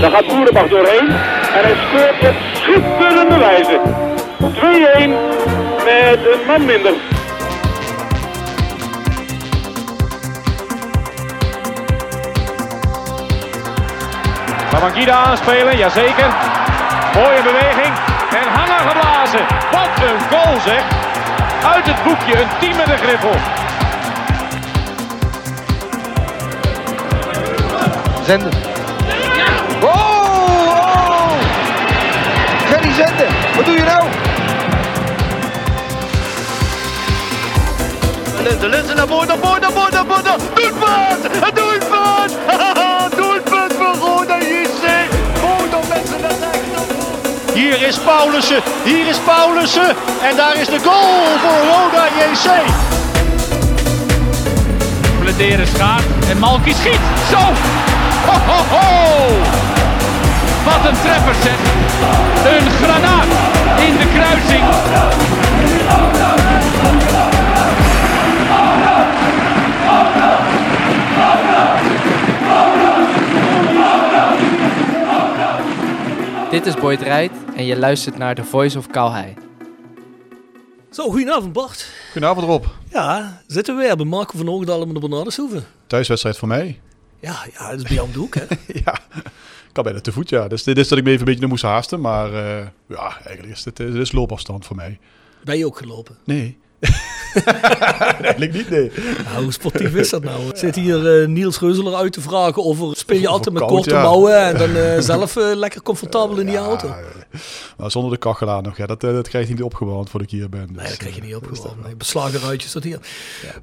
[0.00, 1.08] Daar gaat Boerenbach doorheen.
[1.56, 3.80] En hij scoort op schitterende wijze.
[4.38, 5.10] 2-1
[5.84, 6.92] met een man minder.
[14.70, 16.34] Babangida aanspelen, jazeker.
[17.14, 17.94] Mooie beweging.
[18.30, 19.40] En hangen geblazen.
[19.70, 20.82] Wat een goal zeg.
[21.74, 23.34] Uit het boekje, een team met een griffel.
[28.24, 28.67] Zenden.
[33.56, 34.08] Wat doe je nou?
[38.42, 40.24] Linzen, Linzen naar voren, naar voren, naar voren, naar voren.
[40.54, 41.24] Doelpunt!
[41.44, 41.88] Een doelpunt!
[43.78, 44.84] voor Roda JC.
[45.40, 46.36] Roda mensen naar.
[47.54, 49.96] Hier is Paulussen, hier is Paulussen.
[50.22, 52.50] En daar is de goal voor Roda JC.
[55.20, 57.00] Bladeren schaart en Malky schiet.
[57.30, 57.38] Zo!
[58.26, 59.77] Ho, ho, ho!
[60.68, 61.58] Wat een treffer zeg.
[62.52, 63.26] Een granaat
[63.86, 64.64] in de kruising.
[76.50, 79.34] Dit is Boyd Rijt en je luistert naar The Voice of Calhei.
[80.90, 81.86] Zo, goedenavond Bart.
[82.12, 82.64] Goedenavond Rob.
[82.92, 85.64] Ja, zitten we weer bij Marco van Oogdal en de Bernardeshoeven.
[85.86, 86.80] Thuiswedstrijd voor mij.
[87.20, 88.44] Ja, ja, dat is bij jou om de hoek hè.
[88.84, 88.98] ja,
[89.72, 90.48] kan bijna te voet ja.
[90.48, 92.00] Dus dit is dat ik me even een beetje naar moest haasten.
[92.00, 94.98] Maar eh, ja, eigenlijk is dit, eh, dit is loopafstand voor mij.
[95.44, 96.16] Ben je ook gelopen?
[96.24, 96.58] Nee.
[98.22, 98.90] eigenlijk niet, nee.
[99.24, 100.40] Nou, hoe sportief is dat nou?
[100.52, 103.74] Zit hier eh, Niels Reuzeler uit te vragen of er speel je altijd met koud,
[103.74, 104.02] korte ja.
[104.02, 106.94] mouwen en dan eh, zelf eh, lekker comfortabel in die auto?
[107.76, 108.76] Maar zonder de kachel aan nog.
[108.76, 110.60] Ja, dat, dat krijg je niet opgebouwd voordat ik hier ben.
[110.66, 111.76] Nee, Dus, dat krijg je niet opgewonden.
[111.76, 112.98] dat Nee, beslagen ruitjes dat hier.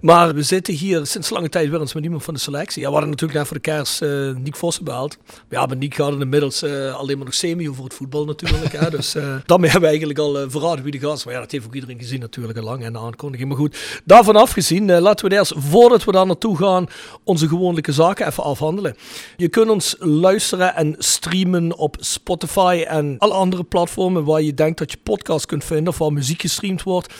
[0.01, 2.81] Maar we zitten hier sinds lange tijd weer eens met iemand van de selectie.
[2.81, 4.01] Ja, we hadden natuurlijk net voor de kerst
[4.43, 5.17] Nick Vossen behaald.
[5.27, 8.71] Maar ja, met Nick het inmiddels alleen maar nog semi over het voetbal natuurlijk.
[8.71, 8.89] hè.
[8.95, 9.11] Dus
[9.45, 11.25] daarmee hebben we eigenlijk al verraden wie de gast is.
[11.25, 13.49] Maar ja, dat heeft ook iedereen gezien natuurlijk al lang en aankondiging.
[13.49, 16.87] Maar goed, daarvan afgezien, eh, laten we eerst, voordat we daar naartoe gaan,
[17.23, 18.95] onze gewone zaken even afhandelen.
[19.37, 24.77] Je kunt ons luisteren en streamen op Spotify en alle andere platformen waar je denkt
[24.77, 27.13] dat je podcast kunt vinden of waar muziek gestreamd wordt.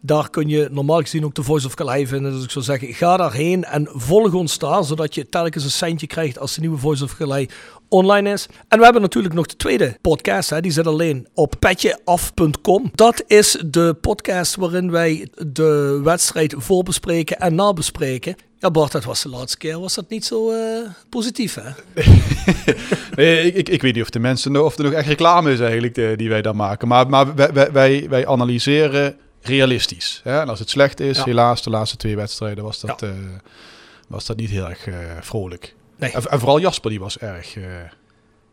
[0.00, 2.32] Daar kun je normaal gezien ook de Voice of Calais vinden.
[2.32, 6.06] Dus ik zou zeggen, ga daarheen en volg ons daar, zodat je telkens een centje
[6.06, 7.48] krijgt als de nieuwe Voice of Calais
[7.92, 8.46] online is.
[8.68, 12.90] En we hebben natuurlijk nog de tweede podcast, hè, die zit alleen op petjeaf.com.
[12.94, 18.36] Dat is de podcast waarin wij de wedstrijd voorbespreken en nabespreken.
[18.58, 19.80] Ja, Bart, dat was de laatste keer.
[19.80, 21.70] Was dat niet zo eh, positief, hè?
[23.16, 25.60] Nee, ik, ik, ik weet niet of de mensen of er nog echt reclame is
[25.60, 26.88] eigenlijk eh, die wij dan maken.
[26.88, 30.20] Maar, maar wij, wij- wij, analyseren realistisch.
[30.24, 30.40] Hè?
[30.40, 31.24] En als het slecht is, Ja.
[31.24, 33.10] helaas de laatste twee wedstrijden was dat, eh,
[34.08, 34.88] was dat niet heel erg
[35.20, 35.74] vrolijk.
[36.02, 36.12] Nee.
[36.12, 37.56] En, en vooral Jasper, die was erg...
[37.56, 37.62] eh,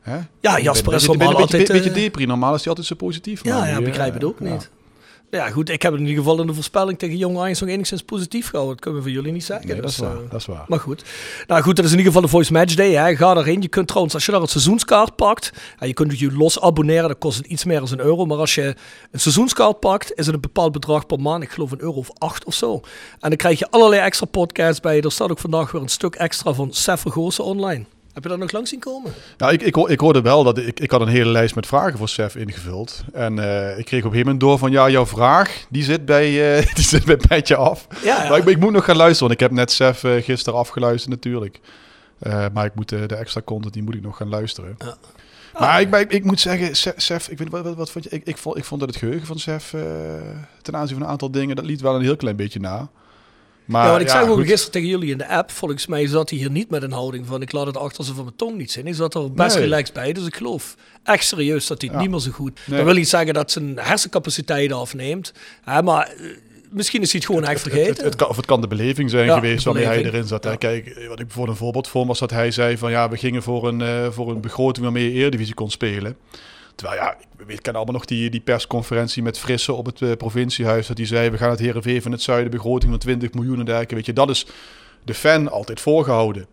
[0.01, 0.17] hè?
[0.39, 1.67] Ja, Jasper is Beetje- normaal beetje, beetje, altijd...
[1.67, 2.25] beetje eh, depri.
[2.25, 3.43] Normaal is hij altijd zo positief.
[3.43, 4.69] Ja, ja, begrijp eh, het ook niet.
[5.31, 8.01] Ja, goed, ik heb in ieder geval in de voorspelling tegen Jong Ajax nog enigszins
[8.01, 8.75] positief gehouden.
[8.75, 9.67] Dat kunnen we van jullie niet zeggen.
[9.67, 10.15] Nee, dat is dus, waar.
[10.15, 10.65] eh, Dat is waar.
[10.67, 11.03] Maar goed.
[11.47, 12.91] Nou goed, dat is in ieder geval de Voice Match Day.
[12.91, 13.15] Hè.
[13.15, 13.61] Ga daarheen.
[13.61, 17.07] Je kunt trouwens, als je daar het seizoenskaart pakt, en je kunt je los abonneren,
[17.07, 18.25] dat kost het iets meer dan een euro.
[18.25, 18.75] Maar als je
[19.11, 21.43] een seizoenskaart pakt, is het een bepaald bedrag per maand.
[21.43, 22.73] Ik geloof een euro of acht of zo.
[23.19, 25.01] En dan krijg je allerlei extra podcasts bij.
[25.01, 27.85] Er staat ook vandaag weer een stuk extra van Sef Vergozen online.
[28.19, 29.13] Heb je dat nog langs zien komen?
[29.37, 31.97] Nou, ik, ik, ik hoorde wel dat ik, ik had een hele lijst met vragen
[31.97, 33.03] voor Sef ingevuld.
[33.13, 36.05] En eh, ik kreeg op een gegeven moment door van ja, jouw vraag die zit
[36.05, 37.87] bij, eh, die zit bij Petje af.
[38.03, 38.29] Ja, ja.
[38.29, 41.09] Maar ik, ik moet nog gaan luisteren, want ik heb net Sef eh, gisteren afgeluisterd
[41.11, 41.59] natuurlijk.
[42.53, 44.75] Maar ik moet de extra content, die moet ik nog gaan luisteren.
[44.79, 44.97] Ja.
[45.59, 48.09] Maar ik, ik, ik moet zeggen, Se- Sef, ik weet, wat, wat, wat vond je?
[48.09, 49.75] Ik, ik, vond, ik vond dat het geheugen van Sef
[50.61, 52.89] ten aanzien van een aantal dingen, dat liet wel een heel klein beetje na.
[53.69, 54.45] Maar, ja, want ik zei ook goed.
[54.47, 55.51] gisteren tegen jullie in de app.
[55.51, 58.13] Volgens mij zat hij hier niet met een houding van ik laat het achter ze
[58.13, 58.83] van mijn tong niet zien.
[58.85, 59.63] Hij zat er best Nee.
[59.63, 60.13] relaxed bij.
[60.13, 62.03] Dus ik geloof echt serieus dat hij het Ja.
[62.03, 62.59] niet meer zo goed.
[62.65, 62.77] Nee.
[62.77, 65.33] Dat wil niet zeggen dat zijn hersencapaciteit afneemt.
[65.63, 66.13] Hè, maar eh,
[66.69, 67.95] misschien is hij het gewoon echt Het- vergeten.
[67.95, 70.43] Het, het, kan, of het kan de beleving zijn Ja, geweest waarmee hij erin zat.
[70.43, 70.55] Ja.
[70.55, 73.43] Kijk, wat ik bijvoorbeeld een voorbeeld vond was dat hij zei van ja, we gingen
[73.43, 76.15] voor een, eh, voor een begroting waarmee je Eredivisie kon spelen.
[76.79, 77.15] Terwijl ja,
[77.47, 80.87] ik ken allemaal nog die, die persconferentie met Frisse op het eh, provinciehuis.
[80.87, 83.65] Dat hij zei, we gaan het Heerenveen van het zuiden, begroting van 20 miljoen en
[83.65, 83.95] dergelijke.
[83.95, 84.45] Weet je, dat is
[85.03, 86.45] de fan altijd voorgehouden.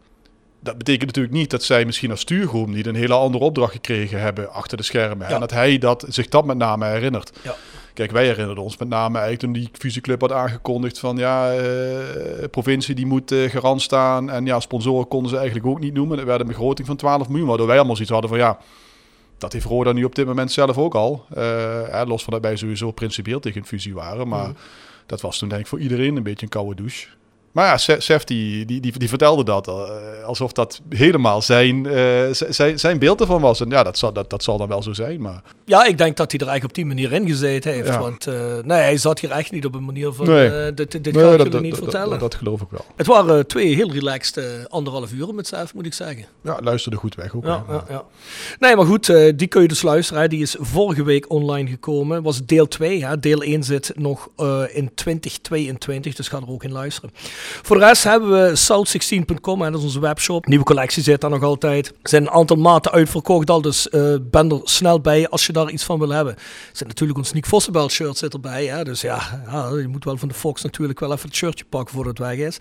[0.60, 4.20] dat betekent natuurlijk niet dat zij misschien als stuurgroep niet een hele andere opdracht gekregen
[4.20, 5.28] hebben achter de schermen.
[5.28, 5.34] Ja.
[5.34, 7.32] En dat hij dat, zich dat met name herinnert.
[7.42, 7.54] Ja.
[7.94, 12.48] Kijk, wij herinnerden ons met name eigenlijk toen die fusieclub had aangekondigd van ja, eh,
[12.50, 14.30] provincie die moet eh, garant staan.
[14.30, 16.18] En ja, sponsoren konden ze eigenlijk ook niet noemen.
[16.18, 18.58] Er werd een begroting van 12 miljoen, waardoor wij allemaal zoiets hadden van ja,
[19.38, 21.26] dat heeft Roda nu op dit moment zelf ook al.
[21.30, 21.42] Eh,
[21.88, 24.28] hè, los van dat wij sowieso principieel tegen een fusie waren.
[24.28, 24.50] Maar
[25.06, 27.08] dat was toen denk ik voor iedereen een beetje een koude douche.
[27.56, 29.74] Maar ja, Se- Sef die, die, die, die vertelde dat eh,
[30.24, 33.60] alsof dat helemaal zijn, eh, zijn, zijn beeld ervan was.
[33.60, 35.20] En ja, dat zal, dat, dat zal dan wel zo zijn.
[35.20, 37.88] Maar Ja, ik denk dat hij er eigenlijk op die manier in gezeten heeft.
[37.88, 37.98] Ja.
[37.98, 40.26] Want eh, nee, hij zat hier echt niet op een manier van...
[40.26, 40.74] Nee.
[40.74, 42.10] dit dit Nee, ga ik jullie niet vertellen.
[42.10, 42.84] dat, dat geloof ik wel.
[42.96, 46.24] het waren twee heel relaxed anderhalf uur met zelf, moet ik zeggen.
[46.42, 47.44] Ja, luisterde goed weg ook.
[47.44, 48.04] Ja, ja, ja.
[48.58, 49.06] Nee, maar goed,
[49.36, 50.22] die kun je dus luisteren.
[50.22, 50.28] Hè.
[50.28, 52.22] Die is vorige week online gekomen.
[52.22, 53.04] Was deel 2.
[53.04, 53.18] Hè.
[53.20, 54.28] Deel 1 zit nog
[54.72, 57.10] in 2022, dus ga er ook in luisteren.
[57.62, 60.46] Voor de rest hebben we south16.com, hè, dat is onze webshop.
[60.46, 61.86] Nieuwe collectie zit daar nog altijd.
[61.86, 65.52] Er zijn een aantal maten uitverkocht al, dus eh, ben er snel bij als je
[65.52, 66.34] daar iets van wil hebben.
[66.34, 68.84] Er zit natuurlijk ons Nick Vossenbelt shirt zit erbij, hè.
[68.84, 71.94] dus ja, ja, je moet wel van de Fox natuurlijk wel even het shirtje pakken
[71.94, 72.58] voordat het weg is.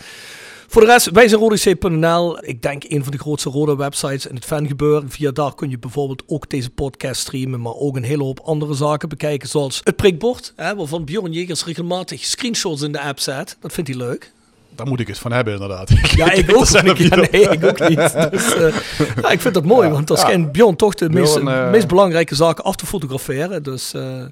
[0.67, 2.45] Voor de rest, wij zijn rodec.nl.
[2.45, 5.09] Ik denk een van de grootste rode websites in het fangebeuren.
[5.09, 8.73] Via daar kun je bijvoorbeeld ook deze podcast streamen, maar ook een hele hoop andere
[8.73, 13.57] zaken bekijken, zoals het prikbord, hè, waarvan Bjorn Jegers regelmatig screenshots in de app zet.
[13.59, 14.33] Dat vindt hij leuk.
[14.75, 15.89] Daar moet ik het van hebben, inderdaad.
[16.15, 16.83] Ja, ik ook.
[16.83, 16.97] niet.
[16.97, 18.13] Ja, nee, ik ook niet.
[18.35, 18.75] Dus, eh,
[19.21, 20.15] ja, ik vind dat mooi, Ja, want ja.
[20.15, 23.63] schijnt Bjorn toch de meest, Bjorn, eh, meest belangrijke zaken af te fotograferen.
[23.63, 24.23] Dus eh,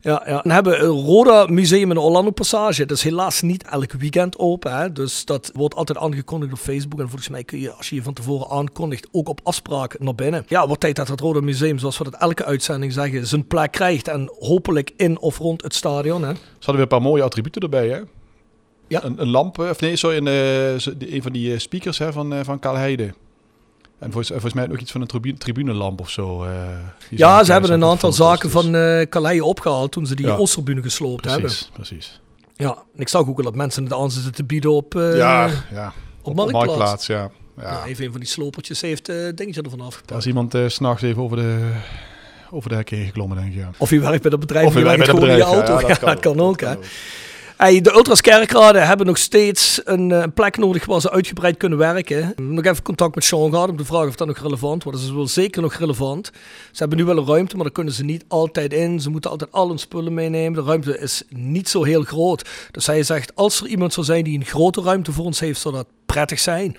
[0.00, 0.40] ja, ja.
[0.42, 2.86] Dan hebben we een Roda Museum in de Orlando Passage.
[2.86, 4.76] Dat is helaas niet elk weekend open.
[4.76, 4.92] Hè?
[4.92, 7.00] Dus dat wordt altijd aangekondigd op Facebook.
[7.00, 10.14] En volgens mij kun je, als je je van tevoren aankondigt, ook op afspraak naar
[10.14, 10.44] binnen.
[10.48, 13.72] Ja, wordt tijd dat het Roda Museum, zoals we dat elke uitzending zeggen, zijn plek
[13.72, 14.08] krijgt.
[14.08, 16.22] En hopelijk in of rond het stadion.
[16.22, 16.32] Hè?
[16.34, 18.00] Ze hadden weer een paar mooie attributen erbij, hè?
[18.92, 19.04] Ja.
[19.04, 22.12] Een, een lamp, eh, of nee, sorry, een, eh, een van die eh, speakers hè,
[22.12, 23.14] van, van Karl Heide.
[23.98, 26.46] En volgens, volgens mij ook iets van een tribu tribunelamp of zo.
[27.10, 28.72] Ja, ze hebben een aantal zaken dus- van
[29.08, 30.36] Calais opgehaald toen ze die Ja.
[30.36, 31.42] Oosterbune gesloopt hebben.
[31.42, 32.20] Precies, precies.
[32.54, 35.16] Ja, en ik zag ook wel dat mensen het aan zitten te bieden op, eh
[35.16, 35.92] ja, ja.
[36.22, 37.06] op Marktplaats.
[37.06, 37.30] ja.
[37.56, 37.84] ja.
[37.84, 40.18] Even een van die slopertjes heeft eh dingetje ervan afgepakt.
[40.18, 41.72] is iemand 's s'nachts even over de,
[42.50, 43.58] over de hek heen geklommen, denk ik.
[43.58, 43.70] Ja.
[43.78, 45.88] Of je werkt bij dat bedrijf Of je je werkt bij dat auto.
[45.88, 46.74] Ja, dat kan ook, hè.
[46.74, 46.84] Kan
[47.56, 52.34] De Ultras Kerkrade hebben nog steeds een eh, plek nodig waar ze uitgebreid kunnen werken.
[52.36, 54.98] Nog even contact met Sean gehad om te vragen of dat nog relevant wordt.
[54.98, 56.30] Dat is wel zeker nog relevant.
[56.70, 59.00] Ze hebben nu wel een ruimte, maar daar kunnen ze niet altijd in.
[59.00, 60.52] Ze moeten altijd al hun spullen meenemen.
[60.52, 62.48] De ruimte is niet zo heel groot.
[62.70, 65.60] Dus hij zegt, als er iemand zou zijn die een grote ruimte voor ons heeft,
[65.60, 66.76] zou dat prettig zijn.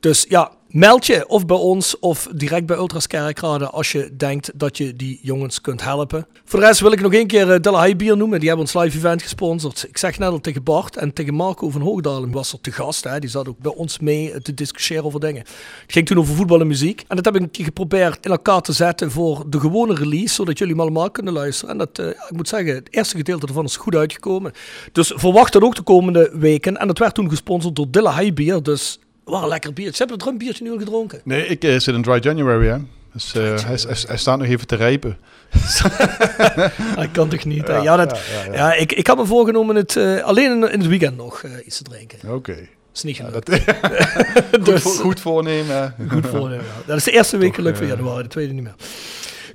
[0.00, 4.50] Dus ja, meld je of bij ons of direct bij Ultras Kerkrade als je denkt
[4.54, 6.26] dat je die jongens kunt helpen.
[6.44, 8.38] Voor de rest wil ik nog één keer uh, Delahai Bier noemen.
[8.38, 9.86] Die hebben ons live event gesponsord.
[9.88, 13.04] Ik zeg net al tegen Bart en tegen Marco van Hoogdalen was er te gast.
[13.04, 13.18] Hè.
[13.18, 15.40] Die zat ook bij ons mee te discussiëren over dingen.
[15.82, 17.04] Het ging toen over voetbal en muziek.
[17.08, 20.34] En dat heb ik geprobeerd in elkaar te zetten voor de gewone release.
[20.34, 21.70] Zodat jullie hem allemaal kunnen luisteren.
[21.70, 24.52] En dat, uh, ik moet zeggen, het eerste gedeelte ervan is goed uitgekomen.
[24.92, 26.76] Dus verwacht dat ook de komende weken.
[26.76, 28.62] En dat werd toen gesponsord door Delahai Bier.
[28.62, 28.98] Dus
[29.32, 30.04] wat een lekker biertje.
[30.04, 31.20] Heb je er een biertje nu al gedronken?
[31.24, 32.76] Nee, ik uh, zit in Dry January, hè.
[33.12, 35.18] Dus uh, hij, hij, hij, staat nog even te rijpen.
[37.00, 37.66] Hij kan toch niet?
[37.66, 38.20] Ja, ja, dat,
[38.52, 41.50] ja, ik, ik had me voorgenomen het uh, alleen in, in, het weekend nog uh,
[41.64, 42.18] iets te drinken.
[42.24, 42.34] Oké.
[42.34, 42.68] Okay.
[42.94, 43.50] is niet gelukt.
[44.52, 45.94] goed, dus, voor, goed, voornemen.
[46.08, 48.74] Goed voornemen, Dat is de eerste week gelukt van januari, de tweede niet meer.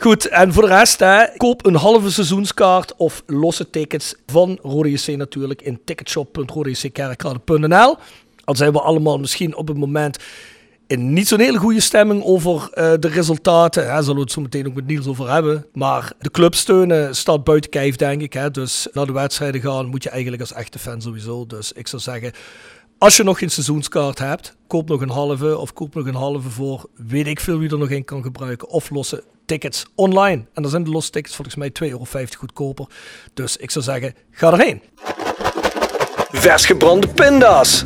[0.01, 4.91] Goed, en voor de rest, hè, koop een halve seizoenskaart of losse tickets van Rode
[4.91, 7.97] JC natuurlijk in ticketshop.rodejckerkrade.nl.
[8.43, 10.17] Al zijn we allemaal misschien op het moment
[10.91, 13.85] in niet zo'n hele goede stemming over uh, de resultaten.
[13.85, 15.65] Daar zullen we het zo meteen ook met Niels over hebben.
[15.73, 18.33] Maar de club steunen staat buiten kijf, denk ik.
[18.33, 18.51] Hè.
[18.51, 21.45] Dus naar de wedstrijden gaan moet je eigenlijk als echte fan sowieso.
[21.45, 22.31] Dus ik zou zeggen,
[22.97, 26.49] als je nog geen seizoenskaart hebt, koop nog een halve of koop nog een halve
[26.49, 28.69] voor weet ik veel wie er nog in kan gebruiken.
[28.69, 30.45] Of losse tickets online.
[30.53, 32.05] En dan zijn de losse tickets volgens mij 2,50 euro
[32.37, 32.85] goedkoper.
[33.33, 34.81] Dus ik zou zeggen, ga erheen.
[36.31, 37.85] Vers gebrande pinda's.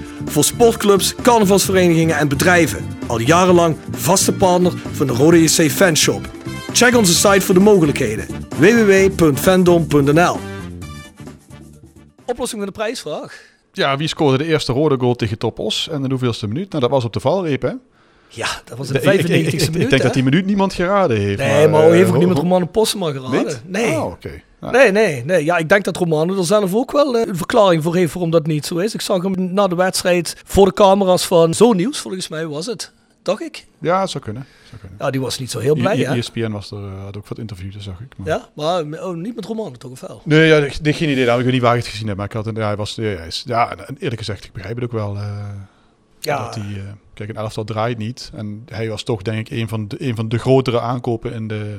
[0.31, 2.85] Voor sportclubs, carnavalsverenigingen en bedrijven.
[3.07, 6.29] Al jarenlang vaste partner van de Rode JC Fanshop.
[6.73, 8.27] Check onze site voor de mogelijkheden.
[8.57, 10.37] www.fandom.nl
[12.25, 13.41] Oplossing van de prijsvraag.
[13.71, 16.69] Ja, wie scoorde de eerste rode goal tegen Topos en in de hoeveelste minuut?
[16.69, 17.71] Nou, dat was op de valreep, hè?
[18.33, 19.89] Ja, dat was in De- de ik- ik- 95e ik, ik, minuut.
[19.89, 20.07] denk hè?
[20.07, 21.37] dat die minuut niemand geraden heeft.
[21.39, 23.45] Nee, maar eh, heeft ook Ro- niemand Ro- Romano Postema geraden?
[23.45, 23.61] Niet?
[23.65, 23.91] Nee.
[23.91, 24.15] Nou,
[24.71, 25.43] Nee, nee, nee.
[25.45, 28.31] Ja, ik denk dat Romano er zelf ook wel eh, een verklaring voor heeft waarom
[28.31, 28.93] dat niet zo is.
[28.93, 32.65] Ik zag hem na de wedstrijd voor de camera's van Zo Nieuws, volgens mij was
[32.65, 32.91] het.
[33.23, 33.65] Dacht ik?
[33.79, 34.45] Ja, zou kunnen.
[34.69, 34.97] Zou kunnen.
[34.99, 36.15] Ja, die was niet zo heel blij, I- hè?
[36.15, 38.07] I- ESPN was er, eh, had ook wat interviews, zag ik.
[38.17, 38.27] Maar...
[38.27, 40.21] Ja, maar oh, niet met Romano toch of wel?
[40.25, 41.25] Nee, ja, ik, geen idee.
[41.25, 42.75] Nou, ik weet niet waar ik het gezien heb, maar ik had een, ja, hij
[42.75, 45.15] was, ja, ja, eerlijk gezegd, ik begrijp het ook wel.
[45.15, 45.37] eh,
[46.23, 46.43] Ja.
[46.43, 48.31] Dat hij, eh, kijk, een elftal draait niet.
[48.33, 51.47] En hij was toch, denk ik, een van de, een van de grotere aankopen in
[51.47, 51.77] de,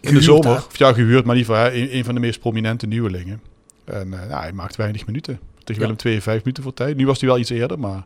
[0.00, 0.46] in de zomer.
[0.50, 0.56] hè?
[0.56, 3.40] Of ja, gehuurd, maar in ieder geval hè, een, een van de meest prominente nieuwelingen.
[3.84, 5.40] En eh, ja, hij maakt weinig minuten.
[5.64, 5.82] Tegen.
[5.82, 6.96] Willem 2 vijf minuten voor tijd.
[6.96, 8.04] Nu was hij wel iets eerder, maar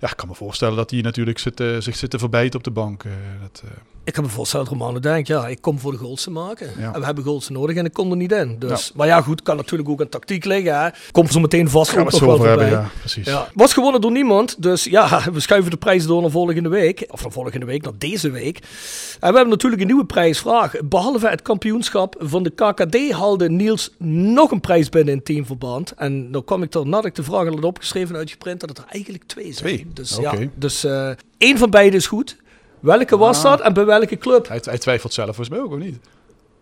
[0.00, 2.64] ja, ik kan me voorstellen dat hij natuurlijk zit, eh, zich zit te verbijten op
[2.64, 3.04] de bank.
[3.04, 3.62] eh, dat,
[4.06, 6.70] Ik me voorstellen dat Romano denkt, ja, ik kom voor de goals te maken.
[6.78, 6.92] Ja.
[6.92, 8.56] En we hebben goals nodig en ik kom er niet in.
[8.58, 10.80] Dus, Maar ja, goed, kan natuurlijk ook aan tactiek liggen.
[10.80, 10.88] Hè.
[11.10, 13.26] Komt zo meteen vast gaan we ook het zo over hebben, ja, precies.
[13.26, 13.48] Ja.
[13.54, 14.62] Was gewonnen door niemand.
[14.62, 17.04] Dus ja, we schuiven de prijs door naar volgende week.
[17.08, 18.58] Of naar volgende week, naar deze week.
[18.58, 20.74] En we hebben natuurlijk een nieuwe prijsvraag.
[20.84, 25.92] Behalve het kampioenschap van de KKD haalde Niels nog een prijs binnen in teamverband.
[25.96, 28.78] En dan kwam ik er, nadat ik de vraag had opgeschreven en uitgeprint, dat het
[28.78, 29.56] er eigenlijk twee zijn.
[29.56, 29.86] Twee?
[29.92, 32.36] Dus ja, dus eh één van beide is goed.
[32.80, 34.48] Welke was dat en bij welke club?
[34.48, 35.96] Hij, hij twijfelt zelf volgens mij ook, of niet?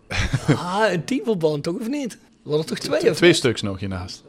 [0.57, 2.19] Ah, een teamverband toch, of niet?
[2.43, 3.39] We hadden toch twee of Twee niet?
[3.39, 4.23] stuks nog hiernaast.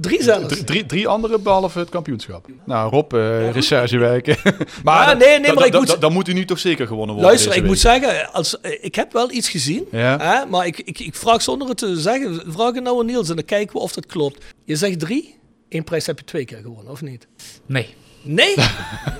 [0.00, 0.46] Drie zelfs.
[0.48, 2.46] Drie, drie, drie andere behalve het kampioenschap.
[2.64, 4.36] Nou, Rob, eh recherchewerken.
[4.84, 6.86] maar Ja, nee, nee, dan- maar ik dan- moet- dan- moet u nu toch zeker
[6.86, 9.84] gewonnen worden Luister, ik moet zeggen, als, eh, ik heb wel iets gezien.
[9.90, 10.18] Ja.
[10.18, 13.28] Hè, maar ik, ik, ik vraag zonder het te zeggen, vraag het nou aan Niels
[13.28, 14.44] en dan kijken we of dat klopt.
[14.64, 15.34] Je zegt drie,
[15.68, 17.26] één prijs heb je twee keer gewonnen, of niet?
[17.66, 17.94] Nee.
[18.26, 18.54] Nee?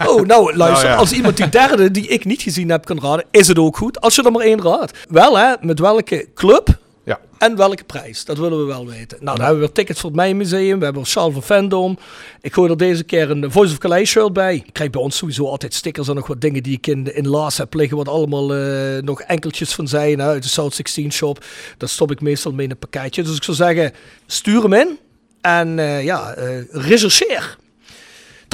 [0.07, 0.95] Oh, nou luister, Nou ja.
[0.97, 4.01] als iemand die derde die ik niet gezien heb kan raden, is het ook goed.
[4.01, 4.99] Als je er maar één raadt.
[5.09, 7.21] Wel hè, met welke club Ja.
[7.39, 9.19] en welke prijs, dat willen we wel weten.
[9.21, 10.79] Nou, dan hebben we weer tickets voor het Museum.
[10.79, 11.99] We hebben Charles van Vendom.
[12.41, 14.55] Ik gooi er deze keer een Voice of Calais shirt bij.
[14.55, 17.29] Ik krijg bij ons sowieso altijd stickers en nog wat dingen die ik in, in
[17.29, 17.97] Laas heb liggen.
[17.97, 21.45] Wat allemaal eh, nog enkeltjes van zijn hè, uit de South 16 shop.
[21.79, 23.23] Dat stop ik meestal mee in een pakketje.
[23.23, 23.93] Dus ik zou zeggen,
[24.27, 24.99] stuur hem in.
[25.41, 27.57] En eh, ja, eh, rechercheer.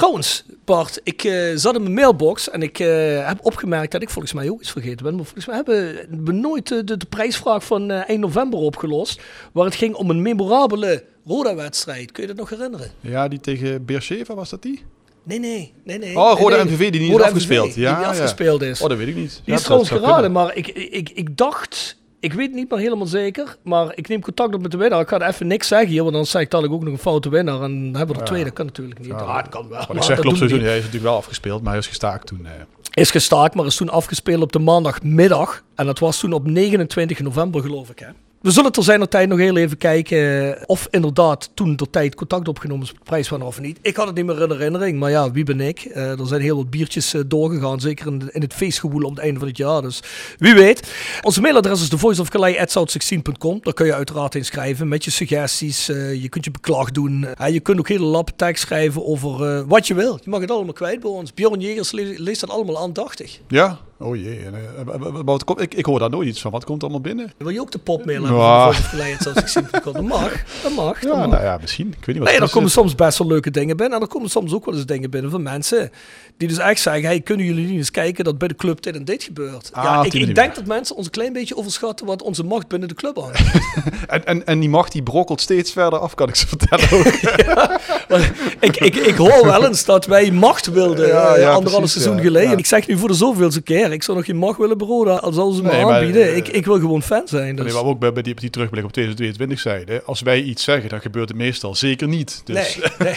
[0.02, 4.10] Trouwens, Bart, ik eh, zat in mijn mailbox en ik eh, heb opgemerkt dat ik
[4.10, 5.14] volgens mij ook iets vergeten ben.
[5.14, 9.20] Maar volgens mij hebben we nooit de, de, prijsvraag van eh, eind november opgelost.
[9.52, 12.12] Waar het ging om een memorabele Roda-wedstrijd.
[12.12, 12.90] Kun je dat nog herinneren?
[13.00, 14.82] Ja, die tegen Beersheva, was dat die?
[15.22, 16.18] Nee, nee, nee, nee.
[16.18, 16.74] Oh, Roda Nee, nee.
[16.74, 17.66] MVV die niet Roda is afgespeeld.
[17.66, 18.10] MVV, die Ja, niet ja.
[18.10, 18.80] afgespeeld is.
[18.80, 19.30] Oh, dat weet ik niet.
[19.30, 20.32] Die Ja, is trouwens geraden, kunnen.
[20.32, 21.96] maar ik, ik, ik dacht...
[22.22, 25.00] Ik weet niet meer helemaal zeker, maar ik neem contact op met de winnaar.
[25.00, 26.98] Ik ga er even niks zeggen hier, want dan zeg ik dadelijk ook nog een
[26.98, 27.62] foute winnaar.
[27.62, 28.24] En dan hebben we er Ja.
[28.32, 29.08] twee, dat kan natuurlijk niet.
[29.08, 29.78] Ja, het kan wel.
[29.78, 30.50] Wat maar ik zeg dat klopt niet.
[30.50, 32.46] Hij is natuurlijk wel afgespeeld, maar hij is gestaakt toen.
[32.46, 32.52] eh.
[32.94, 35.62] Is gestaakt, maar is toen afgespeeld op de maandagmiddag.
[35.74, 37.98] En dat was toen op 29 november, geloof ik.
[37.98, 38.06] Hè?
[38.42, 42.14] We zullen ter zijn tijd nog heel even kijken eh, of inderdaad toen ter tijd
[42.14, 43.78] contact opgenomen is de prijswinnaar of niet.
[43.82, 45.80] Ik had het niet meer in herinnering, maar ja, wie ben ik?
[45.84, 49.22] Eh, er zijn heel wat biertjes eh, doorgegaan, zeker in, in het feestgewoel om het
[49.22, 49.82] einde van het jaar.
[49.82, 50.02] Dus
[50.38, 50.92] wie weet.
[51.22, 53.58] Onze mailadres is thevoiceofcalais.south16.com.
[53.62, 55.86] Daar kun je uiteraard inschrijven met je suggesties.
[55.86, 57.26] je kunt je beklag doen.
[57.50, 60.18] Je kunt ook hele tekst schrijven over wat je wil.
[60.22, 61.34] Je mag het allemaal kwijt bij ons.
[61.34, 63.38] Bjorn Jegers le- leest dat allemaal aandachtig.
[63.48, 63.78] Ja?
[64.02, 64.38] Oh jee.
[64.38, 64.50] Eh,
[64.84, 66.50] wa- wa- wa- wat komt- ik, ik hoor daar nooit iets van.
[66.50, 67.32] Wat komt allemaal binnen?
[67.36, 68.26] Wil je ook de popmail Ja.
[68.26, 68.44] hebben?
[68.44, 69.92] van Voice of Calais@south16.com?
[69.92, 70.32] Dat mag.
[70.62, 71.00] Dat mag.
[71.00, 71.26] dat Ja, mag.
[71.28, 71.86] nou ja, misschien.
[71.88, 73.96] Ik weet niet wat Nee, er komen soms best wel leuke dingen binnen.
[73.96, 75.90] En er komen soms ook wel eens dingen binnen van mensen
[76.36, 78.96] die dus echt zeggen: hey, kunnen jullie niet eens kijken dat bij de club dit
[78.96, 79.70] en dit gebeurt?
[79.72, 82.68] Ah, ja, ik, ik denk dat mensen ons een klein beetje overschatten wat onze macht
[82.68, 83.30] binnen de club aan.
[84.08, 87.06] En, en, en die macht die brokkelt steeds verder af, kan ik ze vertellen ook.
[88.60, 91.92] ik, ik, ik hoor wel eens dat wij macht wilden Ja, eh, ja, anderhalf precies,
[91.92, 92.22] seizoen ja.
[92.22, 92.50] geleden.
[92.50, 92.56] Ja.
[92.56, 95.36] Ik zeg nu voor de zoveelste keer: ik zou nog geen macht willen beroden als
[95.36, 96.22] al ze me Nee, aanbieden.
[96.22, 97.56] eh, ik, ik wil gewoon fan zijn.
[97.56, 97.64] Dus.
[97.64, 100.06] Nee, maar ook bij, bij die, die terugblik op 2022 zeiden.
[100.06, 102.42] Als wij iets zeggen, dan gebeurt het meestal zeker niet.
[102.44, 103.14] Dus Nee,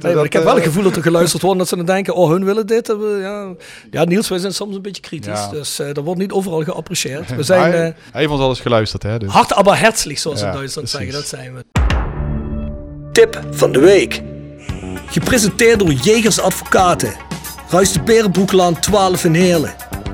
[0.14, 2.14] dat, ik heb wel eh, het gevoel dat er geluisterd wordt dat ze dan denken,
[2.14, 2.86] oh, hun willen dit.
[2.86, 3.54] we- Ja,
[3.90, 5.26] ja Niels, wij zijn soms een beetje kritisch.
[5.40, 5.48] Ja.
[5.50, 7.34] Dus eh dat wordt niet overal geapprecieerd.
[7.36, 9.18] We zijn hij, hij heeft ons alles geluisterd, hè?
[9.18, 9.28] Dus.
[9.32, 11.12] hard aber herzlich, zoals ze Ja, in Duitsland precies.
[11.12, 11.30] zeggen.
[11.30, 11.64] Dat zijn we.
[13.12, 14.22] Tip van de week.
[15.06, 17.12] Gepresenteerd door Jegers Advocaten.
[17.68, 19.74] Ruist de Berenbroeklaan 12 in Heerlen.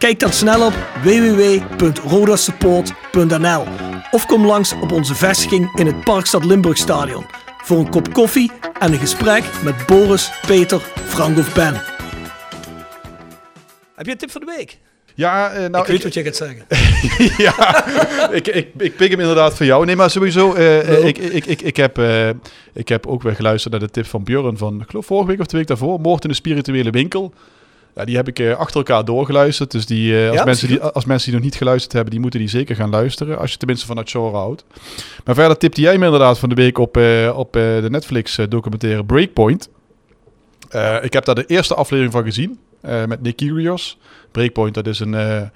[0.00, 3.64] Kijk dan snel op www.rodasupport.nl
[4.10, 7.24] of kom langs op onze vestiging in het Parkstad Limburgstadion
[7.62, 11.74] voor een kop koffie en een gesprek met Boris, Peter, Frank of Ben.
[13.94, 14.78] Heb je een tip van de week?
[15.14, 16.64] Ja, eh, nou, ik weet wat je gaat zeggen.
[17.46, 17.86] ja,
[18.32, 19.84] ik, ik, ik pik hem inderdaad voor jou.
[19.84, 22.00] Nee, maar sowieso, eh, eh, ik, ik, ik, ik, heb,
[22.72, 25.40] ik heb ook weer geluisterd naar de tip van Björn van, ik geloof vorige week
[25.40, 27.32] of twee weken daarvoor, Moord in de spirituele winkel.
[27.94, 29.70] Ja, die heb ik eh, achter elkaar doorgeluisterd.
[29.70, 32.20] Dus die, eh, als, Ja, mensen die, als mensen die nog niet geluisterd hebben, die
[32.20, 33.38] moeten die zeker gaan luisteren.
[33.38, 34.64] Als je tenminste van het genre houdt.
[35.24, 39.04] Maar verder tipte jij me inderdaad van de week op, eh, op de Netflix documentaire
[39.04, 39.68] Breakpoint.
[41.02, 43.98] Ik heb daar de eerste aflevering van gezien met Nick Kyrgios.
[44.30, 45.50] Breakpoint, dat is een...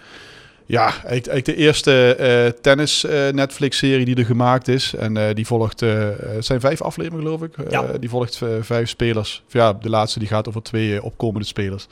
[0.67, 4.95] ja, eigenlijk, de eerste eh, tennis eh, Netflix-serie die er gemaakt is.
[4.95, 7.71] En eh, die volgt, het zijn vijf afleveringen geloof ik.
[7.71, 7.99] Ja.
[7.99, 9.43] die volgt vijf spelers.
[9.49, 11.87] Ja, de laatste die gaat over twee opkomende spelers.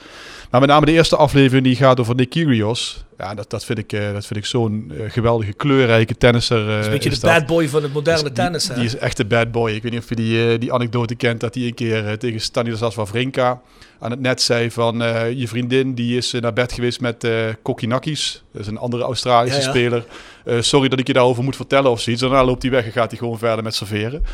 [0.50, 3.04] Maar met name de eerste aflevering die gaat over Nick Kyrgios.
[3.18, 6.60] Ja, dat, dat vind ik, eh, dat vind ik zo'n eh, geweldige, kleurrijke tennisser.
[6.60, 7.36] eh, Dat is een beetje is de dat.
[7.38, 8.64] bad boy van het moderne tennis.
[8.66, 9.70] Die, die is echt een bad boy.
[9.70, 12.12] Ik weet niet of je die, eh, die anekdote kent dat hij een keer eh,
[12.12, 13.60] tegen Stanislas Wawrinka
[14.00, 17.24] aan het net zei van eh, je vriendin die is eh, naar bed geweest met
[17.24, 18.42] eh Kokinakis.
[18.52, 19.70] Dat is een andere Australische Ja, ja.
[19.70, 20.04] speler.
[20.44, 22.22] Eh, sorry dat ik je daarover moet vertellen of zoiets.
[22.22, 24.24] Daarna loopt hij weg en gaat hij gewoon verder met serveren.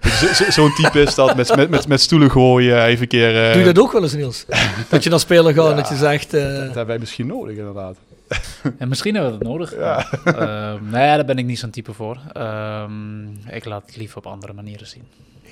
[0.00, 1.36] Dus zo- zo- Zo'n type is dat.
[1.36, 2.84] Met, met, met, met stoelen gooien.
[2.84, 3.44] Even een keer...
[3.46, 4.44] eh, Doe je dat ook wel eens, Niels?
[4.88, 5.76] dat je naar speler gaat en Ja.
[5.76, 6.34] dat je zegt...
[6.34, 7.96] eh, dat hebben wij misschien nodig inderdaad.
[8.78, 9.76] En misschien hebben we dat nodig.
[9.76, 10.10] Ja.
[10.24, 12.18] Ehm, nee, daar ben ik niet zo'n type voor.
[12.32, 15.02] Ehm, ik laat het liever op andere manieren zien.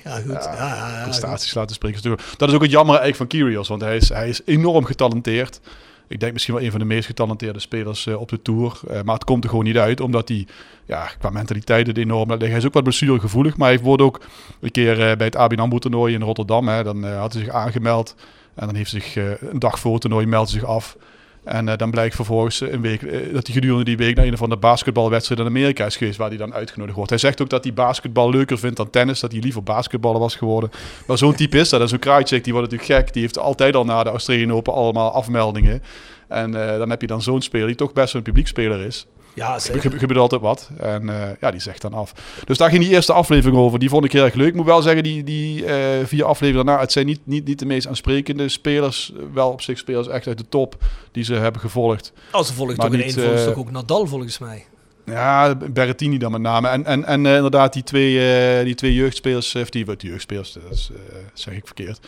[0.03, 0.31] ja, goed.
[0.31, 1.03] Ja, ja, ja, goed.
[1.03, 2.17] prestaties laten spreken.
[2.37, 5.59] Dat is ook het jammer eigenlijk van Kyrgios, want hij is, hij is enorm getalenteerd.
[6.07, 8.79] Ik denk misschien wel een van de meest getalenteerde spelers eh, op de Tour.
[8.89, 10.47] Eh, maar het komt er gewoon niet uit, omdat hij
[10.85, 12.29] ja, qua mentaliteit het enorm.
[12.29, 14.21] Hij is ook wat blessuregevoelig, maar hij wordt ook
[14.59, 16.67] een keer eh, bij het ABN AMRO toernooi in Rotterdam.
[16.67, 18.15] Hè, dan eh, had hij zich aangemeld
[18.55, 20.97] en dan heeft hij zich eh, een dag voor het toernooi meldt zich af.
[21.45, 24.25] En eh, dan blijkt vervolgens eh, een week, eh, dat hij gedurende die week naar
[24.25, 27.09] een van de basketbalwedstrijden in Amerika is geweest, waar hij dan uitgenodigd wordt.
[27.09, 30.35] Hij zegt ook dat hij basketbal leuker vindt dan tennis, dat hij liever basketballer was
[30.35, 30.71] geworden.
[31.07, 31.81] Maar zo'n type is dat.
[31.81, 33.13] En zo'n Krajicek, die wordt natuurlijk gek.
[33.13, 35.83] Die heeft altijd al na de Australian Open allemaal afmeldingen.
[36.27, 39.07] En dan heb je dan zo'n speler die toch best een publiekspeler is.
[39.35, 39.81] Ja, Er zeker.
[39.81, 40.69] gebe- gebeurt altijd wat.
[40.79, 42.13] En eh, ja, die zegt dan af.
[42.45, 43.79] Dus daar ging die eerste aflevering over.
[43.79, 44.47] Die vond ik heel erg leuk.
[44.47, 46.81] Ik moet wel zeggen, die, die eh, vier afleveringen daarna...
[46.81, 49.13] Het zijn niet, niet, niet de meest aansprekende spelers.
[49.33, 50.77] Wel op zich spelers echt uit de top
[51.11, 52.13] die ze hebben gevolgd.
[52.31, 53.13] Als ze volgt in niet,
[53.45, 54.65] toch ook Nadal volgens mij.
[55.05, 56.67] Ja, Berrettini dan met name.
[56.67, 60.89] En, en, en inderdaad die twee, die twee jeugdspelers, of die, wat jeugdspelers, dat is,
[61.33, 61.99] zeg ik verkeerd.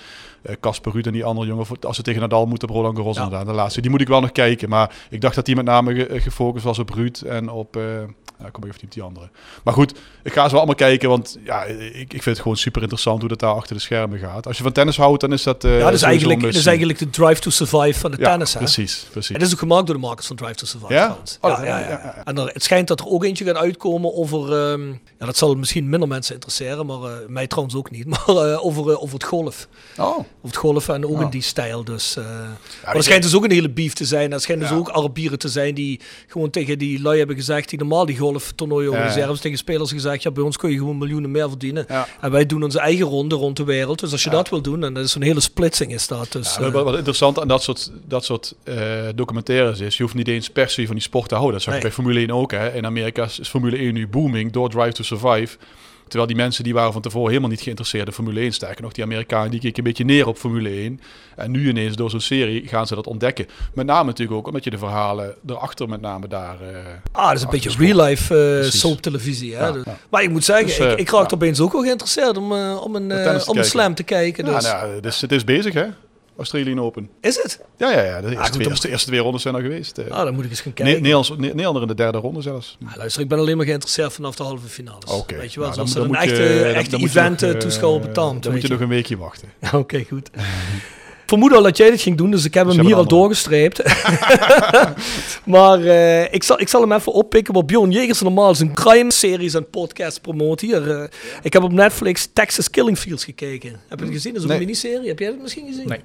[0.47, 2.95] Eh, Casper Ruud en die andere jongen, voor- als ze tegen Nadal moeten, op Roland
[2.97, 3.23] Garros Ja.
[3.23, 3.81] inderdaad, de laatste.
[3.81, 6.63] Die moet ik wel nog kijken, maar ik dacht dat die met name ge- gefocust
[6.65, 7.83] was op Ruud en op, eh
[8.39, 9.29] ja, ik kom even niet op die andere.
[9.63, 9.91] Maar goed,
[10.23, 13.19] ik ga ze wel allemaal kijken, want ja, ik, ik vind het gewoon super interessant
[13.19, 14.47] hoe dat daar achter de schermen gaat.
[14.47, 16.65] Als je van tennis houdt, dan is dat eh ja, dat is, eigenlijk, dat is
[16.65, 18.53] eigenlijk de drive to survive van de ja, tennis.
[18.53, 18.60] Hè?
[18.60, 19.31] precies, precies.
[19.33, 20.93] En dat is ook gemaakt door de makers van Drive to Survive.
[20.93, 21.17] Ja?
[21.41, 22.21] Oh, ja, ja.
[22.23, 24.53] En er, het schijnt dat er ook eentje gaat uitkomen over.
[24.71, 24.88] ehm,
[25.19, 28.05] ja, dat zal misschien minder mensen interesseren, maar eh, mij trouwens ook niet.
[28.25, 29.67] Maar eh, over, eh, over het golf.
[29.97, 31.84] Oh, Over het golf en ook in die stijl.
[31.84, 32.23] Dus, eh,
[32.86, 34.34] maar er schijnt dus ook een hele beef te zijn.
[34.34, 37.69] Er schijnt dus ook Arabieren te zijn die gewoon tegen die lui hebben gezegd.
[37.69, 39.39] die normaal die golftoernooien organiseren.
[39.41, 41.88] tegen spelers gezegd: ja, bij ons kun je gewoon miljoenen meer verdienen.
[42.21, 44.00] En wij doen onze eigen ronde rond de wereld.
[44.00, 46.32] Dus als je dat wil doen, en dat is een hele splitsing is dat.
[46.32, 48.76] Dus, eh, wat, wat interessant aan dat soort, dat soort eh,
[49.15, 51.54] documentaires is, je hoeft niet eens per se van die sport te houden.
[51.56, 51.89] Dat zag je Nee.
[51.89, 52.52] bij Formule 1 ook.
[52.52, 52.73] Hè.
[52.73, 55.58] In Amerika is Formule 1 nu booming door Drive to Survive.
[56.08, 58.52] Terwijl die mensen die waren van tevoren helemaal niet geïnteresseerd in Formule 1.
[58.54, 61.00] Sterker nog, die Amerikanen die keken een beetje neer op Formule 1.
[61.36, 63.48] En nu ineens door zo'n serie gaan ze dat ontdekken.
[63.74, 66.62] Met name natuurlijk ook omdat je de verhalen erachter met name daar...
[66.62, 66.78] eh,
[67.12, 67.98] Ah, dat is een beetje achtersport.
[67.98, 68.80] real life eh Precies.
[68.80, 69.56] soap televisie.
[69.56, 69.65] Hè?
[69.65, 69.98] Ja, Dus- ja.
[70.10, 71.36] Maar ik moet zeggen, Dus, eh, ik, ik raak ja.
[71.36, 73.12] opeens ook wel geïnteresseerd om, om een,
[73.48, 74.46] Om een slam te kijken.
[74.46, 74.63] Ja, Dus.
[74.63, 75.86] nou, dus het is bezig hè,
[76.38, 77.10] Australian Open.
[77.21, 77.60] Is het?
[77.78, 78.21] Ja, ja, ja.
[78.21, 79.97] De eerste, goed, twee, dan- eerste, eerste twee rondes zijn er geweest.
[79.97, 80.12] eh.
[80.12, 81.02] Ah, dan moet ik eens gaan kijken.
[81.02, 82.78] Ne- Nederlander in de derde ronde zelfs.
[82.86, 85.12] Ah, luister, ik ben alleen maar geïnteresseerd vanaf de halve finales.
[85.12, 85.36] Oké.
[85.38, 87.12] Weet je wel, Nou, zoals dan- er een dan echte, je- dan- echte dan moet
[87.12, 88.43] je event nog, eh, eh, toeschouwer betaamt.
[88.43, 89.47] Dan moet je nog een weekje wachten.
[89.73, 90.30] Oké, goed.
[91.27, 93.07] Vermoed al dat jij dit ging doen, dus ik heb Dus hem hier al een
[93.07, 93.81] doorgestreept.
[95.55, 97.53] maar eh, ik, zal, ik zal hem even oppikken.
[97.53, 100.91] Want Bjorn Jegers normaal zijn crime-series en podcast promoot hier.
[100.91, 101.03] eh,
[101.41, 103.79] ik heb op Netflix Texas Killing Fields gekeken.
[103.87, 104.33] Heb je het gezien?
[104.33, 104.57] Dat is Nee.
[104.57, 105.07] een miniserie.
[105.07, 105.87] Heb jij dat misschien gezien?
[105.87, 105.99] Nee.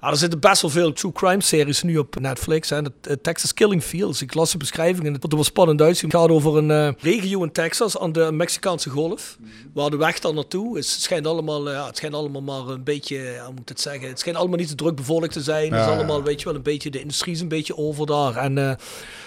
[0.00, 2.70] Ah, er zitten best wel veel true crime series nu op Netflix.
[2.70, 2.82] Hè.
[2.82, 4.22] De, eh, Texas Killing Fields.
[4.22, 6.10] Ik las de beschrijving en het wel spannend uitzien.
[6.10, 9.38] Het gaat over een eh, regio in Texas aan de Mexicaanse golf.
[9.74, 10.92] Waar de weg dan naartoe is.
[10.92, 13.80] Het schijnt allemaal, eh, ja, het schijnt allemaal maar een beetje, ja, hoe moet het
[13.80, 14.08] zeggen?
[14.08, 15.72] Het schijnt allemaal niet te druk bevolkt te zijn.
[15.72, 16.22] het is Ja, allemaal, ja.
[16.24, 18.36] weet je wel, een beetje, de industrie is een beetje over daar.
[18.36, 18.54] En,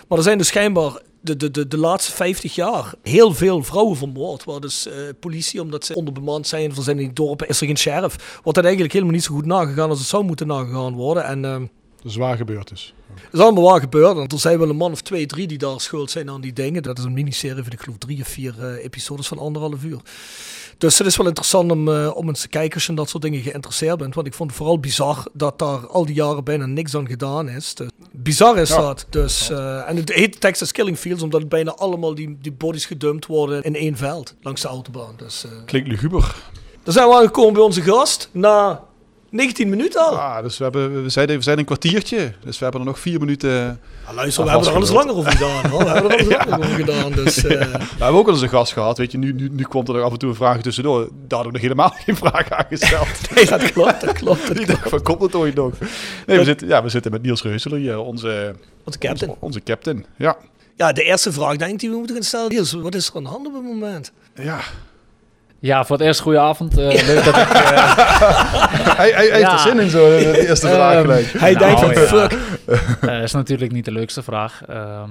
[0.07, 3.97] maar er zijn dus schijnbaar de, de, de, de laatste 50 jaar heel veel vrouwen
[3.97, 4.43] vermoord.
[4.43, 7.67] Waar dus eh, politie, omdat ze onderbemand zijn, er zijn in die dorpen, is er
[7.67, 8.39] geen sheriff.
[8.43, 11.23] Wordt dat eigenlijk helemaal niet zo goed nagegaan als het zou moeten nagegaan worden.
[11.23, 11.61] En eh,
[12.03, 12.93] Zwaar gebeurd is.
[13.13, 14.15] Het is allemaal waar gebeurd.
[14.15, 16.53] Want er zijn wel een man of twee, drie die daar schuld zijn aan die
[16.53, 16.83] dingen.
[16.83, 19.99] Dat is een miniserie van, ik geloof, drie of vier eh, episodes van anderhalf uur.
[20.79, 23.09] Dus het is wel interessant om, eh, om eens te kijken als je in dat
[23.09, 24.15] soort dingen geïnteresseerd bent.
[24.15, 27.49] Want ik vond het vooral bizar dat daar al die jaren bijna niks aan gedaan
[27.49, 27.73] is.
[27.73, 28.81] Dus, bizar is Ja.
[28.81, 29.05] dat.
[29.09, 32.85] Dus, eh, en het heet Texas Killing Fields omdat het bijna allemaal die, die bodies
[32.85, 35.13] gedumpt worden in één veld langs de autobaan.
[35.17, 36.35] Dus, eh Klinkt luguber.
[36.83, 38.29] dan zijn we aangekomen bij onze gast.
[38.31, 38.83] Na
[39.31, 40.17] 19 minuten al.
[40.19, 42.33] Ah, dus we, hebben, we, zijn, we zijn een kwartiertje.
[42.43, 43.79] Dus we hebben er nog vier minuten...
[44.05, 45.69] Ah, luister, we hebben er alles langer over gedaan.
[45.69, 45.83] hoor.
[45.83, 47.11] We hebben er alles langer over gedaan.
[47.11, 48.97] Dus, eh, We hebben ook al eens een gast gehad.
[48.97, 50.99] Weet je, nu, nu, nu komt er nog af en toe een vraag tussendoor.
[50.99, 53.07] Daar hadden we nog helemaal geen vraag aan gesteld.
[53.35, 54.01] nee, dat klopt.
[54.01, 54.47] Dat klopt.
[54.47, 54.67] Dat Ik klopt.
[54.81, 55.73] dacht, van komt het ooit nog?
[56.25, 59.29] Nee, we zitten, ja, we zitten met Niels Reuseler hier, onze, Onze captain.
[59.29, 60.05] onze, onze captain.
[60.15, 60.37] Ja.
[60.75, 62.49] Ja, de eerste vraag denk ik die we moeten gaan stellen.
[62.49, 64.11] Niels, wat is er aan de hand op het moment?
[64.35, 64.59] ja.
[65.61, 66.77] Ja, voor het eerst goede avond.
[66.77, 67.47] Eh, Leuk dat ik...
[67.49, 67.97] eh,
[68.97, 69.49] Hij, hij, hij Ja.
[69.49, 71.25] heeft er zin in, zo, de de eerste vraag Ehm, gelijk.
[71.37, 72.27] Hij Nou, denkt van, ja.
[72.27, 72.37] fuck.
[73.01, 74.61] eh, is natuurlijk niet de leukste vraag.
[74.69, 75.09] Ehm,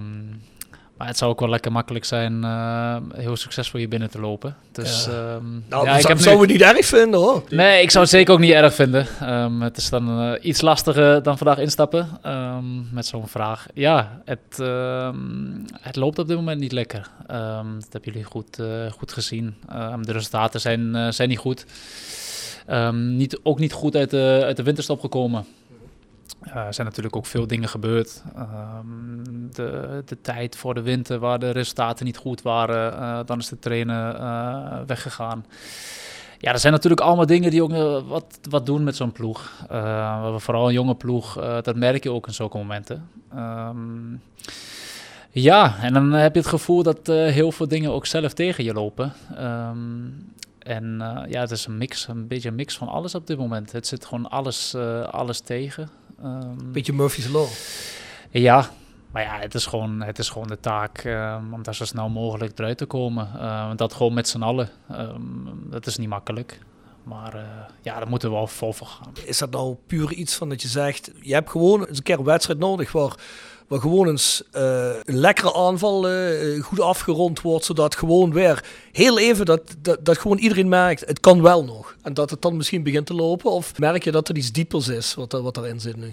[0.98, 4.56] maar het zou ook wel lekker makkelijk zijn eh, heel succesvol hier binnen te lopen.
[4.72, 5.10] Dus Ja.
[5.12, 7.42] ehm, Nou, ja, ik zou, heb zou nu- we niet erg vinden hoor.
[7.48, 9.06] Nee, ik zou het zeker ook niet erg vinden.
[9.20, 13.66] Ehm, het is dan eh, iets lastiger dan vandaag instappen ehm, met zo'n vraag.
[13.74, 14.56] Ja, het,
[15.80, 17.10] het loopt op dit moment niet lekker.
[17.26, 18.66] Dat hebben jullie goed, eh,
[18.98, 19.54] goed gezien.
[20.02, 21.64] De resultaten zijn, zijn niet goed.
[22.92, 25.44] Niet, ook niet goed uit de, uit de winterstop gekomen.
[26.40, 28.22] Eh, er zijn natuurlijk ook veel dingen gebeurd.
[28.36, 29.18] Ehm,
[29.52, 33.48] de, de tijd voor de winter waar de resultaten niet goed waren, eh, dan is
[33.48, 35.46] de trainer eh, weggegaan.
[36.38, 39.64] Ja, er zijn natuurlijk allemaal dingen die ook wat, wat doen met zo'n ploeg.
[39.68, 43.08] Hebben vooral een jonge ploeg, eh, dat merk je ook in zulke momenten.
[43.34, 44.14] Ehm,
[45.30, 48.72] ja, en dan heb je het gevoel dat heel veel dingen ook zelf tegen je
[48.72, 49.12] lopen.
[49.36, 49.76] Ehm,
[50.58, 53.72] en ja, het is een mix, een beetje een mix van alles op dit moment.
[53.72, 54.74] Het zit gewoon alles,
[55.10, 55.88] alles tegen.
[56.22, 57.46] Ehm, Beetje Murphy's Law.
[58.30, 58.70] ja,
[59.10, 62.08] maar ja, het is gewoon, het is gewoon de taak ehm, om daar zo snel
[62.08, 63.30] mogelijk eruit te komen.
[63.38, 64.68] Ehm, dat gewoon met z'n allen.
[65.70, 66.58] Dat is niet makkelijk.
[67.02, 67.42] Maar eh,
[67.82, 69.12] ja, daar moeten we wel vol voor gaan.
[69.24, 72.18] Is dat nou puur iets van dat je zegt, je hebt gewoon eens een keer
[72.18, 73.14] een wedstrijd nodig waar,
[73.68, 79.18] waar gewoon eens eh, een lekkere aanval eh, goed afgerond wordt, zodat gewoon weer heel
[79.18, 81.96] even dat, dat, dat gewoon iedereen merkt, het kan wel nog.
[82.02, 84.88] En dat het dan misschien begint te lopen, of merk je dat er iets diepers
[84.88, 86.12] is wat, wat erin zit nu?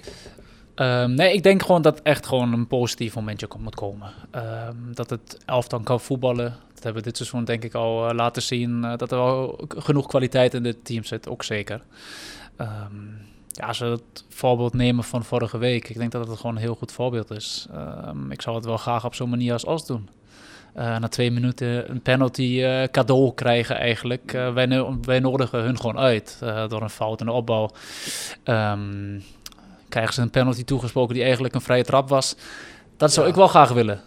[0.76, 4.12] Ehm, nee, ik denk gewoon dat echt gewoon een positief momentje moet komen.
[4.32, 6.56] Ehm, dat het elftal kan voetballen.
[6.74, 8.84] Dat hebben we dit seizoen denk ik al eh, laten zien.
[8.84, 11.82] eh, dat er wel genoeg kwaliteit in dit team zit, ook zeker.
[12.56, 12.94] Ehm,
[13.56, 15.90] ja, als we het voorbeeld nemen van vorige week.
[15.90, 17.68] Ik denk dat het gewoon een heel goed voorbeeld is.
[17.74, 20.10] Ehm, ik zou het wel graag op zo'n manier als Os doen.
[20.74, 24.34] Eh, na twee minuten een penalty eh, cadeau krijgen eigenlijk.
[24.34, 26.38] Eh, wij, no- wij nodigen hun gewoon uit
[26.68, 27.70] door een fout in de opbouw.
[29.90, 32.36] Krijgen ze een penalty toegesproken die eigenlijk een vrije trap was.
[32.98, 33.32] Dat zou Ja.
[33.32, 34.02] ik wel graag willen.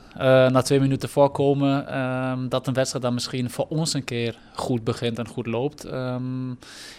[0.53, 4.85] Na twee minuten voorkomen ehm, dat een wedstrijd dan misschien voor ons een keer goed
[4.85, 5.85] begint en goed loopt.
[5.85, 6.49] Ehm,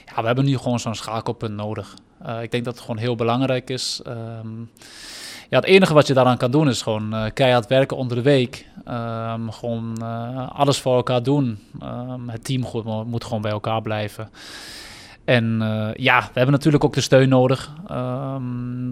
[0.06, 1.94] ja, we hebben nu gewoon zo'n schakelpunt nodig.
[2.22, 4.02] Eh, ik denk dat het gewoon heel belangrijk is.
[4.06, 4.48] Ehm,
[5.50, 8.24] ja, het enige wat je daaraan kan doen is gewoon eh, keihard werken onder de
[8.24, 8.66] week.
[8.86, 11.60] Ehm, gewoon eh, alles voor elkaar doen.
[11.80, 14.30] Ehm, het team goed, mo- moet gewoon bij elkaar blijven.
[15.26, 15.58] En
[15.98, 17.72] ja, we hebben natuurlijk ook de steun nodig.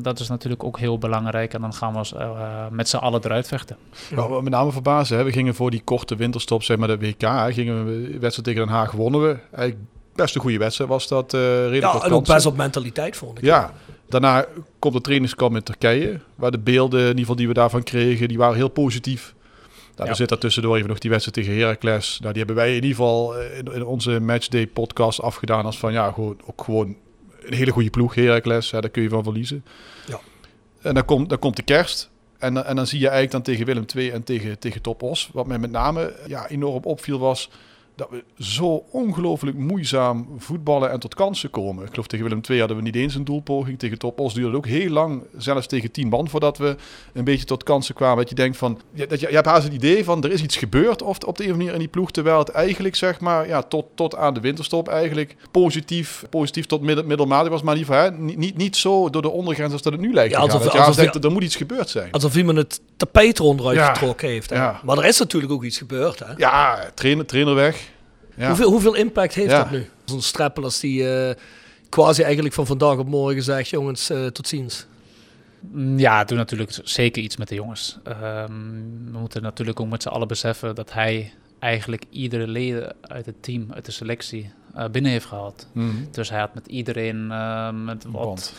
[0.02, 1.54] Dat is natuurlijk ook heel belangrijk.
[1.54, 2.08] En dan gaan we
[2.72, 3.78] met z'n allen eruit vechten.
[4.16, 7.54] Me met name verbazen, hè, we gingen voor die korte winterstop, zeg maar de WK,
[7.54, 9.38] gingen we wedstrijd tegen Den Haag wonnen we.
[10.18, 11.34] Best een goede wedstrijd was dat.
[11.34, 13.44] eh redelijk Ja, en ook best op mentaliteit vond ik.
[13.44, 13.74] Ja,
[14.10, 14.46] daarna
[14.80, 18.28] komt de trainingskamp in Turkije, waar de beelden in ieder geval die we daarvan kregen,
[18.28, 19.36] die waren heel positief.
[19.96, 20.16] Nou, Ja.
[20.16, 22.18] Er zit daar tussendoor even nog die wedstrijd tegen Heracles.
[22.20, 25.78] Nou, die hebben wij in ieder geval eh, in, in onze matchday podcast afgedaan als
[25.80, 26.96] van ja, gewoon, ook gewoon
[27.46, 28.70] een hele goede ploeg, Heracles.
[28.70, 29.66] Ja, daar kun je van verliezen.
[30.08, 30.20] Ja.
[30.82, 32.10] En dan komt, dan komt de kerst.
[32.38, 35.04] En, dan- en dan zie je eigenlijk dan tegen Willem II en tegen, tegen Top
[35.04, 35.30] Os.
[35.34, 37.50] Wat mij met name ja, enorm opviel was
[37.98, 41.84] dat we zo ongelooflijk moeizaam voetballen en tot kansen komen.
[41.84, 43.80] Ik geloof tegen Willem II hadden we niet eens een doelpoging.
[43.80, 46.76] Tegen Top Os duurde het ook heel lang, zelfs tegen 10 man, voordat we
[47.14, 48.18] een beetje tot kansen kwamen.
[48.18, 50.56] Dat je denkt van, dat je, je hebt haast het idee van, er is iets
[50.58, 52.12] gebeurd of, op de een of andere manier in die ploeg.
[52.12, 56.82] Terwijl het eigenlijk, zeg maar, ja, tot, tot aan de winterstop eigenlijk positief, positief tot
[56.82, 57.62] middel, middelmatig was.
[57.62, 60.34] Maar geval, hè, niet, niet, niet zo door de ondergrens als dat het nu lijkt
[60.34, 62.12] Ja, alsof- alsof- denkt, er moet iets gebeurd zijn.
[62.12, 63.94] Alsof iemand het tapijt eronderuit Ja.
[63.94, 64.50] getrokken heeft.
[64.50, 64.56] hè.
[64.56, 64.82] Ja.
[64.84, 66.20] Maar er is natuurlijk ook iets gebeurd.
[66.20, 66.34] Hè?
[66.38, 67.87] Ja, trainer, trainer weg.
[68.38, 68.48] Ja.
[68.48, 69.58] Hoeveel, hoeveel impact heeft Ja.
[69.64, 69.86] dat nu?
[70.06, 71.36] Zo'n strappel als die eh,
[71.90, 74.86] quasi eigenlijk van vandaag op morgen zegt, jongens, eh, tot ziens.
[75.60, 77.98] Mm, Ja, het doet natuurlijk zeker iets met de jongens.
[78.04, 78.52] Ehm,
[79.12, 83.44] we moeten natuurlijk ook met z'n allen beseffen dat hij eigenlijk iedere leden uit het
[83.44, 85.68] team, uit de selectie, eh, binnen heeft gehaald.
[85.72, 85.88] Mhm.
[86.12, 87.28] Dus hij had met iedereen,
[87.86, 88.54] met wat.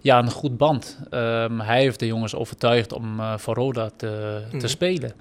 [0.00, 0.98] Ja, een goed band.
[1.10, 4.66] Ehm, hij heeft de jongens overtuigd om uh, voor Roda te, te Mhm.
[4.66, 5.12] spelen.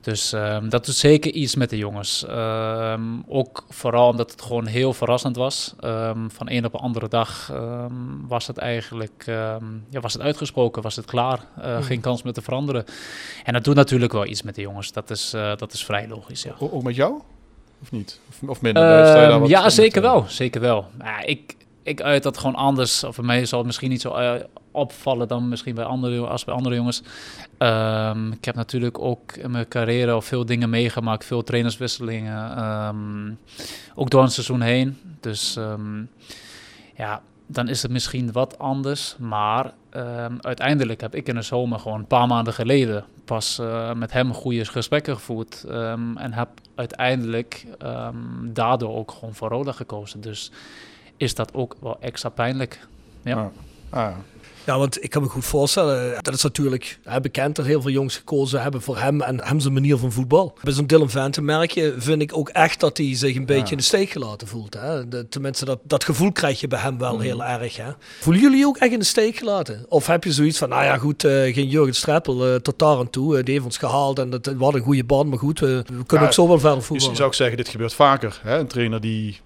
[0.00, 2.24] Dus ehm, dat doet zeker iets met de jongens.
[2.26, 5.74] Ehm, ook vooral omdat het gewoon heel verrassend was.
[6.28, 7.52] Van een op een andere dag
[8.28, 9.22] was het eigenlijk
[9.90, 11.40] ja, was het uitgesproken, was het klaar.
[11.60, 11.82] Eh, Mhm.
[11.82, 12.84] Geen kans meer te veranderen.
[13.44, 14.92] En dat doet natuurlijk wel iets met de jongens.
[14.92, 16.54] Dat is, eh, dat is vrij logisch, ja.
[16.58, 17.20] Ook met jou?
[17.82, 18.20] Of niet?
[18.28, 19.48] Of, of minder?
[19.48, 20.24] Ja, zeker wel.
[20.28, 20.86] Zeker wel.
[20.98, 21.54] Ja, ik,
[21.86, 23.04] ik uit dat gewoon anders.
[23.04, 26.44] Of bij mij zal het misschien niet zo eh, opvallen dan misschien bij andere, als
[26.44, 27.02] bij andere jongens.
[27.58, 31.24] Ehm, ik heb natuurlijk ook in mijn carrière al veel dingen meegemaakt.
[31.24, 32.56] Veel trainerswisselingen.
[32.56, 33.32] ehm,
[33.94, 34.98] ook door een seizoen heen.
[35.20, 36.02] Dus ehm,
[36.96, 39.16] ja, dan is het misschien wat anders.
[39.18, 39.72] Maar
[40.40, 44.32] uiteindelijk heb ik in de zomer gewoon een paar maanden geleden pas eh, met hem
[44.34, 45.64] goede gesprekken gevoerd.
[45.64, 47.66] en heb uiteindelijk
[48.42, 50.20] daardoor ook gewoon voor Roda gekozen.
[50.20, 50.50] Dus
[51.16, 52.86] is dat ook wel extra pijnlijk.
[53.22, 53.50] Ja.
[53.90, 54.02] Ah.
[54.06, 54.16] Ah,
[54.64, 57.90] Ja, want ik kan me goed voorstellen, dat is natuurlijk hè, bekend dat heel veel
[57.90, 60.58] jongens gekozen hebben voor hem en hem zijn manier van voetbal.
[60.62, 63.64] Bij zo'n Dylan Vente merk je, vind ik ook echt dat hij zich een beetje
[63.64, 63.70] Ja.
[63.70, 64.74] in de steek gelaten voelt.
[64.74, 65.08] Hè?
[65.08, 67.22] De, tenminste, dat, dat gevoel krijg je bij hem wel Mhm.
[67.22, 67.76] heel erg.
[67.76, 67.90] Hè?
[68.20, 69.86] Voelen jullie je ook echt in de steek gelaten?
[69.88, 72.96] Of heb je zoiets van, nou ja goed, eh, geen Jurgen Streppel eh, tot daar
[72.98, 73.38] aan toe.
[73.38, 75.82] eh, die heeft ons gehaald en dat was een goede band, maar goed, we, we
[75.92, 77.10] kunnen Ja, ook zo wel verder Dus voetballen.
[77.12, 78.40] je zou ook zeggen, dit gebeurt vaker.
[78.42, 78.58] Hè?
[78.58, 79.40] Een trainer die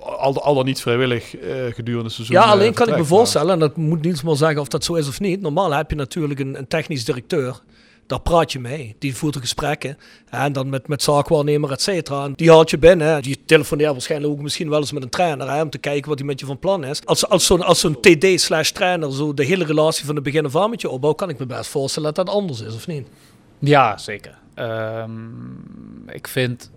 [0.00, 2.36] al, al dan niet vrijwillig eh, gedurende het seizoen...
[2.36, 4.84] Ja, eh, alleen kan ik me voorstellen, en dat moet niets meer zeggen of dat
[4.84, 5.40] zo is of niet.
[5.40, 7.60] Normaal heb je natuurlijk een, een technisch directeur.
[8.06, 8.96] Daar praat je mee.
[8.98, 9.98] Die voert de gesprekken.
[10.28, 12.28] En dan met, met zaakwaarnemer, et cetera.
[12.36, 13.22] Die haalt je binnen.
[13.22, 15.50] Die telefoneert waarschijnlijk ook misschien wel eens met een trainer.
[15.50, 17.06] Hè, om te kijken wat hij met je van plan is.
[17.06, 20.44] Als, als zo'n als zo'n TD slash trainer zo de hele relatie van het begin
[20.44, 22.86] af aan met je opbouwt, kan ik me best voorstellen dat dat anders is, of
[22.86, 23.08] niet?
[23.58, 24.38] Ja, zeker.
[24.54, 25.10] Ehm,
[26.06, 26.70] ik vind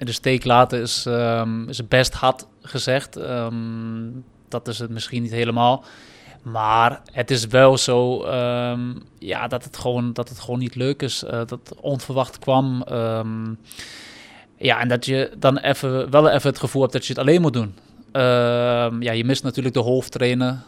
[0.00, 3.16] in de steek laten is, ehm, is best hard gezegd.
[3.16, 3.54] Ehm,
[4.48, 5.84] dat is het misschien niet helemaal.
[6.42, 11.02] Maar het is wel zo ehm, ja, dat, het gewoon, dat het gewoon niet leuk
[11.02, 11.22] is.
[11.24, 12.84] eh, dat het onverwacht kwam.
[14.56, 17.40] Ja, en dat je dan even, wel even het gevoel hebt dat je het alleen
[17.40, 17.74] moet doen.
[19.00, 20.58] Ja, je mist natuurlijk de hoofdtrainer.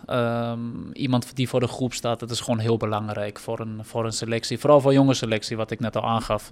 [0.92, 2.20] Iemand die voor de groep staat.
[2.20, 4.58] Dat is gewoon heel belangrijk voor een, voor een selectie.
[4.58, 6.50] Vooral voor jonge selectie, wat ik net al aangaf.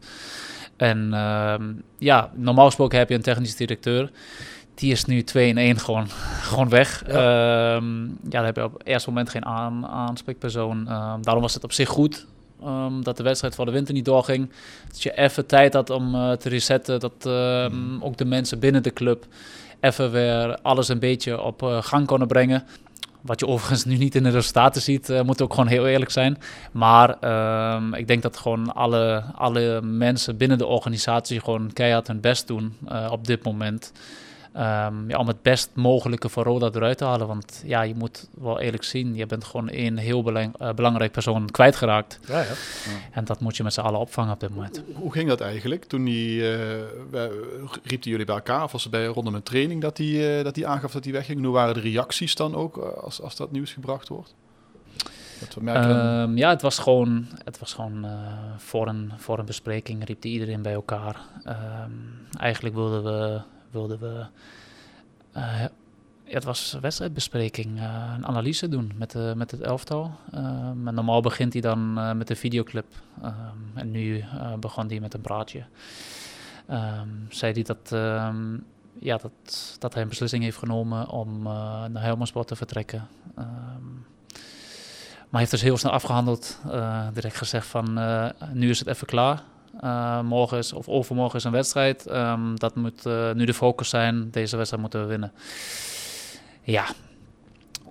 [0.80, 4.10] En ehm, ja, normaal gesproken heb je een technisch directeur.
[4.74, 6.08] Die is nu 2 in 1 gewoon,
[6.50, 7.02] gewoon weg.
[7.06, 7.20] Ja.
[7.72, 7.80] ja,
[8.22, 10.88] daar heb je op het eerste moment geen aan, aanspreekpersoon.
[10.88, 12.26] Ehm, daarom was het op zich goed
[12.64, 14.50] um, dat de wedstrijd voor de winter niet doorging.
[14.88, 17.00] Dat je even tijd had om uh, te resetten.
[17.00, 19.26] Dat um, ook de mensen binnen de club
[19.80, 22.64] even weer alles een beetje op uh, gang konden brengen.
[23.22, 26.10] Wat je overigens nu niet in de resultaten ziet, uh, moet ook gewoon heel eerlijk
[26.10, 26.38] zijn.
[26.72, 27.08] Maar
[27.74, 32.46] um, ik denk dat gewoon alle, alle mensen binnen de organisatie gewoon keihard hun best
[32.46, 33.92] doen uh, op dit moment.
[34.56, 37.26] Um, ja, om het best mogelijke voor Roda eruit te halen.
[37.26, 41.12] Want ja, je moet wel eerlijk zien, je bent gewoon een heel belang, uh, belangrijk
[41.12, 42.20] persoon kwijtgeraakt.
[42.26, 42.52] Ja, ja.
[43.10, 44.82] En dat moet je met z'n allen opvangen op dit moment.
[44.86, 45.84] Hoe, hoe ging dat eigenlijk?
[45.84, 47.26] Toen die, uh,
[47.82, 50.54] riepten jullie bij elkaar, of was het bij rondom een training dat hij uh, dat
[50.54, 51.44] die aangaf dat hij wegging?
[51.44, 54.34] Hoe waren de reacties dan ook als, als dat nieuws gebracht wordt?
[55.58, 58.10] Um, ja, het was gewoon, het was gewoon uh,
[58.56, 61.16] voor, een, voor een bespreking riep iedereen bij elkaar.
[61.46, 64.26] Um, eigenlijk wilden we, wilden we
[66.30, 70.10] ja, het was wedstrijdbespreking, uh, een analyse doen met, de, met het elftal.
[70.74, 72.86] Normaal begint hij dan met een videoclip.
[73.24, 73.32] Um,
[73.74, 74.24] en nu
[74.60, 75.64] begon hij met een praatje.
[76.70, 78.64] Um, zei hij dat, um,
[78.98, 81.42] ja, dat, dat hij een beslissing heeft genomen om
[81.92, 83.08] naar Helmersport te vertrekken.
[83.34, 83.44] Maar
[85.30, 86.60] hij heeft dus heel snel afgehandeld.
[86.66, 87.92] Uh, direct gezegd van
[88.52, 89.42] nu is het even klaar.
[89.84, 92.10] Uh, morgen is, of overmorgen is een wedstrijd.
[92.10, 94.30] Um, dat moet uh, nu de focus zijn.
[94.30, 95.32] Deze wedstrijd moeten we winnen.
[96.62, 96.86] Ja,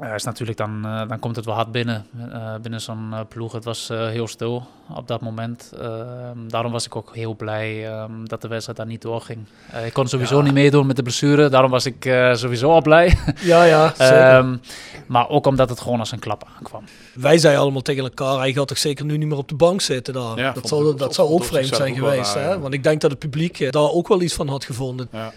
[0.02, 2.06] uh, is natuurlijk dan, uh, dan komt het wel hard binnen.
[2.18, 3.52] Uh, binnen zo'n uh, ploeg.
[3.52, 5.74] Het was uh, heel stil op dat moment.
[5.82, 6.02] Uh,
[6.48, 9.40] daarom was ik ook heel blij um, dat de wedstrijd daar niet doorging.
[9.74, 10.44] Uh, ik kon sowieso ja.
[10.44, 11.50] niet meedoen met de blessure.
[11.50, 13.18] Daarom was ik uh, sowieso al blij.
[13.42, 14.36] Ja, ja, zeker.
[14.36, 14.62] um,
[15.08, 16.84] maar ook omdat het gewoon als een klap aankwam.
[17.14, 19.82] Wij zeiden allemaal tegen elkaar, hij gaat toch zeker nu niet meer op de bank
[19.82, 20.38] zitten daar.
[20.38, 22.34] Ja, dat, zou, dat, dat zou ook vreemd zijn geweest.
[22.34, 22.60] Hè?
[22.60, 25.08] Want ik denk dat het publiek eh, daar ook wel iets van had gevonden.
[25.12, 25.34] Ja,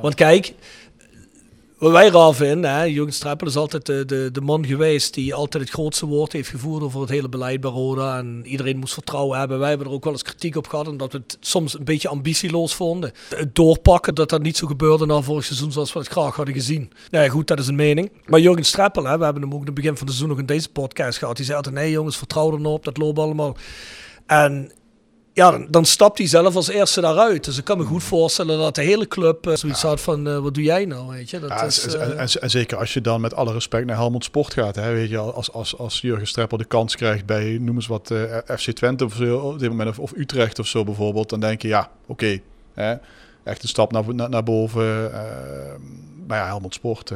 [0.00, 0.54] Want kijk,
[1.88, 5.62] wij raar vinden, hè, Jurgen Streppel is altijd de, de, de, man geweest die altijd
[5.62, 8.18] het grootste woord heeft gevoerd over het hele beleid bij Roda.
[8.18, 9.58] En iedereen moest vertrouwen hebben.
[9.58, 12.08] Wij hebben er ook wel eens kritiek op gehad, omdat we het soms een beetje
[12.08, 13.12] ambitieloos vonden.
[13.34, 16.54] Het doorpakken dat dat niet zo gebeurde na vorig seizoen zoals we het graag hadden
[16.54, 16.90] gezien.
[17.10, 18.12] Nou ja, goed, dat is een mening.
[18.26, 20.38] Maar Jurgen Streppel, hè, we hebben hem ook in het begin van het seizoen nog
[20.38, 21.36] in deze podcast gehad.
[21.36, 23.56] Die zei altijd, nee jongens, vertrouw er nou op, dat loopt allemaal.
[24.26, 24.72] En
[25.40, 27.44] ja, dan, dan stapt hij zelf als eerste daaruit.
[27.44, 30.38] Dus ik kan me goed voorstellen dat de hele club uh, zoiets had van, uh,
[30.38, 31.40] wat doe jij nou, weet je.
[31.40, 34.24] Dat ja, is, en, en, en, zeker als je dan met alle respect naar Helmond
[34.24, 37.74] Sport gaat, hè, weet je, als, als, als Jurgen Streppel de kans krijgt bij, noem
[37.74, 38.12] eens wat,
[38.46, 41.62] FC Twente of zo, op dit moment, of, of, Utrecht of zo bijvoorbeeld, dan denk
[41.62, 42.40] je, ja, oké,
[42.74, 43.00] okay,
[43.44, 45.10] echt een stap naar, naar, naar boven.
[46.26, 47.12] maar ja, Helmond Sport...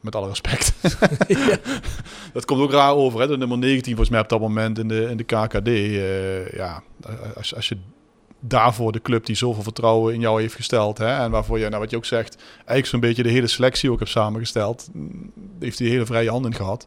[0.00, 0.72] Met alle respect.
[1.28, 1.58] ja.
[2.32, 3.20] Dat komt ook raar over.
[3.20, 3.26] Hè?
[3.26, 5.68] De nummer 19 volgens mij op dat moment in de, in de KKD.
[5.68, 6.82] Uh, ja,
[7.36, 7.76] als, als je
[8.40, 10.98] daarvoor de club die zoveel vertrouwen in jou heeft gesteld.
[10.98, 11.22] Hè?
[11.22, 13.98] En waarvoor je, nou wat je ook zegt, eigenlijk zo'n beetje de hele selectie ook
[13.98, 14.88] hebt samengesteld.
[15.58, 16.86] Heeft hij hele vrije hand in gehad.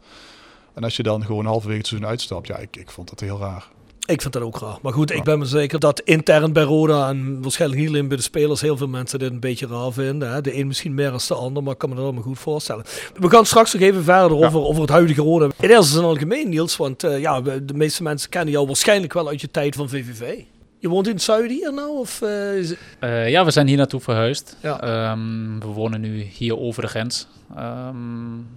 [0.73, 3.39] En als je dan gewoon halverwege het seizoen uitstapt, ja, ik, ik vond dat heel
[3.39, 3.67] raar.
[4.05, 4.77] Ik vind dat ook raar.
[4.81, 8.17] Maar goed, ik ben me zeker dat intern bij Roda en waarschijnlijk niet alleen bij
[8.17, 10.31] de spelers heel veel mensen dit een beetje raar vinden.
[10.31, 10.41] Hè.
[10.41, 12.85] De een misschien meer dan de ander, maar ik kan me dat allemaal goed voorstellen.
[13.15, 15.45] We gaan straks nog even verder over, over het huidige Roda.
[15.59, 19.27] In eerste zin algemeen, Niels, want uh, ja, de meeste mensen kennen jou waarschijnlijk wel
[19.27, 20.39] uit je tijd van VVV.
[20.79, 21.97] Je woont in het zuiden hier nou?
[21.97, 22.73] Of, uh, is...
[22.99, 24.57] uh, ja, we zijn hier naartoe verhuisd.
[24.61, 25.11] Ja.
[25.11, 27.27] Um, we wonen nu hier over de grens.
[27.57, 28.47] Um,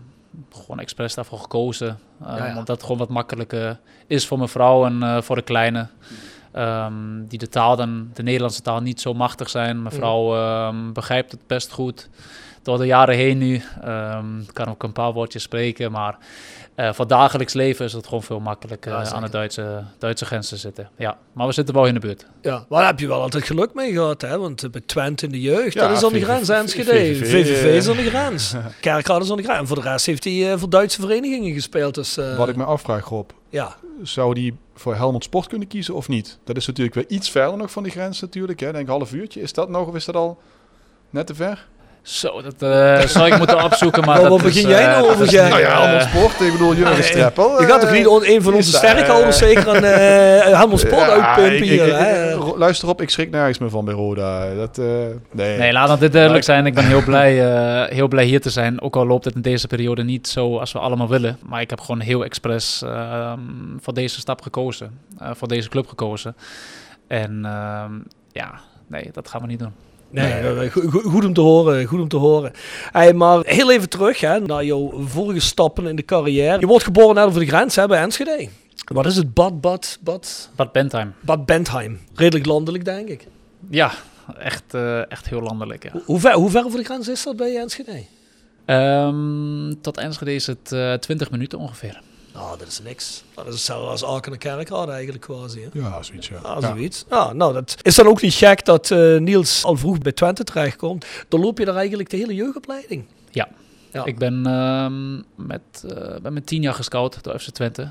[0.52, 1.98] gewoon expres daarvoor gekozen.
[2.22, 2.48] Um, ja, ja.
[2.48, 5.86] Omdat het gewoon wat makkelijker is voor mijn vrouw en uh, voor de kleine.
[6.56, 9.82] Um, die de taal dan, de Nederlandse taal, niet zo machtig zijn.
[9.82, 12.08] Mijn vrouw um, begrijpt het best goed.
[12.62, 13.62] Door de jaren heen nu.
[14.52, 16.18] kan ook een paar woordjes spreken, maar
[16.76, 20.48] uh, voor dagelijks leven is het gewoon veel makkelijker ja, aan de Duitse, Duitse grens
[20.48, 20.90] te zitten.
[20.96, 22.26] Ja, maar we zitten wel in de buurt.
[22.42, 24.38] Ja, maar daar heb je wel altijd geluk mee gehad, hè?
[24.38, 26.90] Want bij Twente in de jeugd, ja, dat is aan de grens, Enschede.
[26.90, 28.54] VVV, VVV is aan de grens.
[28.80, 29.58] Kerkrade is aan de grens.
[29.58, 31.94] En voor de rest heeft hij uh, voor Duitse verenigingen gespeeld.
[31.94, 33.30] Dus, uh, Wat ik me afvraag, Rob.
[33.48, 33.76] Ja.
[34.02, 36.38] Zou die voor Helmond Sport kunnen kiezen of niet?
[36.44, 38.60] Dat is natuurlijk weer iets verder nog van die grens natuurlijk.
[38.60, 38.72] Hè?
[38.72, 39.40] Denk een half uurtje.
[39.40, 40.38] Is dat nog of is dat al
[41.10, 41.66] net te ver?
[42.06, 44.04] Zo, dat uh, zou ik moeten opzoeken.
[44.04, 45.34] Maar wat begin jij nou over?
[45.34, 46.40] Uh, nou ja, allemaal sport.
[46.40, 47.60] Ik bedoel, Jurgen Streppel.
[47.60, 51.66] Je gaat toch niet een van onze sterkhouders zeker aan uh, helemaal sport ja, uitpumpen
[51.66, 52.56] hier.
[52.56, 54.54] Luister op, ik schrik nergens meer van bij Roda.
[54.54, 54.76] Dat,
[55.32, 55.58] nee.
[55.58, 56.66] nee, laat dit duidelijk zijn.
[56.66, 57.32] Ik ben heel blij,
[57.88, 58.80] heel blij hier te zijn.
[58.80, 61.38] Ook al loopt het in deze periode niet zo als we allemaal willen.
[61.46, 64.90] Maar ik heb gewoon heel expres um, voor deze stap gekozen.
[65.18, 66.36] voor deze club gekozen.
[67.06, 69.85] En um, ja, nee, dat gaan we niet doen.
[70.10, 71.84] Nee, goed, goed, om te horen.
[71.84, 72.52] Goed om te horen.
[72.92, 76.60] Hey, maar heel even terug hè, naar jouw vorige stappen in de carrière.
[76.60, 78.48] Je wordt geboren net over de grens hè, bij Enschede.
[78.92, 79.34] Wat is het?
[79.34, 80.50] Bad, Bad, Bad?
[80.56, 81.14] Bad Bentheim.
[81.20, 82.00] Bad Bentheim.
[82.14, 83.26] Redelijk landelijk, denk ik.
[83.70, 83.92] Ja,
[84.38, 85.82] echt, uh, echt heel landelijk.
[85.82, 86.00] Ja.
[86.04, 88.04] Hoe, ver, hoe ver over de grens is dat bij Enschede?
[88.66, 92.00] Um, tot Enschede is het uh, eh, 20 minuten ongeveer.
[92.36, 93.24] Nou, dat is niks.
[93.34, 95.60] Dat is hetzelfde als Aken en Kerkrade eigenlijk quasi.
[95.60, 95.68] Hè?
[95.72, 96.36] Ja, zoiets ja.
[96.36, 97.04] Ah, zoiets.
[97.10, 97.32] Ja.
[97.32, 101.06] nou, dat is dan ook niet gek dat uh, Niels al vroeg bij Twente terechtkomt.
[101.28, 103.04] Dan loop je daar eigenlijk de hele jeugdopleiding.
[103.30, 103.48] Ja.
[103.92, 104.04] ja.
[104.04, 104.86] Ik ben uh,
[105.46, 107.88] met, uh, ben met tien jaar gescout door FC Twente.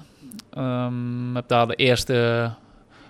[0.58, 2.52] Um, heb daar de eerste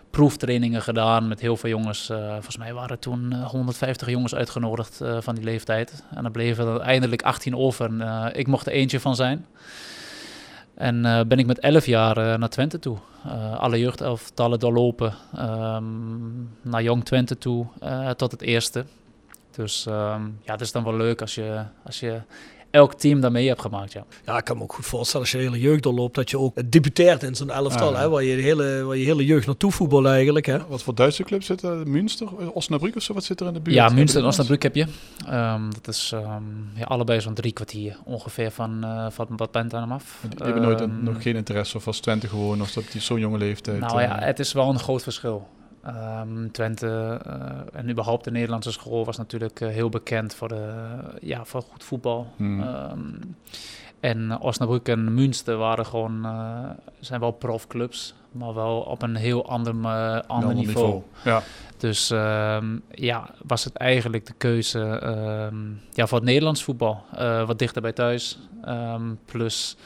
[0.10, 2.10] proeftrainingen gedaan met heel veel jongens.
[2.10, 6.04] Uh, volgens mij waren toen 150 jongens uitgenodigd van die leeftijd.
[6.16, 7.86] En dan bleven er eindelijk 18 over.
[7.86, 9.46] En, ik mocht er eentje van zijn.
[10.76, 12.98] En uh, ben ik met 11 jaar uh, naar Twente toe.
[13.26, 15.14] Uh, alle jeugdelftallen doorlopen.
[15.40, 17.66] Um, naar Jong Twente toe
[18.16, 18.86] tot het eerste.
[19.52, 22.22] Dus um, ja, het is dan wel leuk als je, als je
[22.76, 23.94] elk team daarmee hebt gemaakt.
[23.94, 24.06] Ja.
[24.26, 26.40] ja, ik kan me ook goed voorstellen als je de hele jeugd doorloopt, dat je
[26.40, 29.46] ook debuteert in zo'n elftal, ja, hè, waar, je de hele, waar je hele jeugd
[29.46, 30.46] naartoe voetbal eigenlijk.
[30.46, 30.68] Hè.
[30.68, 31.92] Wat voor Duitse clubs zitten?
[31.92, 33.14] Münster, Osnabrück of zo?
[33.14, 33.76] Wat zit er in de buurt?
[33.76, 34.86] Ja, Münster en Osnabrück heb je.
[35.30, 39.92] Um, dat is um, ja, allebei zo'n drie kwartier ongeveer van, uh, van Bad Bentheim
[39.92, 40.24] af.
[40.30, 43.20] Die hebben nooit um, nog geen interesse of als Twente gewoon, of dat die zo'n
[43.20, 43.80] jonge leeftijd.
[43.80, 45.48] Nou ja, het is wel een groot verschil.
[45.88, 50.74] Um, Twente uh, en überhaupt de Nederlandse school was natuurlijk uh, heel bekend voor, de,
[51.22, 52.28] ja, voor goed voetbal.
[52.36, 52.62] Hmm.
[52.62, 53.36] Um,
[54.00, 56.28] en Osnabrück en Münster waren gewoon,
[57.00, 59.74] zijn wel profclubs, maar wel op een heel ander,
[60.28, 60.56] ander niveau.
[60.56, 61.04] niveau.
[61.24, 61.42] Ja.
[61.78, 64.80] Dus um, ja, was het eigenlijk de keuze
[65.94, 67.04] ja, voor het Nederlands voetbal.
[67.46, 68.40] wat dichter bij thuis.
[69.26, 69.78] plus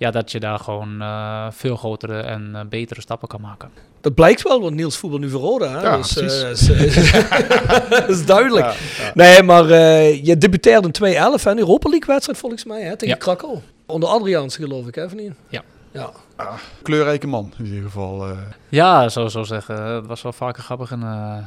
[0.00, 3.70] ja, dat je daar gewoon uh, veel grotere en uh, betere stappen kan maken.
[4.00, 5.68] Dat blijkt wel, want Niels voetbal nu voor Roda.
[5.68, 5.82] Hè?
[5.82, 8.64] Ja, dus, uh, dat is duidelijk.
[8.66, 9.10] Ja, ja.
[9.14, 9.68] Nee, maar
[10.02, 13.58] je debuteerde in 2011 en Europa League wedstrijd volgens mij hè, tegen Krakau.
[13.86, 15.34] Onder Adriaanse geloof ik, hè, van hier?
[15.48, 15.62] Ja.
[15.92, 16.10] Ja.
[16.36, 18.26] Ah, kleurrijke man in ieder geval.
[18.68, 19.82] Ja, zo zo zeggen.
[19.82, 21.02] Het was wel vaker grappig in,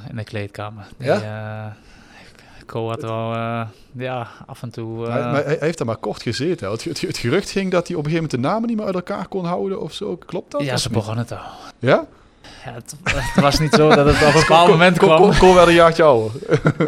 [0.10, 0.86] in de kleedkamer.
[0.98, 1.76] Die, ja?
[2.82, 5.06] Had wel, uh, ja, af en toe...
[5.06, 5.12] Uh...
[5.14, 6.72] Hij, maar hij heeft er maar kort gezeten.
[6.72, 8.86] Het, het, het, gerucht ging dat hij op een gegeven moment de namen niet meer
[8.86, 10.16] uit elkaar kon houden of zo.
[10.16, 10.64] Klopt dat?
[10.64, 11.46] Ja, ze begonnen het al.
[11.80, 12.06] Ja?
[12.66, 15.18] Ja, het, het, was niet zo dat het op een bepaald moment kwam.
[15.18, 16.32] Kon, kon, kon wel een jaartje ouder.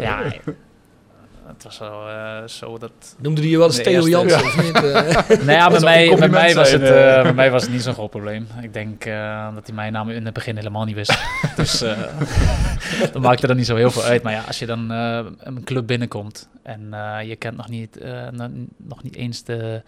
[0.00, 0.22] ja,
[1.66, 2.90] was zo, eh, zo dat...
[3.18, 4.44] Noemde die je wel eens Theo eerste- Jansen?
[4.46, 4.74] of niet?
[4.82, 7.16] Eh, Nee, ja, bij, mij, bij, mij was het, eh.
[7.16, 8.46] eh, bij mij was het niet zo'n groot probleem.
[8.62, 11.18] Ik denk eh, dat hij mijn naam in het begin helemaal niet wist.
[11.56, 11.98] dus eh
[13.12, 14.22] dat maakte er niet zo heel veel uit.
[14.22, 17.96] Maar ja, als je dan eh, een club binnenkomt en eh, je kent nog niet,
[17.98, 19.82] eh, no- nog niet eens de,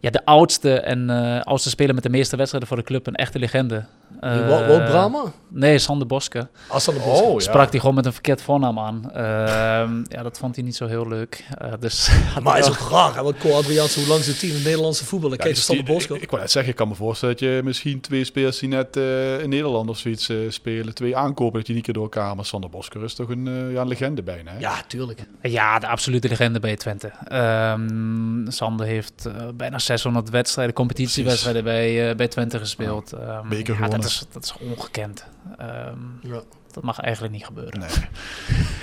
[0.00, 3.14] ja, de oudste en eh, oudste speler met de meeste wedstrijden voor de club, een
[3.14, 3.84] echte legende.
[4.20, 5.22] Eh, Brama?
[5.48, 6.48] Nee, Sander Boske.
[6.68, 7.38] Als dan de Oh, ja.
[7.38, 9.10] Sprak hij gewoon met een verkeerd voornaam aan.
[9.12, 11.44] Ehm, ja, dat vond hij niet zo heel leuk.
[11.58, 12.10] Eh, dus
[12.42, 13.22] Maar is ook raar, hè?
[13.22, 15.30] Want Co Adriaanse, hoe lang zit hij in het Nederlandse voetbal?
[15.30, 16.14] Ja, kijk Sander Bosko.
[16.14, 18.68] ik, ik wou net zeggen, ik kan me voorstellen dat je misschien twee spelers die
[18.68, 22.02] net eh, in Nederland of zoiets eh, spelen, twee aankopen dat je niet keer door
[22.02, 22.36] elkaar.
[22.36, 24.50] Maar Sander Bosker is toch een, eh, ja, een legende bijna.
[24.50, 24.58] Hè?
[24.58, 25.20] Ja, tuurlijk.
[25.42, 27.12] Ja, de absolute legende bij Twente.
[27.28, 33.12] Ehm, Sander heeft bijna 600 wedstrijden, competitiewedstrijden bij, eh, bij Twente gespeeld.
[33.12, 35.24] Ehm, beker ja, dat, is, dat is ongekend.
[35.56, 36.42] Ehm, Ja.
[36.74, 37.78] Dat mag eigenlijk niet gebeuren.
[37.80, 37.88] Nee.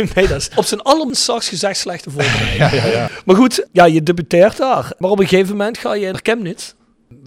[0.15, 2.57] Nee, dat is op zijn allerminst gezegd slechte voorbereiding.
[2.71, 3.09] Ja, ja, ja.
[3.25, 4.93] Maar goed, ja, je debuteert daar.
[4.97, 6.73] Maar op een gegeven moment ga je naar Chemnitz.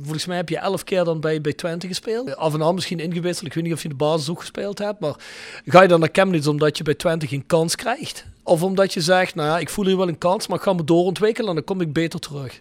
[0.02, 2.36] Volgens mij heb je elf keer dan bij, bij Twente gespeeld.
[2.36, 3.46] Af en aan misschien ingewisseld.
[3.46, 5.00] Ik weet niet of je de basis ook gespeeld hebt.
[5.00, 5.14] Maar
[5.64, 8.24] ga je dan naar Chemnitz omdat je bij Twente geen kans krijgt?
[8.42, 10.72] Of omdat je zegt, nou ja, ik voel hier wel een kans, maar ik ga
[10.72, 12.60] me doorontwikkelen en dan kom ik beter terug.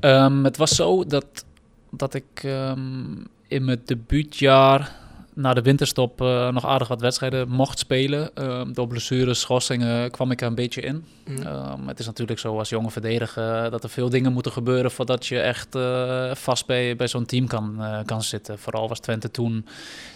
[0.00, 1.44] Ehm, het was zo dat,
[1.90, 3.14] dat ik ehm,
[3.50, 4.98] in mijn debuutjaar
[5.34, 8.30] na de winterstop eh, nog aardig wat wedstrijden mocht spelen.
[8.34, 11.04] Ehm, door blessures, schorsingen kwam ik er een beetje in.
[11.24, 11.46] Mhm.
[11.46, 14.90] Ehm, het is natuurlijk zo als jonge verdediger eh, dat er veel dingen moeten gebeuren
[14.90, 18.58] voordat je echt eh, vast bij, bij zo'n team kan, kan zitten.
[18.58, 19.66] Vooral was Twente toen,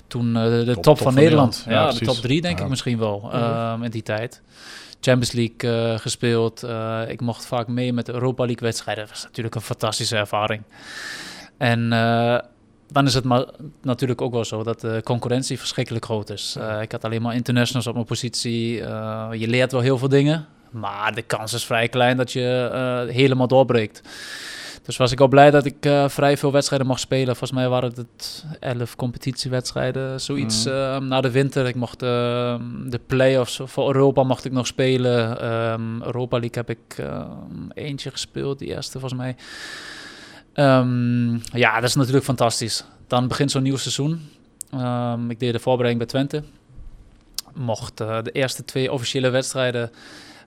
[0.07, 1.65] toen de top, top van, van Nederland.
[1.69, 2.65] Ja, Ja, de top drie denk Ja.
[2.65, 4.43] ik misschien wel ehm, in die tijd.
[5.01, 6.67] Champions League gespeeld.
[7.09, 9.05] Ik mocht vaak mee met de Europa League wedstrijden.
[9.05, 10.63] Dat was natuurlijk een fantastische ervaring.
[11.59, 11.93] En
[12.95, 13.45] dan is het maar
[13.83, 16.57] natuurlijk ook wel zo dat de concurrentie verschrikkelijk groot is.
[16.59, 18.81] Eh, ik had alleen maar internationals op mijn positie.
[18.85, 20.47] Eh, je leert wel heel veel dingen.
[20.71, 24.03] Maar de kans is vrij klein dat je eh, helemaal doorbreekt.
[24.83, 25.77] Dus was ik al blij dat ik
[26.07, 27.37] vrij veel wedstrijden mocht spelen.
[27.37, 30.75] Volgens mij waren het elf competitiewedstrijden, zoiets Mhm.
[30.75, 31.67] eh, na de winter.
[31.67, 32.09] Ik mocht eh,
[32.87, 35.41] de play-offs voor Europa mocht ik nog spelen.
[35.41, 37.05] Ehm, Europa League heb ik
[37.75, 39.37] eentje gespeeld, die eerste volgens mij.
[40.55, 42.85] Ehm, ja, dat is natuurlijk fantastisch.
[43.07, 44.29] Dan begint zo'n nieuw seizoen.
[44.71, 46.49] Ehm, ik deed de voorbereiding bij Twente.
[47.55, 49.91] Mocht eh, de eerste twee officiële wedstrijden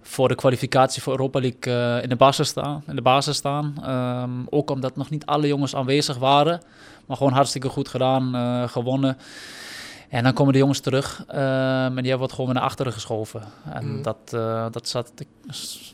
[0.01, 3.75] voor de kwalificatie voor Europa League eh, in, de basis staan, in de basis staan.
[3.83, 6.61] Ehm, ook omdat nog niet alle jongens aanwezig waren.
[7.05, 9.17] Maar gewoon hartstikke goed gedaan, eh, gewonnen.
[10.09, 13.41] En dan komen de jongens terug en die hebben wat gewoon weer naar achteren geschoven.
[13.73, 14.01] En Mhm.
[14.01, 15.27] dat, eh, dat zat, ik,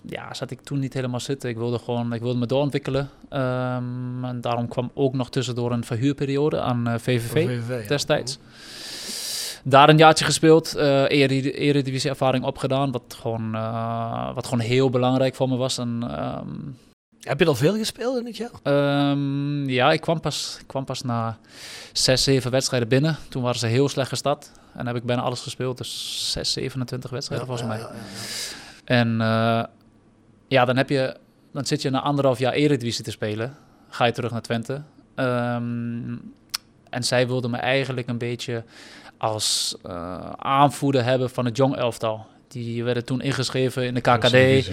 [0.06, 1.50] ja, zat ik toen niet helemaal zitten.
[1.50, 3.10] Ik wilde gewoon ik wilde me doorontwikkelen.
[3.30, 7.88] Ehm, en daarom kwam ook nog tussendoor een verhuurperiode aan eh, VVV VVV, ja.
[7.88, 8.40] destijds.
[9.64, 15.36] Daar een jaartje gespeeld, eh eredi- eredivisie-ervaring opgedaan, wat gewoon, eh, wat gewoon heel belangrijk
[15.36, 15.78] voor me was.
[15.78, 16.48] En, ehm,
[17.24, 18.52] Heb je al veel gespeeld in het jaar?
[18.64, 21.38] ehm, ja, ik kwam pas, ik kwam pas na
[21.94, 23.18] zes, zeven wedstrijden binnen.
[23.30, 25.78] Toen waren ze heel slecht gestart en heb ik bijna alles gespeeld.
[25.78, 27.86] Dus 6, 27 wedstrijden volgens mij.
[28.86, 29.64] En eh,
[30.48, 31.18] ja, dan, heb je,
[31.52, 33.56] dan zit je na anderhalf jaar Eredivisie te spelen.
[33.90, 34.82] Ga je terug naar Twente.
[35.16, 36.16] Ehm,
[36.90, 38.64] en zij wilden me eigenlijk een beetje
[39.18, 42.26] als eh, aanvoerder hebben van het jong elftal.
[42.54, 44.34] Die werden toen ingeschreven in de KKD.
[44.34, 44.66] Eh,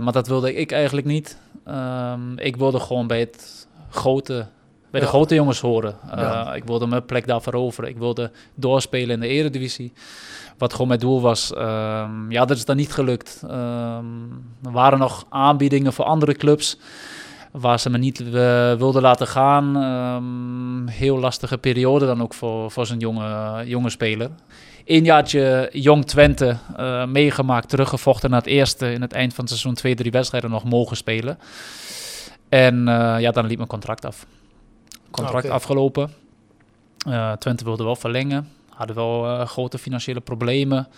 [0.00, 1.38] maar dat wilde ik eigenlijk niet.
[1.64, 4.46] Ehm, ik wilde gewoon bij het grote,
[4.90, 5.12] bij de Ja.
[5.12, 5.96] grote jongens horen.
[6.10, 6.54] Eh, Ja.
[6.54, 7.90] Ik wilde mijn plek daar veroveren.
[7.90, 9.92] Ik wilde doorspelen in de eredivisie.
[10.58, 11.54] Wat gewoon mijn doel was.
[11.54, 13.42] Ehm, ja, dat is dan niet gelukt.
[13.48, 14.04] Ehm,
[14.64, 16.78] er waren nog aanbiedingen voor andere clubs.
[17.52, 18.30] Waar ze me niet eh,
[18.74, 19.76] wilden laten gaan.
[19.76, 24.30] Ehm, heel lastige periode dan ook voor, voor zo'n jonge, jonge speler.
[24.88, 28.92] Een jaartje jong Twente eh, meegemaakt, teruggevochten naar het eerste.
[28.92, 31.38] In het eind van het seizoen twee, drie wedstrijden nog mogen spelen.
[32.48, 34.26] En eh, ja, dan liep mijn contract af.
[35.10, 35.54] Contract Oké.
[35.54, 36.12] afgelopen.
[37.06, 38.48] Eh, Twente wilde wel verlengen.
[38.68, 40.88] Hadden wel grote financiële problemen.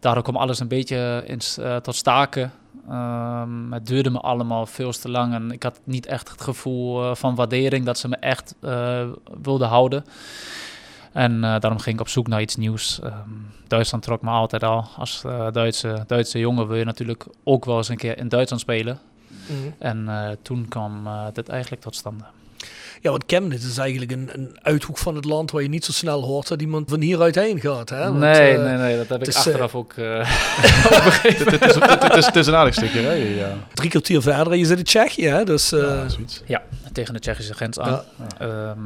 [0.00, 1.40] Daardoor kwam alles een beetje in,
[1.82, 2.52] tot staken.
[2.88, 5.34] Ehm, het duurde me allemaal veel te lang.
[5.34, 8.54] En ik had niet echt het gevoel van waardering dat ze me echt
[9.42, 10.04] wilden houden.
[11.12, 13.00] En eh, daarom ging ik op zoek naar iets nieuws.
[13.02, 13.14] Ehm,
[13.66, 14.86] Duitsland trok me altijd al.
[14.96, 18.62] Als eh, Duitse, Duitse jongen wil je natuurlijk ook wel eens een keer in Duitsland
[18.62, 18.98] spelen.
[19.28, 19.56] Mhm.
[19.78, 22.22] En eh, toen kwam eh, dit eigenlijk tot stand.
[23.00, 25.92] Ja, want Chemnitz is eigenlijk een, een uithoek van het land waar je niet zo
[25.92, 27.88] snel hoort dat iemand van hieruit heen gaat.
[27.88, 28.02] Hè?
[28.02, 30.04] Want, nee, eh, nee, nee, dat heb ik is, achteraf ook eh,
[31.22, 31.50] Het,
[32.00, 33.56] het, is, is, een aardig stukje rijden, ja.
[33.74, 35.28] Drie kwartier verder en je zit in Tsjechië.
[35.28, 35.44] Hè?
[35.44, 36.00] Dus, eh,
[36.46, 37.90] ja tegen de Tsjechische grens aan.
[37.90, 38.04] Ja.
[38.38, 38.76] Ja,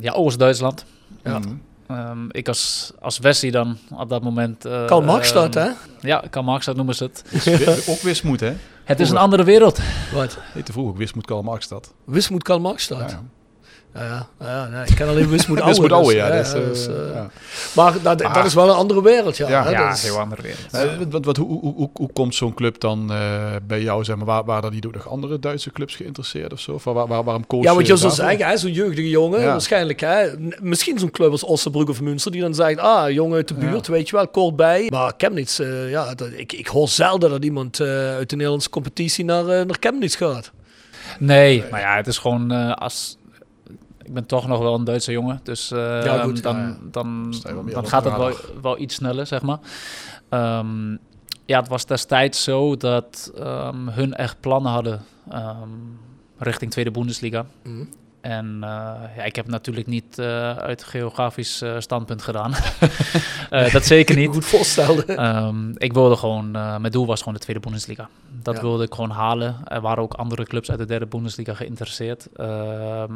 [0.00, 0.84] ja Oost-Duitsland.
[1.24, 1.38] Ja.
[1.38, 1.54] Mhm.
[1.92, 4.64] Ehm, ik als, als Wesley dan op dat moment...
[4.64, 6.08] eh, Marx dat, ehm, hè?
[6.08, 7.24] Ja, Marx, dat noemen ze het.
[7.88, 8.52] Ook Wismoed, hè?
[8.84, 9.78] Het is een andere wereld.
[10.14, 10.38] Wat?
[10.40, 11.26] Heet te vroeg ook Wismoed
[11.68, 11.92] dat.
[12.04, 12.42] Wismoed
[13.10, 13.22] Ja,
[13.94, 14.04] ja.
[14.40, 14.46] ja.
[14.46, 15.70] ja, nee, ik ken alleen Wismoed Ouwe.
[15.70, 16.28] Wismoed Ouwe, dus, ja.
[16.28, 17.30] dat is, eh, dus, eh, ja.
[17.74, 19.48] Maar dat, dat is wel een andere wereld, ja.
[19.48, 19.64] Ja.
[19.64, 21.10] hè, Ja, dat is- heel andere wereld.
[21.12, 24.04] Wat, wat, hoe, hoe, hoe, hoe komt zo'n club dan eh, bij jou?
[24.04, 26.72] Zeg maar, waar, waren er niet ook nog andere Duitse clubs geïnteresseerd of zo?
[26.72, 29.46] Of waar, waar, waarom koos Ja, wat je zou zeggen, hè, zo'n jeugdige jongen, Ja.
[29.46, 30.00] waarschijnlijk.
[30.00, 30.28] Hè,
[30.60, 33.86] misschien zo'n club als Ossenbroek of Münster, die dan zegt, ah, jongen uit de buurt,
[33.86, 34.86] weet je wel, kort bij.
[34.90, 38.70] Maar Chemnitz, eh, ja, dat, ik, ik hoor zelden dat iemand eh, uit de Nederlandse
[38.70, 40.50] competitie naar, naar Chemnitz gaat.
[41.18, 43.16] Nee, maar ja, het is gewoon eh, als...
[44.04, 47.86] Ik ben toch nog wel een Duitse jongen, dus eh, Ja, goed, dan, ja, dan,
[47.86, 49.58] gaat het wel, wel iets sneller, zeg maar.
[50.28, 50.90] Ehm,
[51.44, 55.68] ja, het was destijds zo dat ehm, hun echt plannen hadden ehm,
[56.36, 57.46] richting Tweede Bundesliga.
[57.62, 57.84] Mhm.
[58.22, 58.70] En eh,
[59.16, 62.52] ja, ik heb het natuurlijk niet eh, uit geografisch eh, standpunt gedaan.
[63.72, 64.30] Dat zeker niet.
[64.30, 65.06] goed voorstellen.
[65.06, 68.08] Ehm, ik wilde gewoon, mijn doel was gewoon de Tweede Bundesliga.
[68.42, 68.60] Dat Ja.
[68.60, 69.56] wilde ik gewoon halen.
[69.64, 72.28] Er waren ook andere clubs uit de derde Bundesliga geïnteresseerd.
[72.36, 73.12] Ehm,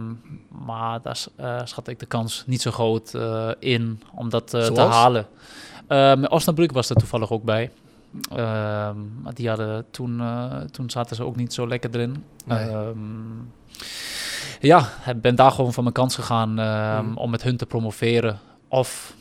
[0.67, 1.19] maar daar
[1.65, 3.15] schat ik de kans niet zo groot
[3.59, 5.27] in om dat te halen.
[5.89, 7.71] Ehm Osnabrück was er toevallig ook bij.
[9.23, 10.23] Maar die hadden toen,
[10.71, 12.25] toen zaten ze ook niet zo lekker erin.
[12.45, 12.69] Nee.
[14.61, 17.17] Ja, ik ben daar gewoon van mijn kans gegaan ehm, Mhm.
[17.17, 18.39] om met hun te promoveren.
[18.69, 19.15] Of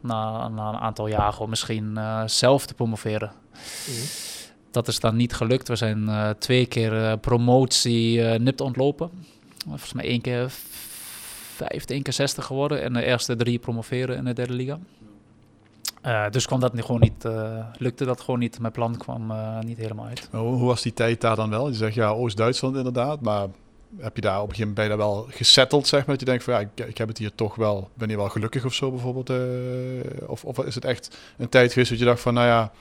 [0.00, 3.32] na, na een aantal jaar gewoon misschien eh, zelf te promoveren.
[3.52, 3.96] Mhm.
[4.70, 5.68] Dat is dan niet gelukt.
[5.68, 9.10] We zijn eh, twee keer eh, promotie eh, nipt ontlopen.
[9.68, 10.50] Volgens mij één keer
[11.54, 12.82] vijfde, één keer zesde geworden.
[12.82, 14.78] En de eerste drie promoveren in de derde liga.
[16.02, 18.58] Eh, dus kwam dat nu gewoon niet, eh, lukte dat gewoon niet.
[18.58, 20.28] Mijn plan kwam eh, niet helemaal uit.
[20.30, 21.68] Hoe, hoe was die tijd daar dan wel?
[21.68, 23.46] Je zegt ja, Oost-Duitsland inderdaad, maar
[23.98, 26.08] heb je daar op een gegeven moment ben je daar wel gesetteld, zeg maar?
[26.16, 28.28] Dat je denkt van ja, ik, ik heb het hier toch wel, ben hier wel
[28.28, 29.30] gelukkig of zo bijvoorbeeld?
[29.30, 29.36] eh,
[30.26, 32.72] of, of is het echt een tijd geweest dat je dacht van nou ja,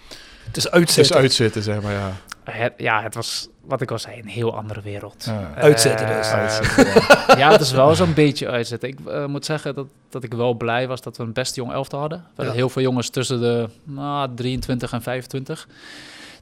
[0.46, 1.16] Het is het is uitzetten.
[1.16, 2.12] uitzitten, zeg maar ja.
[2.44, 5.24] Het, ja, het was, wat ik al zei, een heel andere wereld.
[5.26, 5.52] Ja.
[5.56, 6.28] Uitzetten dus.
[6.28, 8.90] Eh, Uitzetten, ja, het is wel zo'n beetje uitzetten.
[8.90, 11.72] Ik eh, moet zeggen dat, dat ik wel blij was dat we een best jong
[11.72, 12.18] elftal hadden.
[12.20, 12.60] We hadden Ja.
[12.60, 15.68] heel veel jongens tussen de nou, 23 en 25.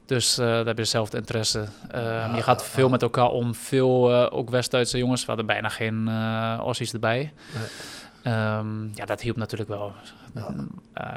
[0.06, 1.64] Dus eh daar heb je dezelfde interesse.
[1.90, 3.54] Ehm, je gaat veel met elkaar om.
[3.54, 5.20] Veel eh, ook West-Duitse jongens.
[5.20, 7.32] We hadden bijna geen eh Aussies erbij.
[8.22, 9.92] Ehm, ja, dat hielp natuurlijk wel.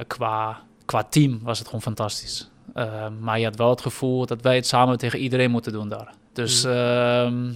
[0.08, 2.50] Qua, qua team was het gewoon fantastisch.
[2.74, 5.90] Ehm, maar je had wel het gevoel dat wij het samen tegen iedereen moeten doen
[5.90, 6.14] daar.
[6.34, 7.52] Dus ehm,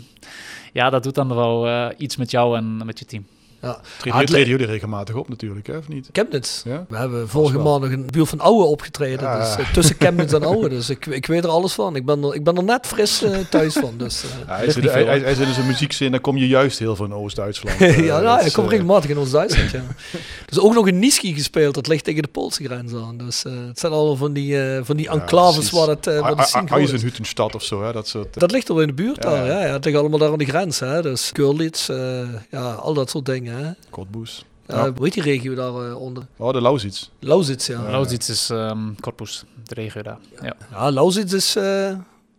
[0.74, 3.26] ja, dat doet dan wel iets met jou en met je team.
[3.62, 3.80] Ja.
[3.97, 6.10] Treden, het treden jullie regelmatig op natuurlijk, hè, of niet?
[6.12, 6.64] Chemnitz.
[6.64, 6.86] Ja?
[6.89, 9.20] We hebben vorige maand nog in de buurt van Ouwe opgetreden.
[9.26, 9.39] Ja.
[9.39, 10.70] Dus, eh, tussen Chemnitz en Ouwe.
[10.70, 11.95] Dus ik, ik weet er alles van.
[11.95, 13.93] Ik ben er, ik ben er net fris eh, thuis van.
[13.97, 16.22] Dus, eh, Ja, hij, zit, niet hij, veel, hij, hij zit in zijn muziekzin, dan
[16.22, 17.80] kom je juist heel veel in Oost-Duitsland.
[17.80, 19.72] ja, dat nou, ik kom regelmatig in ons Duitsland.
[19.72, 19.84] Ja.
[20.49, 21.74] Dus ook nog in Niski gespeeld.
[21.74, 23.18] Dat ligt tegen de Poolse grens aan.
[23.18, 26.39] Dus eh, het zijn allemaal van die, eh, van die enclaves waar het, eh waar
[26.39, 26.53] is.
[26.70, 28.39] Eisenhüttenstad of zo, hè, dat soort...
[28.39, 29.45] Dat ligt al in de buurt Ja, daar.
[29.45, 29.60] ja.
[29.60, 29.74] Ja, ja.
[29.74, 30.80] Het ligt allemaal daar aan de grens.
[30.80, 31.01] Hè.
[31.01, 33.49] Dus Görlitz, eh, ja, al dat soort dingen.
[33.50, 33.72] Hè.
[33.89, 34.45] Cottbus.
[34.68, 34.91] Uh, Ja.
[34.95, 36.24] Hoe heet die regio daar eh, onder?
[36.38, 37.10] Oh, de Lausitz.
[37.20, 37.82] Lausitz, ja.
[37.84, 37.89] Ja.
[37.91, 40.18] Lausitz is ehm Corpus, de regio daar.
[40.41, 40.56] Ja.
[40.72, 41.56] Ja, Lausitz is...
[41.56, 41.91] eh,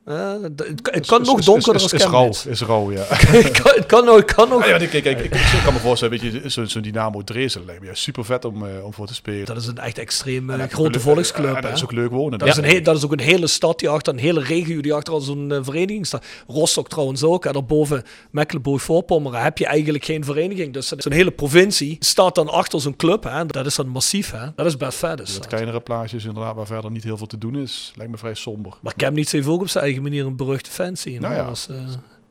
[0.06, 2.92] ja, het, kan- het kan nog Is- donkerder is, als is, is rauw, is rauw,
[2.92, 3.04] ja.
[3.08, 4.24] het kan, het kan nog...
[4.24, 7.22] Kan nog Ah, ja, kijk, kijk, ik, ik kan me voorstellen, weet je, zo'n Dynamo
[7.24, 9.46] Dresden lijkt me ja, super vet om, eh, om voor te spelen.
[9.46, 11.54] dat is een echt extreem eh, grote leuk- volksclub.
[11.56, 12.38] en dat is ook leuk wonen.
[12.38, 14.80] Dat, is een he- dat is ook een hele stad die achter, een hele regio
[14.80, 16.24] die achter al zo'n eh, vereniging staat.
[16.46, 17.44] Rostock trouwens ook.
[17.44, 20.72] En daarboven Mecklenburg-Voorpommeren heb je eigenlijk geen vereniging.
[20.72, 23.24] Dus zo'n hele provincie staat dan achter zo'n club.
[23.24, 23.46] Hè.
[23.46, 24.30] Dat is dan massief.
[24.30, 24.46] Hè.
[24.56, 25.16] Dat is best vet.
[25.18, 25.34] Dus.
[25.34, 28.34] Dat kleinere plaatjes inderdaad, waar verder niet heel veel te doen is, lijkt me vrij
[28.34, 28.72] somber.
[28.80, 31.18] Maar Chemnitz heeft ook op zijn eigen manier een beruchte fancy.
[31.20, 31.48] Nou ja.
[31.48, 31.76] Dus, eh,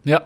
[0.01, 0.25] ja.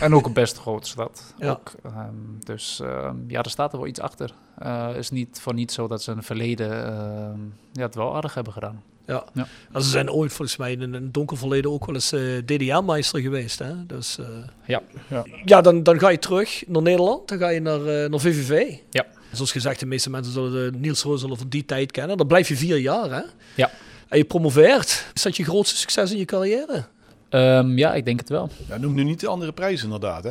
[0.00, 1.34] en ook een best grote stad.
[1.38, 1.50] Ja.
[1.50, 4.34] Ook, ehm, dus ehm, ja, er staat er wel iets achter.
[4.58, 7.38] Eh is niet voor niet zo dat ze in het verleden ehm,
[7.72, 8.82] ja, het wel aardig hebben gedaan.
[9.06, 9.24] ja.
[9.32, 9.46] Ja.
[9.72, 13.20] En ze zijn ooit volgens mij in een donker verleden ook wel eens eh DDR-meester
[13.20, 13.58] geweest.
[13.58, 13.86] Hè.
[13.86, 14.26] Dus, eh,
[14.66, 14.82] Ja.
[15.08, 15.24] Ja.
[15.44, 17.28] ja, dan, dan ga je terug naar Nederland.
[17.28, 18.74] Dan ga je naar, eh, naar VVV.
[18.90, 19.06] Ja.
[19.32, 22.16] Zoals gezegd, de meeste mensen zullen de Niels Roos zullen van die tijd kennen.
[22.16, 23.22] Dan blijf je vier jaar, hè?
[23.54, 23.70] Ja.
[24.12, 25.04] En je promoveert.
[25.14, 26.84] Is dat je grootste succes in je carrière?
[27.28, 28.48] Ehm, ja, ik denk het wel.
[28.68, 30.30] Ja, noem nu niet de andere prijzen inderdaad, hè?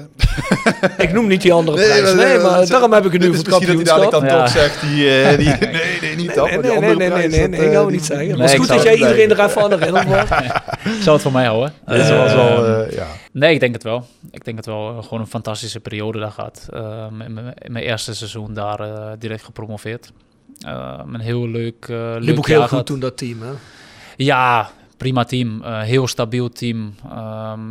[1.06, 2.14] Ik noem niet die andere prijs.
[2.14, 4.12] Nee, maar daarom heb ik het nu voor het Misschien dat hij kampioenschap.
[4.12, 4.44] dadelijk dan Ja.
[4.44, 7.10] toch zegt, die, eh, die, nee, nee, niet dat, Nee, maar die nee, andere nee,
[7.10, 8.28] nee, nee, dat, nee, eh, gaan we die- niet zeggen.
[8.28, 10.32] Nee, Maar het is ik goed zou dat jij iedereen er even aan herinnerd wordt.
[10.98, 11.74] Ik zal het voor mij houden.
[11.86, 13.08] Dat is wel zo, eh, ja.
[13.32, 14.06] Nee, ik denk het wel.
[14.32, 15.02] Ik denk het wel.
[15.04, 16.68] Gewoon een fantastische periode daar gehad.
[16.74, 18.80] Ehm, in, mijn, in mijn eerste seizoen daar
[19.20, 20.12] direct gepromoveerd.
[20.62, 23.42] Ehm, een heel leuk, uh, leuk Liep ook jaar heel goed toen, dat team.
[23.42, 23.52] Hè?
[24.18, 25.64] Ja, prima team.
[25.64, 26.94] Eh, heel stabiel team.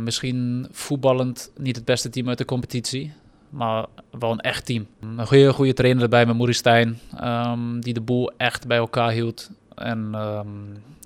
[0.03, 3.13] Misschien voetballend niet het beste team uit de competitie.
[3.49, 3.85] maar
[4.19, 4.87] wel een echt team.
[5.17, 9.11] Een goede, goede trainer erbij met Maurice Stijn, ehm, die de boel echt bij elkaar
[9.11, 9.49] hield.
[9.75, 10.47] En ehm,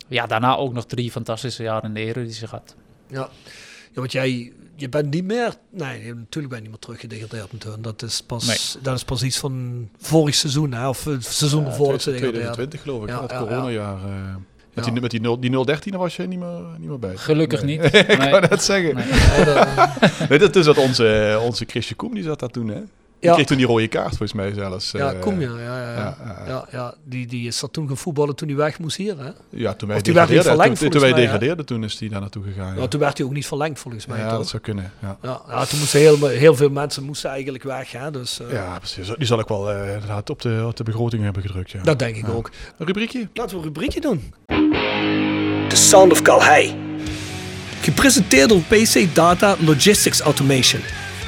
[0.07, 2.75] ja, daarna ook nog drie fantastische jaren in de Eredivisie gehad.
[3.07, 3.29] Ja.
[3.93, 5.53] ja, want jij je bent niet meer...
[5.69, 7.83] Nee, natuurlijk ben je niet meer teruggedegradeerd natuurlijk.
[7.83, 8.83] Dat is pas, Nee.
[8.83, 10.87] dat is pas iets van vorig seizoen, hè?
[10.87, 13.43] Of het seizoen Ja, ervoor dat ze 2020 geloof ik, Ja, het ja, ja.
[13.45, 13.95] coronajaar.
[13.97, 14.35] eh,
[14.73, 17.17] met, die, met die, 0, die 013 was je niet meer, niet meer bij.
[17.17, 17.79] Gelukkig Nee.
[17.79, 17.93] niet.
[17.93, 18.29] ik Nee.
[18.29, 18.95] wou net zeggen.
[18.95, 19.05] Nee.
[20.29, 22.81] Nee, dat is dat onze, onze Chrisje Koem, die zat daar toen, hè?
[23.25, 24.91] Die kreeg toen die rode kaart, volgens mij zelfs.
[24.91, 25.91] Ja, eh, kom ja, ja, ja.
[25.91, 25.97] ja.
[25.97, 26.45] ja, ja.
[26.47, 26.93] ja, ja.
[27.03, 29.29] Die, die is toen gaan voetballen toen hij weg moest hier, hè?
[29.49, 30.43] Ja, toen wij degradeerden.
[30.45, 32.75] verlengd, toen, toen wij degradeerden, is die daar naartoe gegaan.
[32.75, 32.81] Ja.
[32.81, 34.37] Ja, toen werd hij ook niet verlengd, volgens mij, ja toch?
[34.37, 34.91] dat zou kunnen.
[35.01, 35.17] Ja.
[35.21, 38.11] Ja, ja, toen moesten heel, heel veel mensen moesten eigenlijk weg, hè?
[38.11, 39.11] Dus eh, ja, precies.
[39.17, 41.71] Die zal ik wel eh, inderdaad op de, op de begroting hebben gedrukt.
[41.71, 41.83] Ja.
[41.83, 42.31] dat denk ik Ja.
[42.33, 42.51] ook.
[42.77, 43.27] Een rubriekje?
[43.33, 44.33] Laten we een rubriekje doen.
[45.69, 46.75] The Sound of Calhei.
[47.81, 50.81] Gepresenteerd door PC Data Logistics Automation.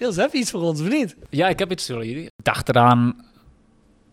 [0.00, 1.16] Niels, heb je iets voor ons of niet?
[1.30, 2.24] Ja, ik heb iets voor jullie.
[2.24, 3.24] Ik dacht eraan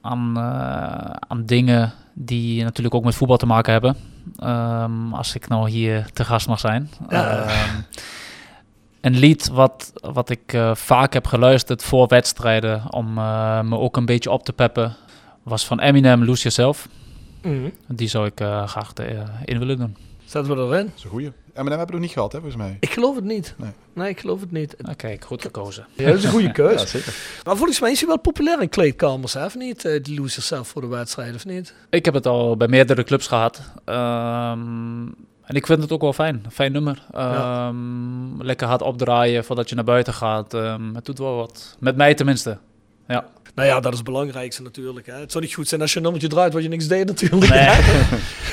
[0.02, 3.96] aan, eh, aan dingen die natuurlijk ook met voetbal te maken hebben.
[4.38, 6.90] Ehm, als ik nou hier te gast mag zijn.
[7.10, 7.44] Ja.
[7.44, 7.82] Ehm,
[9.02, 13.98] een lied wat, wat ik eh, vaak heb geluisterd voor wedstrijden om eh, me ook
[13.98, 14.96] een beetje op te peppen,
[15.44, 16.88] was van Eminem, Lose Yourself.
[17.88, 18.94] Die zou ik eh, graag
[19.46, 19.96] in willen doen.
[20.28, 20.86] Zetten we erin?
[20.86, 21.28] Dat is een goeie.
[21.54, 22.78] M&M hebben we nog niet gehad, hè, volgens mij.
[22.80, 23.54] Ik geloof het niet.
[23.58, 23.72] Nee.
[23.94, 24.76] Nee, ik geloof het niet.
[24.90, 25.86] Oké, goed gekozen.
[25.94, 26.82] Ja, dat is een goede keus.
[26.82, 27.16] Ja, zeker.
[27.46, 29.86] Maar volgens mij is hij wel populair in kleedkamers, hè, of niet?
[29.86, 31.74] Eh, Die lose zelf voor de wedstrijd, of niet?
[31.90, 33.62] Ik heb het al bij meerdere clubs gehad.
[33.86, 35.06] Ehm,
[35.44, 36.46] en ik vind het ook wel fijn.
[36.52, 37.04] Fijn nummer.
[37.14, 37.68] Ja.
[37.68, 40.54] Ehm, Lekker hard opdraaien voordat je naar buiten gaat.
[40.54, 41.76] Ehm, het doet wel wat.
[41.80, 42.58] Met mij tenminste.
[43.08, 43.26] Ja.
[43.58, 45.05] Nou ja, dat is het belangrijkste natuurlijk.
[45.05, 45.14] Hè.
[45.14, 47.51] Het zou niet goed zijn als je een nummertje draait wat je niks deed natuurlijk.
[47.51, 47.70] Nee.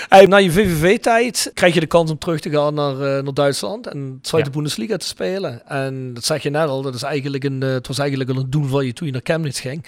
[0.09, 3.35] Hey, na je VVV-tijd krijg je de kans om terug te gaan naar, eh, naar
[3.35, 4.55] Duitsland en de Tweede Ja.
[4.55, 5.67] Bundesliga te spelen.
[5.69, 8.37] En dat zeg je net al, dat is eigenlijk een, eh, het was eigenlijk al
[8.37, 9.87] een doel van je toen je naar Chemnitz ging.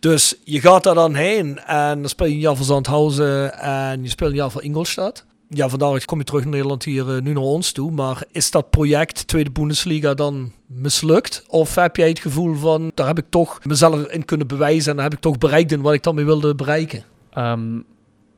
[0.00, 4.02] Dus je gaat daar dan heen en dan speel je een jaar voor Zandhausen en
[4.02, 5.26] je speelt een jaar voor Ingolstadt.
[5.48, 7.90] Ja, vandaar kom je terug naar Nederland hier eh, nu naar ons toe.
[7.90, 11.44] Maar is dat project Tweede Bundesliga dan mislukt?
[11.48, 14.96] Of heb jij het gevoel van, daar heb ik toch mezelf in kunnen bewijzen en
[14.96, 17.04] daar heb ik toch bereikt in wat ik dan mee wilde bereiken?
[17.30, 17.76] Ehm,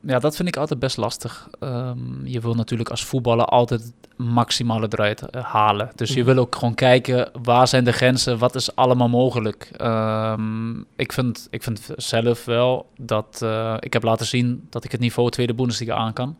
[0.01, 1.49] ja, dat vind ik altijd best lastig.
[1.59, 3.93] Ehm, je wil natuurlijk als voetballer altijd het
[4.27, 5.91] maximale eruit eh, halen.
[5.95, 6.25] Dus je Mhm.
[6.33, 9.69] wil ook gewoon kijken waar zijn de grenzen, wat is allemaal mogelijk.
[9.77, 14.91] Ehm, ik, vind, ik vind zelf wel dat eh, ik heb laten zien dat ik
[14.91, 16.37] het niveau Tweede Bundesliga aan kan.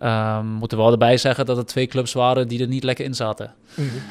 [0.00, 3.04] Ehm moeten we wel erbij zeggen dat er twee clubs waren die er niet lekker
[3.04, 3.54] in zaten.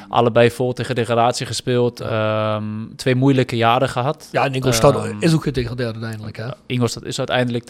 [0.08, 2.00] Allebei vol tegen degradatie gespeeld.
[2.00, 2.64] ehm,
[2.96, 4.28] twee moeilijke jaren gehad.
[4.32, 6.36] Ja, en Ingolstadt Ehm, is ook gedegradeerd uiteindelijk.
[6.36, 6.48] Hè?
[6.66, 7.64] Ingolstadt is uiteindelijk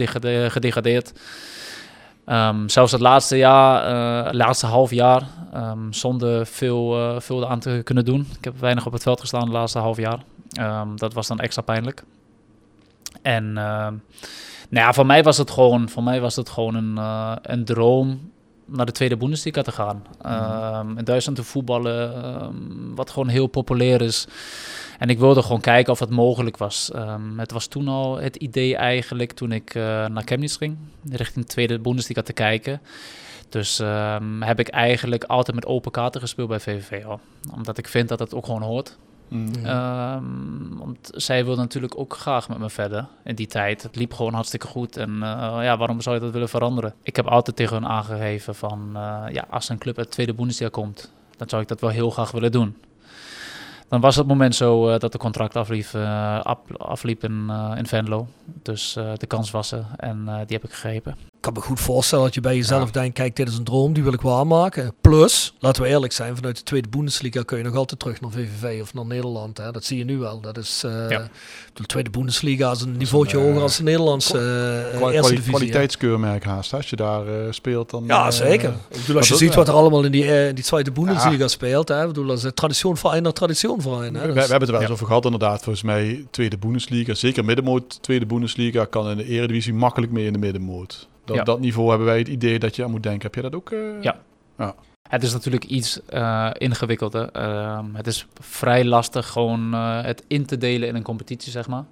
[0.52, 1.12] gedegradeerd.
[2.66, 3.82] Zelfs het laatste jaar,
[4.26, 5.22] eh, laatste half jaar,
[5.90, 8.26] zonder veel, eh, veel aan te kunnen doen.
[8.38, 10.18] Ik heb weinig op het veld gestaan het laatste half jaar.
[10.96, 12.02] Dat was dan extra pijnlijk.
[13.22, 13.58] En
[14.70, 17.64] nou ja, voor mij was het gewoon, voor mij was het gewoon een, eh, een
[17.64, 18.30] droom
[18.64, 20.02] naar de tweede Bundesliga te gaan.
[20.22, 24.26] Ehm, in Duitsland te voetballen, ehm, wat gewoon heel populair is.
[24.98, 26.90] En ik wilde gewoon kijken of het mogelijk was.
[26.90, 30.76] Ehm, het was toen al het idee eigenlijk toen ik eh, naar Chemnitz ging,
[31.10, 32.80] richting de tweede Bundesliga te kijken.
[33.48, 33.82] Dus
[34.40, 37.20] heb ik eigenlijk altijd met open kaarten gespeeld bij VVV al.
[37.54, 38.98] Omdat ik vind dat het ook gewoon hoort.
[39.30, 40.78] Mm.
[40.78, 43.82] Want zij wilde natuurlijk ook graag met me verder in die tijd.
[43.82, 44.96] Het liep gewoon hartstikke goed.
[44.96, 46.94] En eh, ja, waarom zou je dat willen veranderen?
[47.02, 48.90] Ik heb altijd tegen hun aangegeven van...
[48.94, 51.12] eh, ja, als een club uit de tweede Bundesliga komt...
[51.36, 52.76] dan zou ik dat wel heel graag willen doen.
[53.88, 55.94] Dan was het moment zo eh, dat de contract afliep,
[56.76, 58.26] afliep in, in Venlo.
[58.44, 61.29] Dus de kans was er en die heb ik gegrepen.
[61.40, 63.92] Ik kan me goed voorstellen dat je bij jezelf denkt, kijk, dit is een droom,
[63.92, 64.92] die wil ik waarmaken.
[65.00, 68.30] Plus, laten we eerlijk zijn, vanuit de tweede Bundesliga kun je nog altijd terug naar
[68.30, 69.58] VVV of naar Nederland.
[69.58, 69.70] Hè?
[69.72, 70.40] Dat zie je nu wel.
[70.40, 71.28] Dat is, eh, Ja.
[71.74, 75.30] de tweede Bundesliga is een niveautje eh, hoger als de Nederlandse kwa- eh, Kwa- eerste
[75.34, 75.52] divisie.
[75.54, 76.74] kwaliteitskeurmerk haast.
[76.74, 77.24] Als je daar
[77.54, 78.04] speelt, dan...
[78.06, 78.70] Ja, zeker.
[78.90, 81.88] Ik bedoel, als je ziet wat er allemaal in die, in die tweede Bundesliga speelt,
[81.88, 82.00] hè?
[82.00, 84.14] Ik bedoel, dat is een naar traditionverein.
[84.14, 84.20] Hè?
[84.20, 85.62] We, we Dus- hebben het er wel eens over gehad inderdaad.
[85.62, 90.32] Volgens mij tweede Bundesliga, zeker middenmoot tweede Bundesliga, kan in de eredivisie makkelijk mee in
[90.32, 91.08] de middenmoot.
[91.30, 91.44] Dat, Ja.
[91.44, 93.22] dat niveau hebben wij het idee dat je aan moet denken.
[93.22, 93.70] Heb jij dat ook?
[93.70, 93.78] eh?
[94.02, 94.16] Ja.
[95.08, 97.28] Het is natuurlijk iets eh ingewikkelder.
[97.32, 101.68] Ehm, het is vrij lastig gewoon eh, het in te delen in een competitie, zeg
[101.68, 101.84] maar.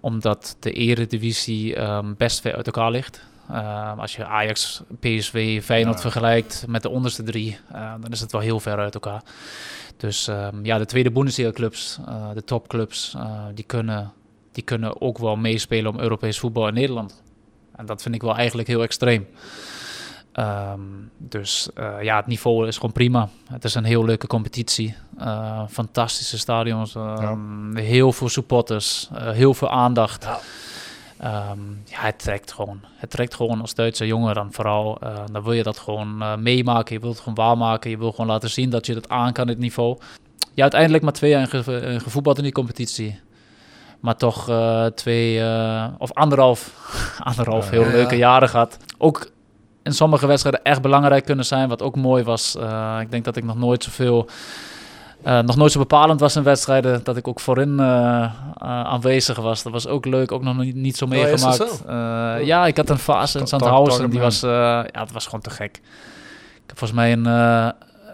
[0.00, 3.22] Omdat de eredivisie ehm, best ver uit elkaar ligt.
[3.50, 6.00] Ehm, als je Ajax, PSV, Feyenoord Ja.
[6.02, 7.58] vergelijkt met de onderste drie,
[8.00, 9.22] dan is het wel heel ver uit elkaar.
[9.96, 10.24] Dus
[10.62, 11.98] ja, de tweede Bundesliga clubs,
[12.34, 13.16] de topclubs,
[13.54, 14.12] die, kunnen,
[14.52, 17.22] die kunnen ook wel meespelen om Europees voetbal in Nederland.
[17.76, 19.26] En dat vind ik wel eigenlijk heel extreem.
[20.32, 20.80] Ehm,
[21.18, 23.28] dus eh, ja, het niveau is gewoon prima.
[23.48, 24.94] Het is een heel leuke competitie.
[25.18, 26.94] Eh, fantastische stadions.
[26.94, 29.08] ehm, Heel veel supporters.
[29.14, 30.24] eh, heel veel aandacht.
[30.24, 30.38] Ja.
[31.18, 32.80] Ehm, ja, het trekt gewoon.
[32.96, 34.98] Het trekt gewoon als Duitse jongen dan vooral.
[35.32, 36.94] dan wil je dat gewoon meemaken.
[36.94, 37.90] Je wilt het gewoon waarmaken.
[37.90, 39.98] Je wil gewoon laten zien dat je het aan kan, het niveau.
[40.54, 41.46] Ja, uiteindelijk maar twee jaar
[42.00, 43.20] gevoetbald in die competitie.
[44.04, 46.70] Maar toch eh, twee eh, of anderhalf,
[47.30, 47.90] anderhalf heel Ja.
[47.90, 48.76] leuke jaren gehad.
[48.98, 49.30] Ook
[49.82, 52.56] in sommige wedstrijden echt belangrijk kunnen zijn, wat ook mooi was.
[52.56, 54.26] Eh, ik denk dat ik nog nooit zoveel,
[55.22, 57.80] eh, nog nooit zo bepalend was in wedstrijden, dat ik ook voorin
[58.58, 59.62] aanwezig was.
[59.62, 61.82] Dat was ook leuk, ook nog niet, niet zo Oh, meegemaakt.
[62.46, 65.76] ja, ik had een fase in Sandhausen, die was, ja, het was gewoon te gek.
[66.54, 67.26] Ik heb volgens mij een,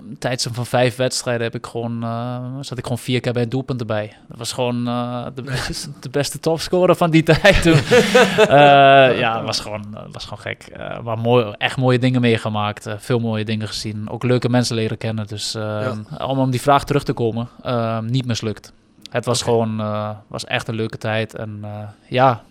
[0.09, 3.43] een tijdstip van vijf wedstrijden heb ik gewoon, eh, zat ik gewoon vier keer bij
[3.43, 4.17] een doelpunt erbij.
[4.29, 5.43] Dat was gewoon eh, de,
[6.01, 7.73] de beste topscorer van die tijd toen.
[7.75, 10.67] Eh, ja, het was gewoon, het was gewoon gek.
[11.05, 12.87] Maar mooi, echt mooie dingen meegemaakt.
[12.99, 14.11] veel mooie dingen gezien.
[14.11, 15.27] Ook leuke mensen leren kennen.
[15.27, 15.57] Dus
[16.19, 18.73] om om die vraag terug te komen, eh, niet mislukt.
[19.11, 19.77] Het was gewoon,
[20.27, 21.35] was echt een leuke tijd.
[21.35, 21.65] En
[22.09, 22.43] ja,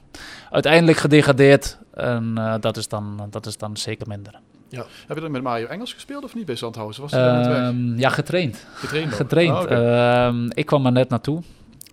[0.51, 1.77] uiteindelijk gedegradeerd.
[1.93, 4.39] En dat, is dan, dat is dan zeker minder.
[4.69, 7.01] Heb je dan met Mario Engels gespeeld of niet bij Zandhausen?
[7.01, 7.57] Was hij daar net weg?
[7.57, 8.65] Ehm, ja, getraind.
[8.73, 9.13] Getraind?
[9.13, 9.65] getraind.
[9.65, 9.71] Oh.
[9.71, 11.41] Ehm, ik kwam er net naartoe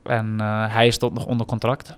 [0.02, 1.94] en eh, hij stond nog onder contract.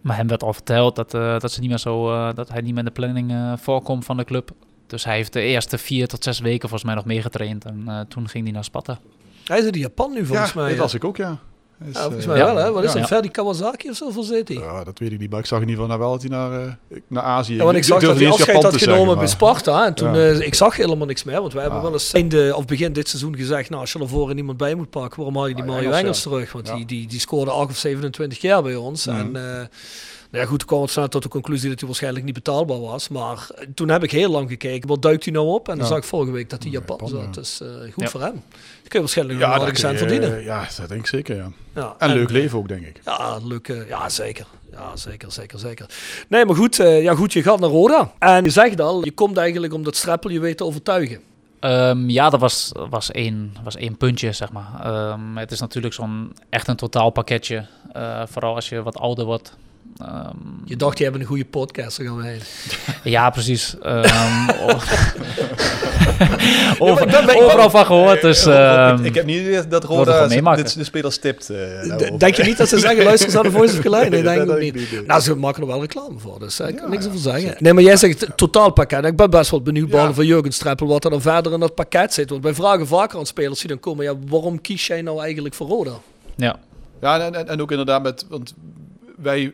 [0.00, 2.60] Maar hem werd al verteld dat, eh, dat, ze niet meer zo, eh, dat hij
[2.60, 4.50] niet meer in de planning eh, voorkomt van de club.
[4.92, 7.64] Dus hij heeft de eerste vier tot zes weken volgens mij nog meegetraind.
[7.64, 8.98] En eh, toen ging hij naar Sparta.
[9.44, 10.68] Hij is in Japan nu volgens ja, mij.
[10.68, 10.82] dat ja.
[10.82, 11.38] las ik ook, ja.
[11.88, 12.54] Is, Ja, volgens eh, mij ja.
[12.54, 12.72] wel, hè?
[12.72, 12.98] Wat is Ja.
[12.98, 13.08] het?
[13.08, 14.56] Ferdi Kawasaki of zo voor zit hij?
[14.56, 16.38] Ja, dat weet ik niet, maar ik zag in ieder geval nou wel dat hij
[16.38, 18.84] naar, eh, naar Azië Ja, want ik zag durfde dat hij afscheid Japan had te
[18.90, 19.86] genomen bij Sparta.
[19.86, 20.28] En toen, Ja.
[20.28, 21.40] eh, ik zag helemaal niks meer.
[21.40, 21.84] Want we hebben Ah.
[21.84, 23.68] wel eens einde, of begin dit seizoen gezegd...
[23.68, 25.82] Nou, als je ervoor en iemand bij moet pakken, waarom haal je die Ah, Mario
[25.90, 26.30] Engels, Engels, ja.
[26.30, 26.52] terug?
[26.52, 26.74] Want Ja.
[26.74, 29.06] die, die, die scoorde 8 of 27 jaar bij ons.
[29.06, 29.16] Mhm.
[29.16, 29.26] En...
[29.36, 29.66] eh,
[30.30, 32.80] nou ja, goed, toen kwam het snel tot de conclusie dat hij waarschijnlijk niet betaalbaar
[32.80, 33.08] was.
[33.08, 35.68] Maar eh, toen heb ik heel lang gekeken, wat duikt hij nou op?
[35.68, 35.88] En dan Ja.
[35.90, 37.34] zag ik vorige week dat hij Ja, Japan Japan, zat.
[37.34, 37.40] ja.
[37.40, 38.08] Dus eh, goed Ja.
[38.08, 38.42] voor hem.
[38.92, 40.42] Kun je waarschijnlijk Ja, nog verdienen.
[40.44, 41.50] Ja, dat denk ik zeker, ja.
[41.74, 43.00] Ja, En leuk leven ook, denk ik.
[43.04, 43.68] ja, leuk.
[43.68, 44.46] eh, ja, zeker.
[44.72, 45.86] Ja, zeker, zeker, zeker.
[46.28, 48.12] Nee, maar goed, eh, ja, goed, je gaat naar Roda.
[48.18, 51.20] En je zegt al, je komt eigenlijk om dat streppel je weet te overtuigen.
[51.60, 54.68] Ehm, ja, dat was, was, één, was één puntje, zeg maar.
[54.82, 57.66] Ehm, het is natuurlijk zo'n echt een totaalpakketje.
[57.92, 59.56] eh vooral als je wat ouder wordt.
[60.06, 62.40] Ehm, Je dacht, je hebt een goede podcast, gaan we heen.
[63.12, 63.76] Ja, precies.
[63.82, 64.78] Ehm, o-
[66.78, 68.20] Over- ik ben- ik ben- overal van gehoord.
[68.20, 71.50] Dus, ehm, ik, ik heb niet dat Roda de, de spelers tipt.
[71.50, 71.56] eh,
[71.88, 72.18] daarover.
[72.18, 74.10] Denk je niet dat ze zeggen, luister eens naar de Voice of Geleid?
[74.10, 74.74] Nee, denk ik niet.
[74.76, 75.06] ik niet.
[75.06, 77.54] Nou, ze maken er wel reclame voor, dus daar kan Ja, niks ja, over zeggen.
[77.58, 79.04] Nee, maar jij zegt totaalpakket.
[79.04, 79.92] Ik ben best wel benieuwd, Ja.
[79.92, 82.30] behalve van Jurgen Streppel, wat er dan verder in dat pakket zit.
[82.30, 85.54] Want wij vragen vaker aan spelers die dan komen, ja, waarom kies jij nou eigenlijk
[85.54, 85.92] voor Roda?
[86.36, 86.56] ja.
[87.00, 88.54] Ja, en, en, en ook inderdaad met, want
[89.22, 89.52] wij,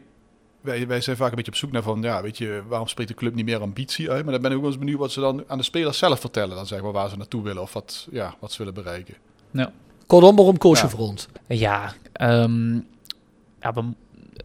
[0.60, 3.10] wij, wij zijn vaak een beetje op zoek naar van, ja, weet je, waarom spreekt
[3.10, 4.22] de club niet meer ambitie uit?
[4.24, 6.20] Maar dan ben ik ook wel eens benieuwd wat ze dan aan de spelers zelf
[6.20, 9.14] vertellen, dan zeg maar waar ze naartoe willen of wat, ja, wat ze willen bereiken.
[10.06, 10.90] Kortom, waarom koos je Ja.
[10.90, 11.26] voor ons?
[11.48, 12.74] Ja, ehm,
[13.60, 13.92] ja we-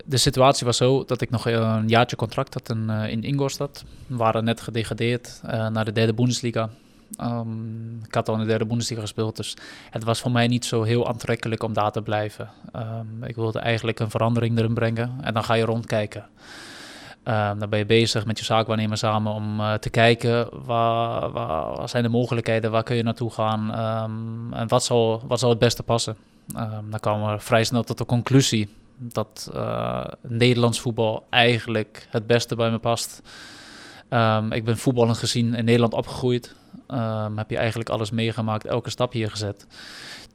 [0.06, 3.24] de situatie was zo dat ik nog eh, een jaartje contract had in, eh, in
[3.24, 3.84] Ingolstadt.
[4.08, 6.70] We waren net gedegradeerd eh, naar de derde Bundesliga.
[7.18, 9.58] Ehm, ik had al in de derde Bundesliga gespeeld, dus
[9.90, 12.50] het was voor mij niet zo heel aantrekkelijk om daar te blijven.
[12.72, 16.26] Ehm, ik wilde eigenlijk een verandering erin brengen en dan ga je rondkijken.
[17.24, 21.90] Ehm, dan ben je bezig met je zaakwaarnemer samen om eh, te kijken waar, waar,
[21.90, 23.74] zijn de mogelijkheden, waar kun je naartoe gaan
[24.54, 26.18] en wat zal, wat zal het beste passen.
[26.90, 32.56] Dan kwamen we vrij snel tot de conclusie dat eh, Nederlands voetbal eigenlijk het beste
[32.56, 33.22] bij me past.
[34.50, 36.56] Ik ben voetballend gezien in Nederland opgegroeid.
[36.88, 39.68] Ehm, heb je eigenlijk alles meegemaakt, elke stap hier gezet.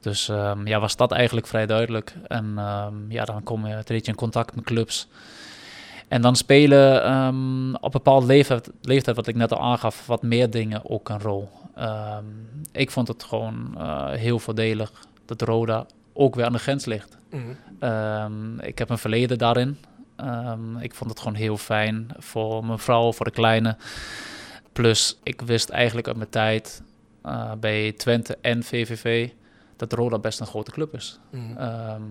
[0.01, 2.15] Dus ehm, ja, was dat eigenlijk vrij duidelijk.
[2.27, 5.07] En ehm, ja, dan kom je, treed je in contact met clubs.
[6.07, 6.97] En dan spelen
[7.75, 11.21] op een bepaald leeftijd, leeftijd, wat ik net al aangaf, wat meer dingen ook een
[11.21, 11.49] rol.
[12.71, 14.91] Ik vond het gewoon eh, heel voordelig
[15.25, 17.17] dat Roda ook weer aan de grens ligt.
[17.79, 19.77] Ehm, ik heb een verleden daarin.
[20.79, 23.77] Ik vond het gewoon heel fijn voor mijn vrouw, voor de kleine.
[24.73, 26.81] Plus, ik wist eigenlijk uit mijn tijd
[27.23, 29.29] eh, bij Twente en VVV
[29.79, 31.19] dat Roda best een grote club is.
[31.29, 31.57] Mhm.
[31.57, 32.01] Ehm,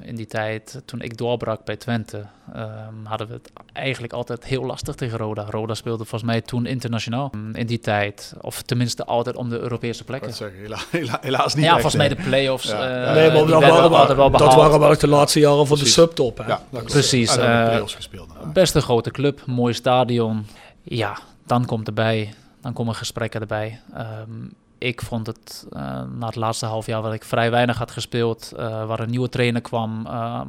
[0.00, 4.64] in die tijd, toen ik doorbrak bij Twente, ehm, hadden we het eigenlijk altijd heel
[4.64, 5.46] lastig tegen Roda.
[5.50, 8.34] Roda speelde volgens mij toen internationaal mm, in die tijd.
[8.40, 10.28] Of tenminste altijd om de Europese plekken.
[10.28, 12.16] kan zeggen, hela- hela- helaas niet Ja, echt, volgens mij nee.
[12.16, 12.68] de play-offs.
[12.68, 13.06] Ja.
[13.06, 15.86] eh, nee, maar dat waren, altijd wel dat waren wel de laatste jaren van de
[15.86, 16.38] subtop.
[16.38, 16.46] Hè?
[16.46, 16.84] Ja, dat.
[16.84, 18.52] Precies, eh, gespeeld.
[18.52, 20.46] Best een grote club, mooi stadion.
[20.82, 23.80] Ja, dan komt erbij, dan komen gesprekken erbij.
[23.92, 27.90] Ehm, ik vond het eh, na het laatste half jaar, waar ik vrij weinig had
[27.90, 30.48] gespeeld, eh, waar een nieuwe trainer kwam, ehm,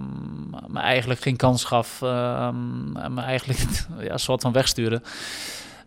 [0.67, 3.59] me eigenlijk geen kans gaf, ehm, en me eigenlijk
[3.99, 5.01] ja, een soort van wegstuurde.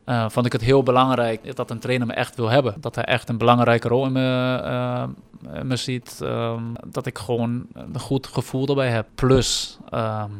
[0.04, 2.74] eh, vond ik het heel belangrijk dat een trainer me echt wil hebben.
[2.80, 5.08] Dat hij echt een belangrijke rol in me,
[5.62, 6.18] me ziet.
[6.86, 9.06] dat ik gewoon een goed gevoel erbij heb.
[9.14, 9.78] Plus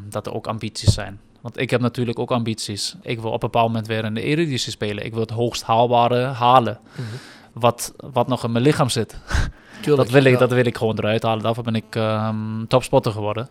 [0.08, 1.20] dat er ook ambities zijn.
[1.40, 2.94] Want ik heb natuurlijk ook ambities.
[3.02, 5.04] Ik wil op een bepaald moment weer in de Eredivisie spelen.
[5.04, 6.78] Ik wil het hoogst haalbare halen.
[7.52, 9.18] Wat, wat nog in mijn lichaam zit.
[9.80, 11.42] Tuurlijk, Dat wil, ik, dat wil ik gewoon eruit halen.
[11.42, 13.48] Daarvoor ben ik ehm, topspotter geworden.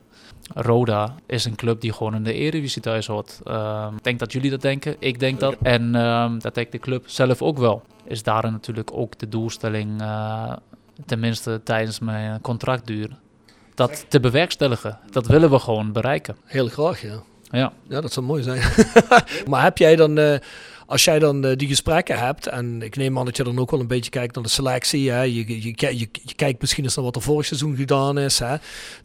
[0.53, 3.39] Roda is een club die gewoon in de Eredivisie thuis hoort.
[3.43, 4.95] Ehm, ik denk dat jullie dat denken.
[4.99, 5.55] Ik denk dat.
[5.61, 7.83] En ehm, dat denkt de club zelf ook wel.
[8.03, 10.53] Is daarin natuurlijk ook de doelstelling, eh,
[11.05, 13.09] tenminste tijdens mijn contractduur,
[13.75, 14.99] dat te bewerkstelligen.
[15.11, 16.35] Dat willen we gewoon bereiken.
[16.43, 17.21] Heel graag, ja.
[17.49, 17.73] Ja.
[17.89, 18.61] Ja, dat zou mooi zijn.
[19.49, 20.35] maar heb jij dan, eh,
[20.88, 23.71] als jij dan eh, die gesprekken hebt, en ik neem aan dat je dan ook
[23.71, 25.21] wel een beetje kijkt naar de selectie, hè?
[25.21, 28.39] Je, je, je, je, je kijkt misschien eens naar wat er vorig seizoen gedaan is,
[28.39, 28.55] hè?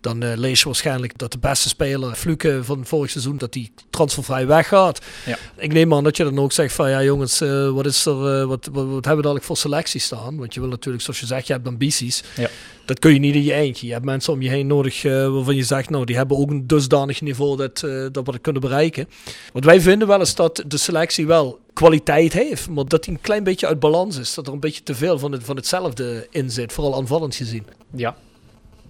[0.00, 3.72] dan eh, lees je waarschijnlijk dat de beste speler, Fluke van vorig seizoen, dat die
[3.90, 5.00] transfervrij weggaat.
[5.26, 5.38] Ja.
[5.56, 8.46] Ik neem aan dat je dan ook zegt van, ja jongens, eh, wat, is er,
[8.46, 10.36] wat, wat, wat hebben we dadelijk voor selectie staan?
[10.36, 12.22] Want je wil natuurlijk, zoals je zegt, je hebt ambities.
[12.36, 12.48] Ja.
[12.84, 13.86] Dat kun je niet in je eentje.
[13.86, 16.66] Je hebt mensen om je heen nodig waarvan je zegt, nou, die hebben ook een
[16.66, 17.80] dusdanig niveau dat,
[18.12, 19.08] dat we dat kunnen bereiken.
[19.52, 23.20] Want wij vinden wel eens dat de selectie wel kwaliteit heeft, maar dat die een
[23.20, 24.34] klein beetje uit balans is.
[24.34, 27.66] Dat er een beetje te veel van, het, van hetzelfde in zit, vooral aanvallend gezien.
[27.90, 28.14] Ja.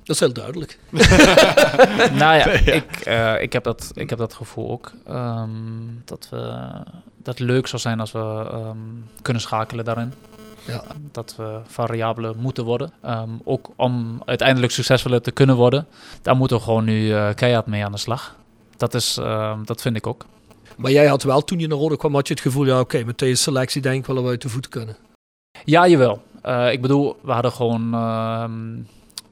[0.05, 0.79] Dat is heel duidelijk.
[2.21, 4.93] nou ja, Ik, eh, ik, heb dat, ik heb dat gevoel ook.
[5.07, 5.49] ehm,
[6.05, 6.69] dat, we,
[7.17, 8.77] dat het leuk zou zijn als we ehm,
[9.23, 10.13] kunnen schakelen daarin.
[10.67, 10.85] Ja.
[11.13, 12.93] Dat we variabelen moeten worden.
[13.03, 15.87] Ehm, ook om uiteindelijk succesvoller te kunnen worden.
[16.23, 18.37] Daar moeten we gewoon nu eh, keihard mee aan de slag.
[18.77, 20.27] Dat, is, ehm, dat vind ik ook.
[20.77, 23.05] Maar jij had wel, toen je naar Rode kwam, had je het gevoel, ja oké,
[23.05, 24.97] met deze selectie denk ik wel dat we uit de voet kunnen.
[25.65, 26.23] Ja, jawel.
[26.43, 27.95] Eh, ik bedoel, we hadden gewoon...
[27.95, 28.53] ehm,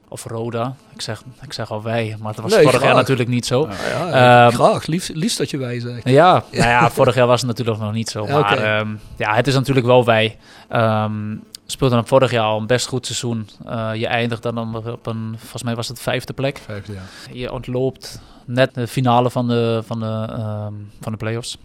[0.07, 0.75] of Roda.
[0.93, 3.67] Ik zeg, ik zeg al wij, maar dat was Nee, vorig jaar natuurlijk niet zo.
[3.69, 4.85] Ja, ja, Ehm, graag.
[4.85, 6.09] Liefst, liefst dat je wij zegt.
[6.09, 8.25] Ja, nou ja, vorig jaar was het natuurlijk nog niet zo.
[8.25, 8.87] Ja, Maar ehm,
[9.17, 10.37] ja, het is natuurlijk wel wij.
[10.69, 11.33] Ehm
[11.71, 13.49] speelden dan vorig jaar al een best goed seizoen.
[13.65, 16.57] Eh, je eindigt dan op een, volgens mij was het vijfde plek.
[16.65, 17.01] Vijfde, ja.
[17.31, 21.57] Je ontloopt net de finale van de, van de, ehm, van de play-offs.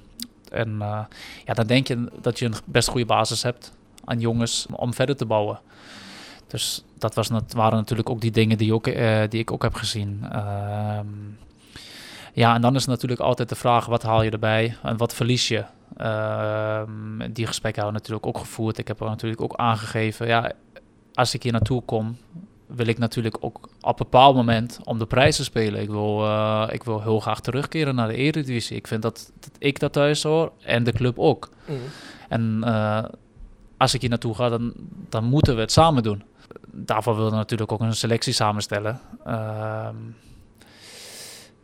[0.51, 1.05] En eh,
[1.45, 3.73] ja, dan denk je dat je een best goede basis hebt
[4.05, 5.61] aan jongens om verder te bouwen.
[6.47, 9.75] Dus dat was, waren natuurlijk ook die dingen die, ook, eh, die ik ook heb
[9.75, 10.27] gezien.
[10.33, 11.07] Ehm,
[12.33, 15.49] ja, en dan is natuurlijk altijd de vraag, wat haal je erbij en wat verlies
[15.49, 15.65] je?
[15.97, 18.79] Ehm, die gesprekken hebben we natuurlijk ook gevoerd.
[18.79, 20.53] Ik heb er natuurlijk ook aangegeven, ja,
[21.15, 22.17] als ik hier naartoe kom,
[22.67, 25.81] wil ik natuurlijk ook op een bepaald moment om de prijs te spelen.
[25.81, 28.77] Ik wil, eh, ik wil heel graag terugkeren naar de Eredivisie.
[28.77, 31.51] Ik vind dat, dat ik dat thuis hoor en de club ook.
[32.29, 33.05] En eh,
[33.77, 34.73] als ik hier naartoe ga, dan,
[35.09, 36.23] dan moeten we het samen doen.
[36.71, 39.01] Daarvoor wilden we natuurlijk ook een selectie samenstellen.
[39.25, 39.97] Ehm,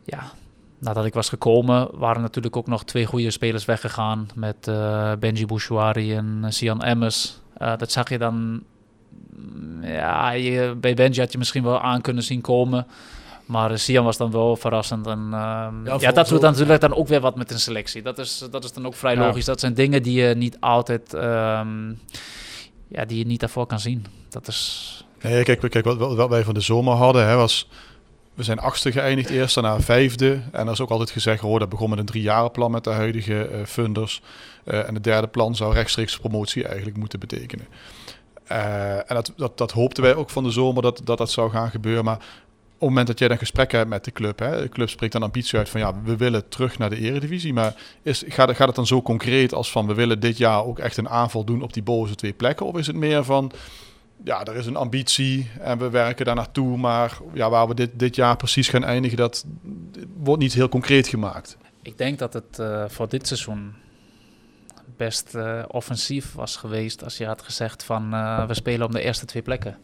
[0.03, 0.31] ja,
[0.79, 4.27] nadat ik was gekomen, waren natuurlijk ook nog twee goede spelers weggegaan.
[4.35, 7.41] Met eh, Benji Bouchouari en Sian Emmers.
[7.57, 8.63] Dat zag je dan...
[9.81, 12.87] Ja, je, bij Benji had je misschien wel aan kunnen zien komen.
[13.45, 15.07] Maar Sian was dan wel verrassend.
[15.07, 18.01] En, ehm, ja, dat doet dan natuurlijk dan ook weer wat met een selectie.
[18.01, 19.25] Dat is, dat is dan ook vrij Ja.
[19.25, 19.45] logisch.
[19.45, 21.13] Dat zijn dingen die je niet altijd...
[21.13, 21.89] ehm,
[22.87, 24.05] ja, die je niet daarvoor kan zien.
[24.29, 25.05] Dat is...
[25.21, 27.67] Nee, kijk, kijk wat, wat wij van de zomer hadden, hè, was...
[28.33, 30.41] We zijn achtste geëindigd eerst, daarna vijfde.
[30.51, 33.47] En er is ook altijd gezegd, hoor, dat begon met een driejarenplan met de huidige
[33.47, 34.21] eh, funders.
[34.63, 37.65] Eh, en het derde plan zou rechtstreeks promotie eigenlijk moeten betekenen.
[38.47, 41.51] Eh, en dat, dat, dat hoopten wij ook van de zomer dat, dat dat zou
[41.51, 42.03] gaan gebeuren.
[42.03, 44.89] Maar op het moment dat jij dan gesprekken hebt met de club, hè, de club
[44.89, 47.53] spreekt dan ambitie uit van ja, we willen terug naar de eredivisie.
[47.53, 50.79] Maar is, gaat, gaat het dan zo concreet als van we willen dit jaar ook
[50.79, 52.65] echt een aanval doen op die bovenste twee plekken?
[52.65, 53.51] Of is het meer van
[54.23, 57.89] ja, er is een ambitie en we werken daar naartoe, maar ja, waar we dit,
[57.93, 59.45] dit jaar precies gaan eindigen, dat
[60.17, 61.57] wordt niet heel concreet gemaakt.
[61.81, 63.73] Ik denk dat het eh, voor dit seizoen
[64.97, 69.01] best eh, offensief was geweest als je had gezegd van eh, we spelen om de
[69.01, 69.77] eerste twee plekken.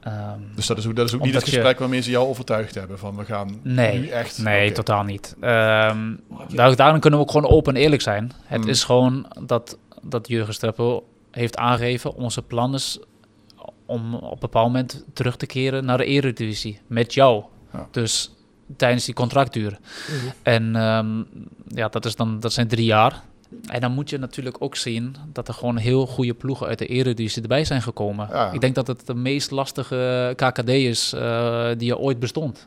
[0.00, 2.26] Ehm, Dus dat is ook, dat is ook niet het je- gesprek waarmee ze jou
[2.28, 4.38] overtuigd hebben van we gaan Nee, nu echt...
[4.38, 5.36] nee, totaal niet.
[5.40, 6.14] Ehm
[6.54, 8.32] daar, daarom kunnen we ook gewoon open en eerlijk zijn.
[8.44, 8.68] Het Mm.
[8.68, 12.98] is gewoon dat, dat Jurgen Streppel heeft aangegeven, onze plan is
[13.86, 17.44] om op een bepaald moment terug te keren naar de Eredivisie met jou.
[17.72, 17.88] Ja.
[17.90, 18.34] Dus
[18.76, 19.78] tijdens die contractduur.
[20.42, 21.22] En ehm,
[21.66, 23.22] ja, dat, is dan, dat zijn drie jaar.
[23.66, 26.86] En dan moet je natuurlijk ook zien dat er gewoon heel goede ploegen uit de
[26.86, 28.28] Eredivisie erbij zijn gekomen.
[28.32, 28.52] Ja.
[28.52, 32.64] Ik denk dat het de meest lastige KKD is eh, die er ooit bestond.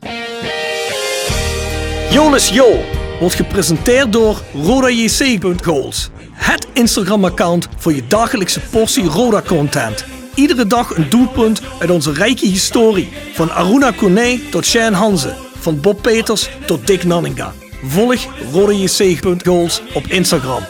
[2.11, 2.79] Jolis Jo
[3.19, 6.09] wordt gepresenteerd door RodaJC.goals.
[6.31, 10.05] Het Instagram-account voor je dagelijkse portie Roda-content.
[10.36, 13.09] Iedere dag een doelpunt uit onze rijke historie.
[13.34, 15.34] Van Aruna Kone tot Shane Hanze.
[15.55, 17.53] Van Bob Peters tot Dick Nanninga.
[17.86, 20.63] Volg RodaJC.goals op Instagram.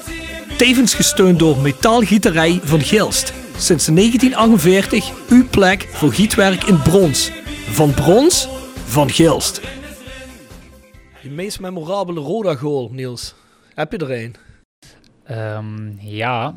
[0.57, 3.34] Tevens gesteund door Metaalgieterij van Gilst.
[3.57, 7.32] Sinds 1948 uw plek voor gietwerk in brons.
[7.70, 8.47] Van brons,
[8.86, 9.61] van Gilst.
[11.22, 13.36] Je meest memorabele Roda-goal, Niels.
[13.76, 14.36] Heb je er een?
[15.24, 16.55] Ehm, ja,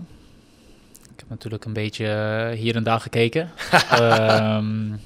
[1.03, 3.51] ik heb natuurlijk een beetje eh, hier en daar gekeken.
[3.91, 5.01] Ehm, ik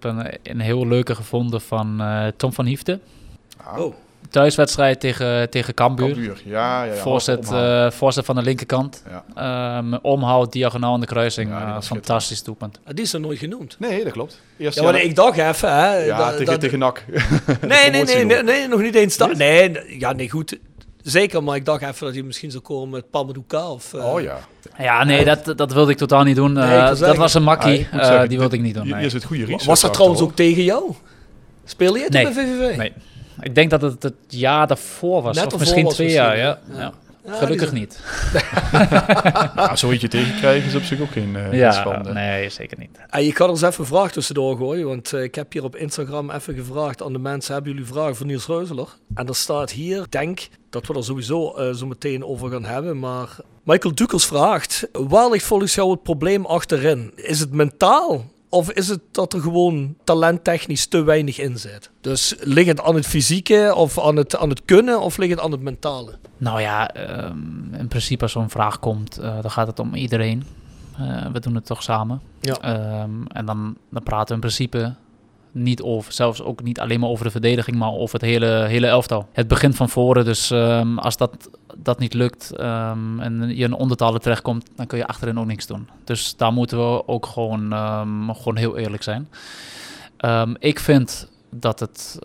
[0.00, 3.00] heb een, een heel leuke gevonden van eh, Tom van Hiefte.
[3.76, 3.94] Oh.
[4.32, 6.06] Thuiswedstrijd tegen, tegen Cambuur.
[6.12, 6.40] Cambuur.
[6.44, 7.00] Ja, ja, ja.
[7.00, 9.02] Voorzet, eh, voorzet van de linkerkant.
[9.10, 9.24] Ja.
[9.78, 11.50] Ehm, omhoud, diagonaal in de kruising.
[11.50, 12.78] Ja, Eh, fantastisch doelpunt.
[12.84, 13.76] Ah, Die is er nooit genoemd.
[13.78, 14.40] Nee, dat klopt.
[14.58, 15.96] Eerst Ja, maar ik dacht even, hè.
[15.96, 17.04] ja, dat- tegen, dat- tegen NAC.
[17.60, 19.36] Nee, nee, nee, nee, nog niet eens dat.
[19.36, 20.58] Nee, ja, nee, goed.
[21.02, 23.94] Zeker, maar ik dacht even dat hij misschien zou komen met Pamadouka of...
[23.94, 24.38] eh, Oh ja.
[24.78, 26.52] Ja, nee, dat, dat wilde ik totaal niet doen.
[26.52, 27.18] Nee, Eh, dat zeggen.
[27.18, 27.88] was een makkie.
[27.92, 28.88] Eh, zeggen, die wilde ik niet doen.
[28.88, 29.04] Nee.
[29.04, 30.92] is het goede research Was dat trouwens ook tegen jou?
[31.64, 32.24] Speel je het Nee.
[32.24, 32.76] bij VVV?
[32.76, 32.92] Nee.
[33.42, 35.36] Ik denk dat het het jaar daarvoor was.
[35.36, 36.36] Net of misschien was twee jaar.
[36.36, 36.58] Ja.
[36.76, 36.92] Ja.
[37.26, 38.00] Ja, Gelukkig die- niet.
[39.78, 42.12] zo eentje tegenkrijgen is op zich ook geen, eh, geen Ja, schande.
[42.12, 42.98] nee, zeker niet.
[43.08, 45.64] Ah, ik had er eens even een vraag tussendoor gooien, want eh, ik heb hier
[45.64, 48.88] op Instagram even gevraagd aan de mensen, hebben jullie vragen voor Niels Reuzeler?
[49.14, 52.64] En er staat hier, ik denk dat we er sowieso eh, zo meteen over gaan
[52.64, 57.12] hebben, maar Michael Dukels vraagt, waar ligt volgens jou het probleem achterin?
[57.14, 58.24] Is het mentaal?
[58.52, 61.90] Of is het dat er gewoon talenttechnisch te weinig in zit?
[62.00, 65.40] Dus ligt het aan het fysieke of aan het, aan het kunnen of ligt het
[65.40, 66.18] aan het mentale?
[66.36, 70.44] Nou ja, ehm, in principe als zo'n vraag komt, eh, dan gaat het om iedereen.
[70.98, 72.20] Eh, we doen het toch samen.
[72.40, 72.56] Ja.
[72.60, 74.94] Ehm, en dan, dan praten we in principe
[75.52, 78.86] niet over, zelfs ook niet alleen maar over de verdediging, maar over het hele, hele
[78.86, 79.28] elftal.
[79.32, 83.72] Het begint van voren, dus ehm, als dat, dat niet lukt ehm, en je een
[83.72, 85.88] ondertalen terechtkomt, dan kun je achterin ook niks doen.
[86.04, 89.28] Dus daar moeten we ook gewoon, ehm, gewoon heel eerlijk zijn.
[90.58, 92.18] Ik vind dat het,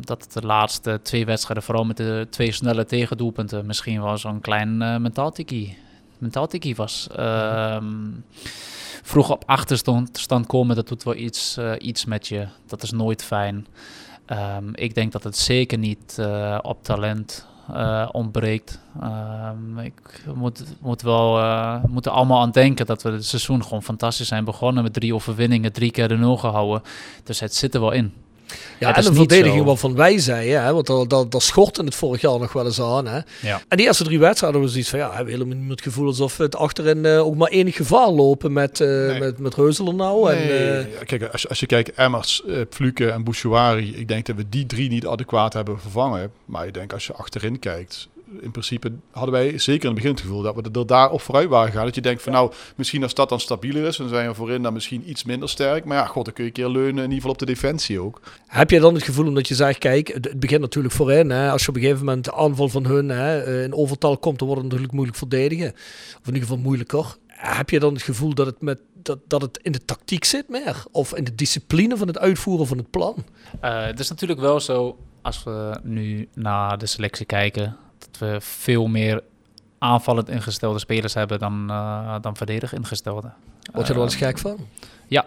[0.00, 4.40] dat het de laatste twee wedstrijden, vooral met de twee snelle tegendoelpunten, misschien wel zo'n
[4.40, 5.76] klein uh, mentaal tikkie
[6.24, 7.08] mentaal tikkie was.
[7.16, 8.10] Ehm,
[9.02, 12.46] vroeg op achterstand stand komen, dat doet wel iets, uh, iets met je.
[12.66, 13.66] Dat is nooit fijn.
[14.26, 18.80] Um, ik denk dat het zeker niet uh, op talent uh, ontbreekt.
[19.02, 21.40] Um, ik moet, moet wel,
[21.88, 25.72] moeten allemaal aan denken dat we het seizoen gewoon fantastisch zijn begonnen met drie overwinningen,
[25.72, 26.82] drie keer de nul gehouden.
[27.24, 28.23] Dus het zit er wel in.
[28.78, 31.84] Ja, het en de verdediging waarvan wij zeiden, hè, want dat, dat, dat schort in
[31.84, 33.06] het vorig jaar nog wel eens aan.
[33.06, 33.20] Hè.
[33.40, 33.62] Ja.
[33.68, 36.06] En die eerste drie wedstrijden was iets van, ja, hebben we helemaal niet het gevoel
[36.06, 39.18] alsof we het achterin uh, ook maar enig gevaar lopen met, uh, nee.
[39.18, 40.34] met, met Reuzeler nou.
[40.34, 40.52] Nee.
[40.52, 44.36] En, uh, Kijk, als, als je kijkt, Emmers, uh, Fluke en Bouchouari, ik denk dat
[44.36, 46.30] we die drie niet adequaat hebben vervangen.
[46.44, 48.08] Maar ik denk als je achterin kijkt,
[48.40, 51.20] in principe hadden wij zeker in het begin het gevoel dat we er daar op
[51.20, 51.84] vooruit waren gegaan.
[51.84, 54.62] Dat je denkt van nou, misschien als dat dan stabieler is, dan zijn we voorin
[54.62, 55.84] dan misschien iets minder sterk.
[55.84, 58.00] Maar ja, god, dan kun je een keer leunen, in ieder geval op de defensie
[58.00, 58.20] ook.
[58.46, 61.30] Heb je dan het gevoel omdat je zegt, kijk, het begint natuurlijk voorin.
[61.30, 64.38] Hè, als je op een gegeven moment de aanval van hun hè, in overtal komt,
[64.38, 65.72] dan wordt het natuurlijk moeilijk verdedigen.
[65.72, 67.16] Of in ieder geval moeilijker.
[67.26, 70.48] Heb je dan het gevoel dat het, met, dat, dat het in de tactiek zit
[70.48, 70.84] meer?
[70.90, 73.24] Of in de discipline van het uitvoeren van het plan?
[73.64, 77.76] Uh, het is natuurlijk wel zo, als we nu naar de selectie kijken,
[78.18, 79.22] we veel meer
[79.78, 83.30] aanvallend ingestelde spelers hebben dan, uh, dan verdedig ingestelde.
[83.72, 84.56] Word je er wel eens gek van?
[85.08, 85.26] Ja,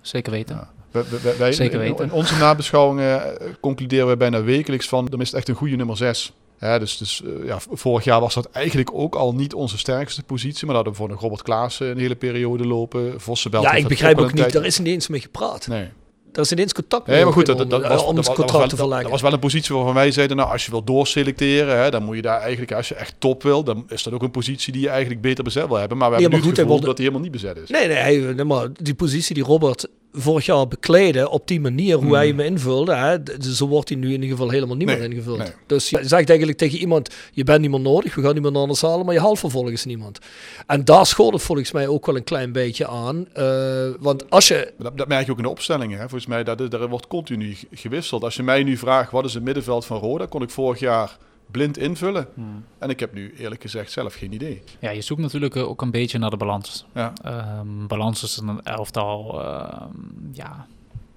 [0.00, 0.56] zeker weten.
[0.56, 0.70] Ja.
[0.90, 2.04] Wij, wij, wij, zeker weten.
[2.04, 5.96] In onze nabeschouwingen uh, concluderen we bijna wekelijks van, er is echt een goede nummer
[5.96, 6.32] 6.
[6.60, 10.22] Ja, dus dus uh, ja, vorig jaar was dat eigenlijk ook al niet onze sterkste
[10.22, 10.66] positie.
[10.66, 13.20] Maar dat hadden we voor nog Robert Klaassen een hele periode lopen.
[13.20, 13.64] Vossenbelt.
[13.64, 15.66] Ja, ik begrijp ook niet, daar is niet eens mee gepraat.
[15.66, 15.88] Nee.
[16.36, 18.60] Er is ineens contact nee, maar goed, dat, dat, dat, was, om dat, het contract
[18.60, 19.02] was te wel, verleggen.
[19.02, 22.02] Dat was wel een positie waarvan wij zeiden, nou, als je wil doorselecteren, hè, dan
[22.02, 24.72] moet je daar eigenlijk, als je echt top wil, dan is dat ook een positie
[24.72, 25.98] die je eigenlijk beter bezet wil hebben.
[25.98, 26.86] Maar we ja, hebben maar nu goed, het gevoel wilde...
[26.86, 27.68] dat die helemaal niet bezet is.
[27.68, 31.94] Nee, nee, hij, nee, maar die positie die Robert vorig jaar bekleden op die manier,
[31.94, 32.14] hoe Hmm.
[32.14, 35.10] hij hem invulde, hè, zo wordt hij nu in ieder geval helemaal niet Nee, meer
[35.10, 35.38] ingevuld.
[35.38, 35.48] nee.
[35.66, 39.04] Dus je zegt eigenlijk tegen iemand, je bent niemand nodig, we gaan niemand anders halen,
[39.06, 40.18] maar je haalt vervolgens niemand.
[40.66, 43.26] En daar schoot het volgens mij ook wel een klein beetje aan.
[43.38, 44.72] Uh, want als je...
[44.78, 45.96] Dat, dat, merk je ook in de opstellingen.
[45.98, 46.02] Hè.
[46.08, 48.22] Volgens mij, dat, er wordt continu gewisseld.
[48.24, 51.16] Als je mij nu vraagt, wat is het middenveld van Roda, kon ik vorig jaar
[51.50, 52.28] blind invullen.
[52.34, 52.64] Hmm.
[52.78, 54.62] En ik heb nu eerlijk gezegd zelf geen idee.
[54.78, 56.86] Ja, je zoekt natuurlijk eh, ook een beetje naar de balans.
[56.94, 57.12] Ja.
[57.22, 59.90] Ehm, balans is in een elftal ehm,
[60.32, 60.66] ja,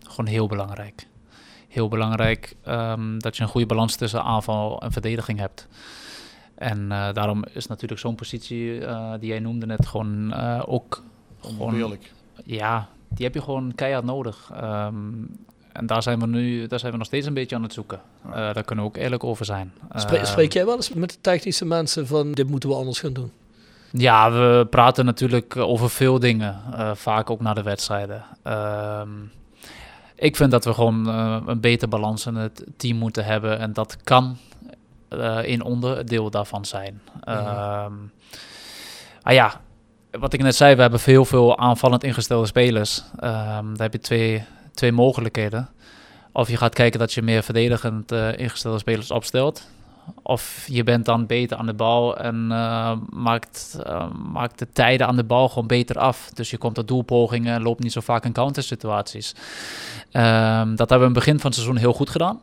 [0.07, 1.07] gewoon heel belangrijk.
[1.67, 5.67] Heel belangrijk ehm, dat je een goede balans tussen aanval en verdediging hebt.
[6.55, 10.33] En eh, daarom is natuurlijk zo'n positie eh, die jij noemde net gewoon
[10.65, 11.03] ook
[11.41, 11.97] gewoon,
[12.45, 14.51] ja, die heb je gewoon keihard nodig.
[15.79, 17.99] En daar zijn we nu, daar zijn we nog steeds een beetje aan het zoeken.
[18.25, 19.73] Eh, daar kunnen we ook eerlijk over zijn.
[19.91, 23.13] Ehm, spreek jij wel eens met de technische mensen van dit moeten we anders gaan
[23.13, 23.31] doen?
[23.91, 26.61] Ja, we praten natuurlijk over veel dingen.
[26.73, 28.23] eh, vaak ook na de wedstrijden.
[28.43, 29.09] Ehm,
[30.15, 33.59] ik vind dat we gewoon eh, een beter balans in het team moeten hebben.
[33.59, 34.37] En dat kan
[35.41, 37.01] een onderdeel daarvan zijn.
[37.23, 37.93] Ehm
[39.21, 39.61] ah ja,
[40.11, 43.03] wat ik net zei, we hebben heel veel aanvallend ingestelde spelers.
[43.19, 44.43] Daar heb je twee,
[44.79, 45.69] twee mogelijkheden.
[46.31, 49.67] Of je gaat kijken dat je meer verdedigend eh, ingestelde spelers opstelt.
[50.23, 55.07] Of je bent dan beter aan de bal en eh, maakt, eh, maakt de tijden
[55.07, 56.29] aan de bal gewoon beter af.
[56.33, 59.35] Dus je komt tot doelpogingen en loopt niet zo vaak in countersituaties.
[60.11, 62.39] Ehm dat hebben we in het begin van het seizoen heel goed gedaan.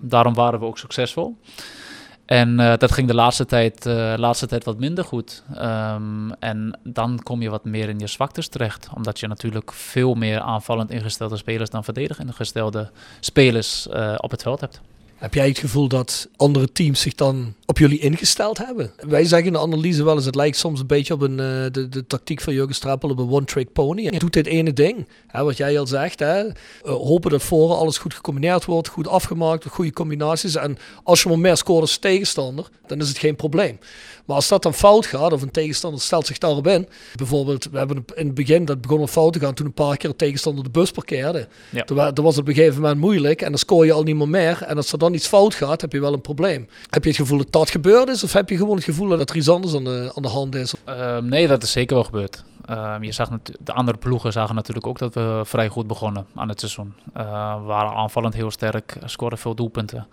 [0.00, 1.36] Daarom waren we ook succesvol.
[2.26, 5.42] En eh, dat ging de laatste tijd, eh, laatste tijd wat minder goed.
[5.54, 8.88] Ehm, en dan kom je wat meer in je zwaktes terecht.
[8.94, 14.42] Omdat je natuurlijk veel meer aanvallend ingestelde spelers dan verdedigend ingestelde spelers eh, op het
[14.42, 14.80] veld hebt.
[15.24, 18.92] Heb jij het gevoel dat andere teams zich dan op jullie ingesteld hebben?
[18.96, 21.72] Wij zeggen in de analyse wel eens, het lijkt soms een beetje op een, eh,
[21.72, 24.06] de, de tactiek van Jurgen Strappel op een one-trick pony.
[24.06, 26.18] En doet dit ene ding, hè, wat jij al zegt.
[26.18, 26.52] Hè, eh,
[26.82, 30.54] hopen dat voren alles goed gecombineerd wordt, goed afgemaakt, goede combinaties.
[30.54, 33.78] En als je maar meer scoort als tegenstander, dan is het geen probleem.
[34.24, 36.88] Maar als dat dan fout gaat, of een tegenstander stelt zich daarop in.
[37.16, 39.96] Bijvoorbeeld, we hebben in het begin, dat begon al fout te gaan toen een paar
[39.96, 41.48] keer een tegenstander de bus parkeerde.
[41.70, 41.84] Ja.
[41.84, 44.02] Toen, wa- toen was het op een gegeven moment moeilijk en dan scoor je al
[44.02, 44.62] niet meer meer.
[44.62, 46.68] En als er dan iets fout gaat, heb je wel een probleem.
[46.90, 48.24] Heb je het gevoel dat dat gebeurd is?
[48.24, 50.54] Of heb je gewoon het gevoel dat er iets anders aan de, aan de hand
[50.54, 50.74] is?
[50.84, 52.44] Ehm, nee, dat is zeker wel gebeurd.
[52.66, 53.28] Ehm, je zag
[53.60, 56.94] de andere ploegen zagen natuurlijk ook dat we vrij goed begonnen aan het seizoen.
[57.14, 60.06] Eh, we waren aanvallend heel sterk, scoorden veel doelpunten.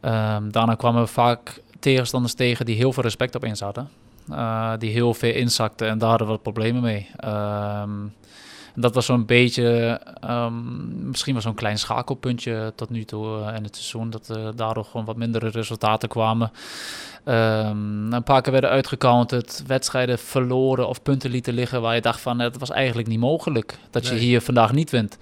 [0.00, 3.88] Ehm, daarna kwamen we vaak tegenstanders tegen die heel veel respect op in zaten.
[4.30, 7.10] Eh, die heel veel inzakten en daar hadden we problemen mee.
[7.16, 7.90] Ehm,
[8.74, 13.62] dat was zo'n beetje, ehm, misschien wel zo'n klein schakelpuntje tot nu toe eh, in
[13.62, 14.10] het seizoen.
[14.10, 16.50] Dat er daardoor gewoon wat mindere resultaten kwamen.
[17.24, 22.20] Ehm, een paar keer werden uitgecounterd, wedstrijden verloren of punten lieten liggen waar je dacht
[22.20, 25.18] van het was eigenlijk niet mogelijk dat je hier vandaag niet wint.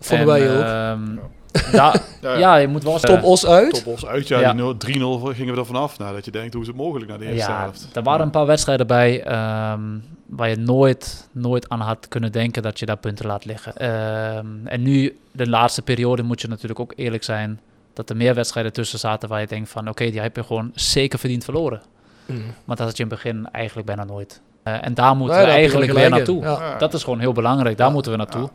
[0.00, 1.30] Vonden En, wij ook.
[1.72, 3.74] Da- Ja, ja, je moet wel Top os uit.
[3.74, 4.52] Top ons uit, ja, Ja.
[4.52, 5.98] die 0 3-0 gingen we er vanaf.
[5.98, 7.88] Nou, dat je denkt, hoe is het mogelijk na de eerste Ja, helft?
[7.92, 9.80] er waren een paar wedstrijden bij ehm,
[10.26, 13.76] waar je nooit, nooit aan had kunnen denken dat je daar punten laat liggen.
[13.76, 17.60] Ehm, en nu, de laatste periode, moet je natuurlijk ook eerlijk zijn
[17.94, 20.70] dat er meer wedstrijden tussen zaten waar je denkt van oké, die heb je gewoon
[20.74, 21.82] zeker verdiend verloren.
[22.26, 22.36] Mm.
[22.64, 24.40] Maar dat had je in het begin eigenlijk bijna nooit.
[24.62, 26.42] Eh, en daar moeten Nee, we eigenlijk weer naartoe.
[26.42, 26.78] Ja.
[26.78, 27.92] Dat is gewoon heel belangrijk, daar Ja.
[27.92, 28.50] moeten we naartoe.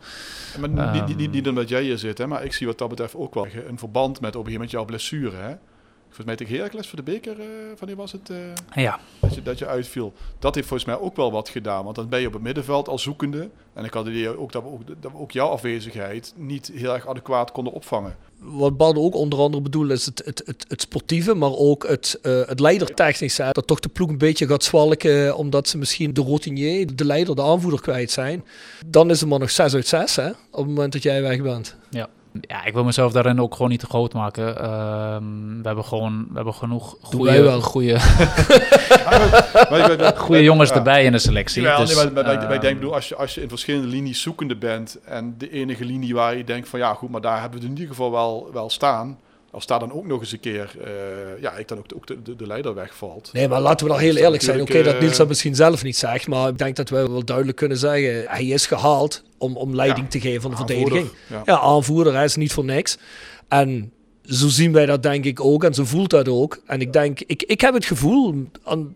[0.58, 1.30] Maar niet, niet, niet, Ehm.
[1.30, 3.78] niet omdat jij hier zit, hè, maar ik zie wat dat betreft ook wel een
[3.78, 5.36] verband met op een gegeven moment jouw blessure.
[5.36, 5.54] Hè?
[6.04, 7.46] Volgens mij tegen Heracles voor de beker, eh
[7.78, 10.12] wanneer was het eh, Ja, dat, je, dat je uitviel?
[10.38, 12.88] Dat heeft volgens mij ook wel wat gedaan, want dan ben je op het middenveld
[12.88, 13.48] al zoekende.
[13.74, 16.70] En ik had het idee ook dat we ook, dat we ook jouw afwezigheid niet
[16.74, 18.16] heel erg adequaat konden opvangen.
[18.40, 22.46] Wat Bart ook onder andere bedoelt is het, het, het, sportieve, maar ook het, eh
[22.46, 23.48] het leidertechnische.
[23.52, 27.36] Dat toch de ploeg een beetje gaat zwalken omdat ze misschien de routinier, de leider,
[27.36, 28.44] de aanvoerder kwijt zijn.
[28.86, 31.42] Dan is het maar nog 6 uit 6 hè, op het moment dat jij weg
[31.42, 31.76] bent.
[31.90, 32.08] ja,
[32.64, 34.58] ik wil mezelf daarin ook gewoon niet te groot maken.
[34.58, 35.22] Ehm,
[35.62, 37.60] we hebben gewoon we hebben genoeg wij wel.
[37.60, 37.98] goede,
[39.68, 40.74] goede, goede jongens ja.
[40.76, 41.62] erbij in de selectie.
[41.62, 43.34] Jawel, dus, nee, maar, maar, maar ik- maar ik ehm, denk, bedoel, als, je, als
[43.34, 46.94] je in verschillende linies zoekende bent en de enige linie waar je denkt van ja
[46.94, 49.18] goed, maar daar hebben we het in ieder geval wel, wel staan.
[49.50, 50.90] Als daar dan ook nog eens een keer, eh,
[51.42, 53.30] ja, ik dan ook, de- ook de, de, de leider wegvalt.
[53.32, 54.60] Nee, maar laten we dan heel eerlijk zijn.
[54.60, 57.24] Oké, dat Niels eh, dat misschien zelf niet zegt, maar ik denk dat we wel
[57.24, 60.84] duidelijk kunnen zeggen, hij is gehaald om, om leiding Ja, te geven van de Aanvoerder,
[60.86, 61.18] verdediging.
[61.28, 61.42] Ja.
[61.44, 62.98] Ja, aanvoerder, hij is niet voor niks.
[63.48, 63.92] En
[64.22, 66.60] zo zien wij dat denk ik ook en zo voelt dat ook.
[66.66, 68.34] En ik denk, ik, ik heb het gevoel,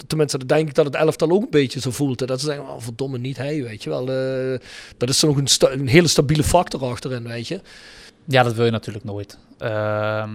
[0.07, 2.21] tenminste dat denk ik dat het elftal ook een beetje zo voelt.
[2.21, 4.09] hè, Dat ze zeggen, oh, verdomme niet hij, weet je wel.
[4.11, 4.59] eh,
[4.97, 5.49] dat is nog een,
[5.81, 7.61] een hele stabiele factor achterin, weet je.
[8.25, 9.39] Ja, dat wil je natuurlijk nooit.
[9.59, 10.31] Ehm,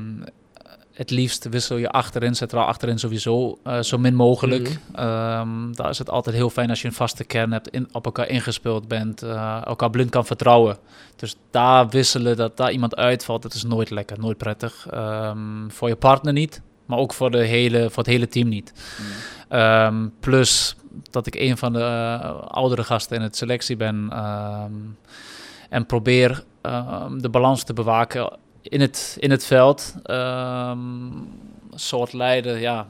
[0.97, 4.63] het liefst wissel je achterin, centraal achterin sowieso eh, zo min mogelijk.
[4.69, 4.99] Mhm.
[4.99, 8.05] Ehm, daar is het altijd heel fijn als je een vaste kern hebt, in, op
[8.05, 10.77] elkaar ingespeeld bent, eh, elkaar blind kan vertrouwen.
[11.15, 14.88] Dus daar wisselen, dat daar iemand uitvalt, dat is nooit lekker, nooit prettig.
[14.89, 18.73] Ehm, voor je partner niet, maar ook voor, de hele, voor het hele team niet.
[19.49, 20.76] Ehm, plus
[21.11, 24.11] dat ik een van de eh, oudere gasten in het selectie ben.
[25.69, 29.95] en probeer ehm, de balans te bewaken in het, in het veld.
[30.03, 30.77] Ehm,
[31.76, 32.88] soort leider, ja,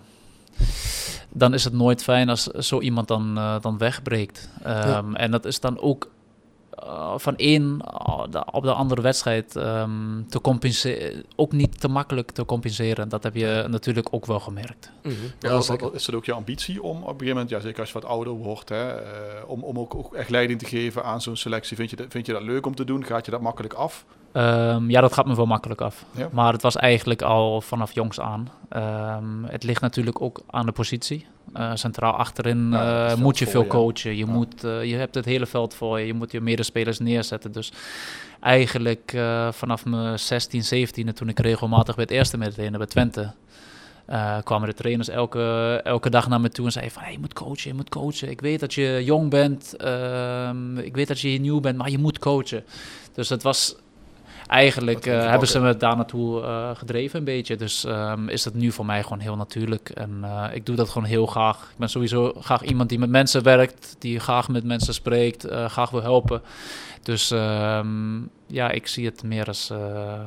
[1.30, 4.50] dan is het nooit fijn als zo iemand dan, eh, dan wegbreekt.
[4.64, 6.10] Ehm, En dat is dan ook
[6.78, 11.24] eh, van één eh, op de andere wedstrijd ehm, te compenseren.
[11.36, 13.10] Ook niet te makkelijk te compenseren.
[13.10, 14.92] Dat heb je natuurlijk ook wel gemerkt.
[15.04, 15.14] Mhm.
[15.40, 15.58] Ja,
[15.94, 18.10] is het ook je ambitie om op een gegeven moment, ja, zeker als je wat
[18.10, 21.78] ouder wordt, hè, eh, om, om ook, ook echt leiding te geven aan zo'n selectie?
[21.78, 23.06] Vind je, dat, vind je dat leuk om te doen?
[23.06, 24.06] Gaat je dat makkelijk af?
[24.38, 26.06] Ehm, ja, dat gaat me wel makkelijk af.
[26.12, 26.30] Ja.
[26.32, 28.50] Maar het was eigenlijk al vanaf jongs aan.
[28.70, 31.26] Ehm, het ligt natuurlijk ook aan de positie.
[31.54, 33.68] Eh, centraal achterin Ja, eh, moet je veel je.
[33.68, 34.12] coachen.
[34.18, 34.32] Je, Ja.
[34.32, 36.06] moet, eh, je hebt het hele veld voor je.
[36.06, 37.52] Je moet je medespelers neerzetten.
[37.52, 37.72] Dus
[38.40, 39.18] eigenlijk
[39.52, 43.32] vanaf mijn 16, 17, toen ik regelmatig bij het eerste met trainen bij Twente...
[44.44, 47.04] kwamen de trainers elke, elke dag naar me toe en zeiden van...
[47.04, 48.30] Hey, je moet coachen, je moet coachen.
[48.30, 49.76] Ik weet dat je jong bent.
[49.78, 52.64] ehm, ik weet dat je nieuw bent, maar je moet coachen.
[53.14, 53.76] Dus het was
[54.48, 57.56] eigenlijk eh, hebben ze me daar naartoe eh, gedreven een beetje.
[57.56, 59.90] Dus ehm, is het nu voor mij gewoon heel natuurlijk.
[59.90, 61.58] En eh, ik doe dat gewoon heel graag.
[61.72, 65.66] Ik ben sowieso graag iemand die met mensen werkt, die graag met mensen spreekt, eh,
[65.66, 66.42] graag wil helpen.
[67.04, 68.18] Dus ehm,
[68.48, 69.78] ja, ik zie het meer als eh,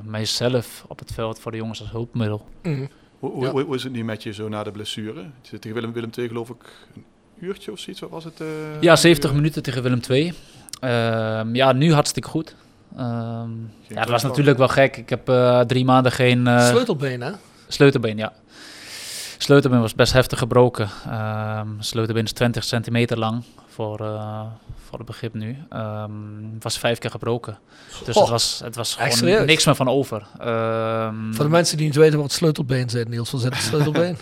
[0.05, 2.47] mijzelf op het veld voor de jongens als hulpmiddel.
[2.63, 2.87] Mhm.
[3.19, 3.51] Hoe, hoe, Ja.
[3.51, 5.21] hoe is het nu met je zo na de blessure?
[5.21, 6.57] Je zit tegen Willem, Willem II geloof ik
[6.97, 7.05] een
[7.41, 8.41] uurtje of zoiets, wat was het?
[8.41, 8.47] eh,
[8.81, 9.37] Ja, 70 uur?
[9.37, 10.33] minuten tegen Willem II.
[10.81, 12.55] Ehm, ja, nu hartstikke goed.
[12.97, 13.51] Ehm,
[13.87, 14.97] ja, het was natuurlijk wel gek.
[14.97, 16.47] Ik heb eh, drie maanden geen...
[16.47, 17.31] eh, Sleutelbeen, hè?
[17.69, 18.33] Sleutelbeen, ja.
[19.39, 20.89] Sleutelbeen was best heftig gebroken.
[21.11, 24.41] Ehm sleutelbeen is 20 centimeter lang voor, eh,
[24.89, 25.57] voor het begrip nu.
[25.69, 26.11] Ehm
[26.61, 27.59] was vijf keer gebroken.
[28.05, 29.47] Dus het was, het was gewoon serieus?
[29.47, 30.27] niks meer van over.
[30.39, 34.17] Ehm, Voor de mensen die niet weten wat sleutelbeen zit, Niels, waar zit het sleutelbeen?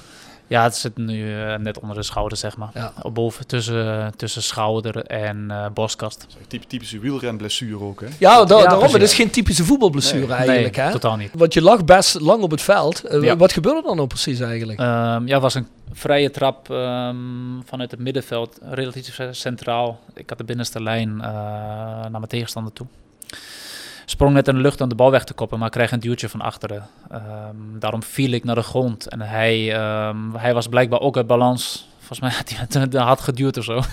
[0.49, 2.71] Ja, het zit nu eh, net onder de schouder, zeg maar.
[2.75, 2.93] Ja.
[3.03, 6.21] Op boven, tussen, tussen schouder en eh borstkast.
[6.39, 8.07] Dat typ- typische wielrenblessure ook, hè?
[8.19, 8.79] Ja, da- daarom.
[8.79, 8.93] precies.
[8.93, 10.37] Het is geen typische voetbalblessure Nee.
[10.37, 10.93] eigenlijk, nee, hè?
[10.93, 11.31] totaal niet.
[11.35, 13.05] Want je lag best lang op het veld.
[13.05, 13.37] Eh, Ja.
[13.37, 14.79] Wat gebeurde er dan nou precies eigenlijk?
[14.79, 17.17] Ehm, ja, het was een vrije trap ehm,
[17.65, 20.01] vanuit het middenveld, relatief centraal.
[20.15, 21.27] Ik had de binnenste lijn eh,
[22.01, 22.87] naar mijn tegenstander toe.
[24.11, 26.29] Sprong net in de lucht om de bal weg te koppen, maar kreeg een duwtje
[26.29, 26.87] van achteren.
[27.11, 29.09] Ehm, daarom viel ik naar de grond.
[29.09, 31.89] En hij, ehm, hij was blijkbaar ook uit balans.
[31.99, 33.81] Volgens mij had hij het hard geduwd of zo.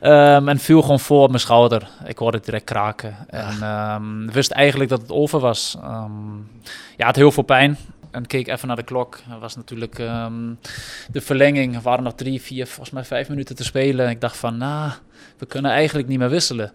[0.00, 1.88] Ehm, en viel gewoon voor op mijn schouder.
[2.04, 3.16] Ik hoorde het direct kraken.
[3.28, 5.76] En ehm, wist eigenlijk dat het over was.
[6.96, 7.78] Ja, het heel veel pijn.
[8.10, 9.18] En keek even naar de klok.
[9.30, 9.96] Er was natuurlijk
[11.12, 11.74] de verlenging.
[11.74, 14.08] Er waren nog drie, vier, volgens mij vijf minuten te spelen.
[14.08, 14.90] Ik dacht van, nou,
[15.38, 16.72] we kunnen eigenlijk niet meer wisselen.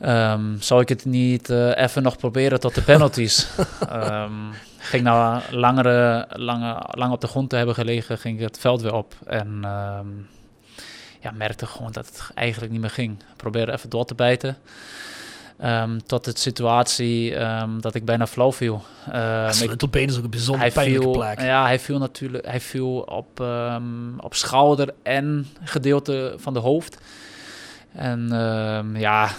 [0.00, 3.46] Ehm, zou ik het niet eh, even nog proberen tot de penalties?
[3.88, 4.32] Ehm,
[4.78, 8.82] ging na langere, lange, lang op de grond te hebben gelegen, ging ik het veld
[8.82, 9.14] weer op.
[9.26, 10.06] En ehm,
[11.20, 13.16] ja, merkte gewoon dat het eigenlijk niet meer ging.
[13.36, 14.56] Probeerde even door te bijten.
[16.06, 17.36] Tot de situatie
[17.80, 18.84] dat ik bijna flauw viel.
[19.06, 21.40] Ik- sleutelbeen is ook een bijzonder pijnlijke plek.
[21.40, 23.40] Ja, hij viel natuurlijk hij viel op,
[24.20, 26.98] op schouder en gedeelte van de hoofd.
[27.92, 28.28] En
[28.94, 29.30] ja,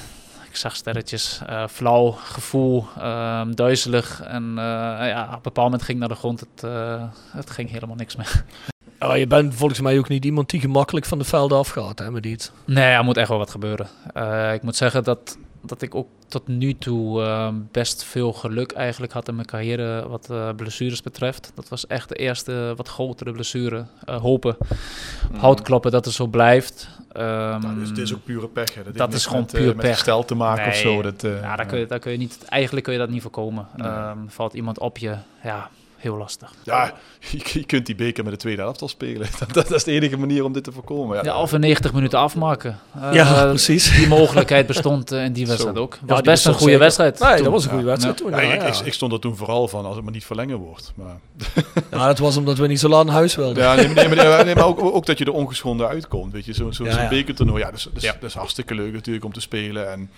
[0.58, 4.22] zag sterretjes, eh, flauw gevoel, ehm, duizelig.
[4.22, 4.64] En eh,
[5.08, 6.40] ja, op een bepaald moment ging ik naar de grond.
[6.40, 8.44] Het, eh, het ging helemaal niks meer.
[9.00, 12.12] Oh, je bent volgens mij ook niet iemand die gemakkelijk van de velden afgaat, hè,
[12.12, 12.52] met iets.
[12.66, 13.88] Nee, er moet echt wel wat gebeuren.
[14.14, 18.72] Eh, ik moet zeggen dat, dat ik ook tot nu toe eh, best veel geluk
[18.72, 21.52] eigenlijk had in mijn carrière wat eh, blessures betreft.
[21.56, 23.86] Dat was echt de eerste wat grotere blessure.
[24.06, 24.58] Eh, hopen,
[25.38, 26.90] hout kloppen dat het zo blijft.
[27.14, 28.74] Nou, dus het is ook pure pech.
[28.74, 28.92] Hè.
[28.92, 29.86] dat is gewoon met, eh, puur met pech.
[29.86, 31.02] herstel te maken of zo.
[31.02, 33.22] Dat, eh, ja, daar kun je, daar kun je niet, eigenlijk kun je dat niet
[33.22, 33.68] voorkomen.
[33.76, 33.88] Nee.
[33.88, 36.54] Ehm, valt iemand op je, ja, heel lastig.
[36.64, 39.28] Ja, je, je kunt die beker met de tweede helft al spelen.
[39.40, 41.16] Dat, dat is de enige manier om dit te voorkomen.
[41.18, 42.80] Ja, Ja, of in 90 minuten afmaken.
[43.02, 43.96] Eh, Ja, precies.
[43.96, 45.82] Die mogelijkheid bestond eh, in die wedstrijd Zo.
[45.82, 45.98] ook.
[46.02, 47.20] Het was best een goede zeker- wedstrijd.
[47.20, 47.44] Nee, toen.
[47.44, 47.90] dat was een goede Ja.
[47.90, 48.26] wedstrijd Ja.
[48.26, 48.34] toen.
[48.36, 48.68] Ja, Ja, ik, ja.
[48.68, 50.92] ik, ik stond er toen vooral van als het maar niet verlengen wordt.
[50.96, 51.20] Maar,
[51.92, 53.64] Ja, dat was omdat we niet zo lang naar huis wilden.
[53.64, 56.32] ja, nee, nee, maar, nee, nee, maar ook, ook dat je er ongeschonden uitkomt.
[56.34, 57.10] Weet je, zo'n zo, Ja, zo'n ja.
[57.10, 58.12] bekertoernooi, ja, dat, is, dat, is, Ja.
[58.20, 59.92] dat is hartstikke leuk natuurlijk om te spelen.
[59.92, 60.10] En,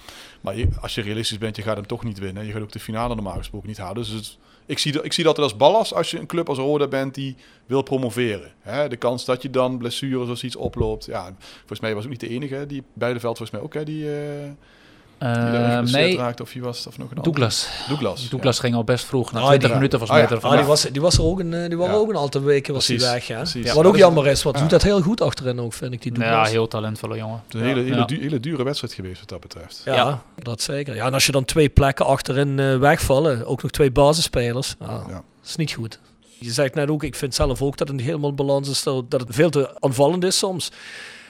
[0.42, 2.46] maar je- als je realistisch bent, je gaat hem toch niet winnen.
[2.46, 3.96] Je gaat ook de finale normaal gesproken niet halen.
[3.96, 4.38] Dus het-
[4.70, 7.36] ik, zie, ik zie dat als ballast als je een club als Roda bent die
[7.66, 8.52] wil promoveren.
[8.60, 11.06] Hè, de kans dat je dan blessures of zoiets oploopt.
[11.06, 12.66] Ja, volgens mij was ook niet de enige.
[12.68, 14.50] Die Beideveld volgens mij ook, hè, die, eh
[15.20, 16.44] Eh, geblesseerd nee, raakte.
[16.44, 16.88] Of wie was het?
[16.88, 17.32] Of nog een ander?
[17.34, 17.68] Douglas.
[17.88, 18.30] Douglas.
[18.30, 20.36] Douglas ging al best vroeg, na Ah, 20 die- minuten volgens ah, ja.
[20.36, 21.94] ervan Ah, die, was, die was er ook een, eh, die was Ja.
[21.94, 23.28] ook een aantal weken was die Precies, weg.
[23.28, 23.36] Ja.
[23.38, 23.74] precies.
[23.74, 24.62] Wat Ja, ook jammer is, want ja.
[24.62, 26.50] doet dat heel goed achterin ook, vind ik, die Ja, Douglas.
[26.50, 27.42] heel talentvolle jongen.
[27.46, 28.06] Het is een hele, hele, Ja.
[28.06, 29.82] du- hele dure wedstrijd geweest wat dat betreft.
[29.86, 30.22] Ja, Ja.
[30.44, 30.96] dat zeker.
[30.96, 34.86] Ja, en als je dan twee plekken achterin eh, wegvallen, ook nog twee basisspelers, ja,
[35.08, 35.14] Ja.
[35.14, 36.00] dat is niet goed.
[36.40, 39.12] Je zegt net ook, ik vind zelf ook dat het niet helemaal balans is, dat
[39.12, 40.72] dat het veel te aanvallend is soms.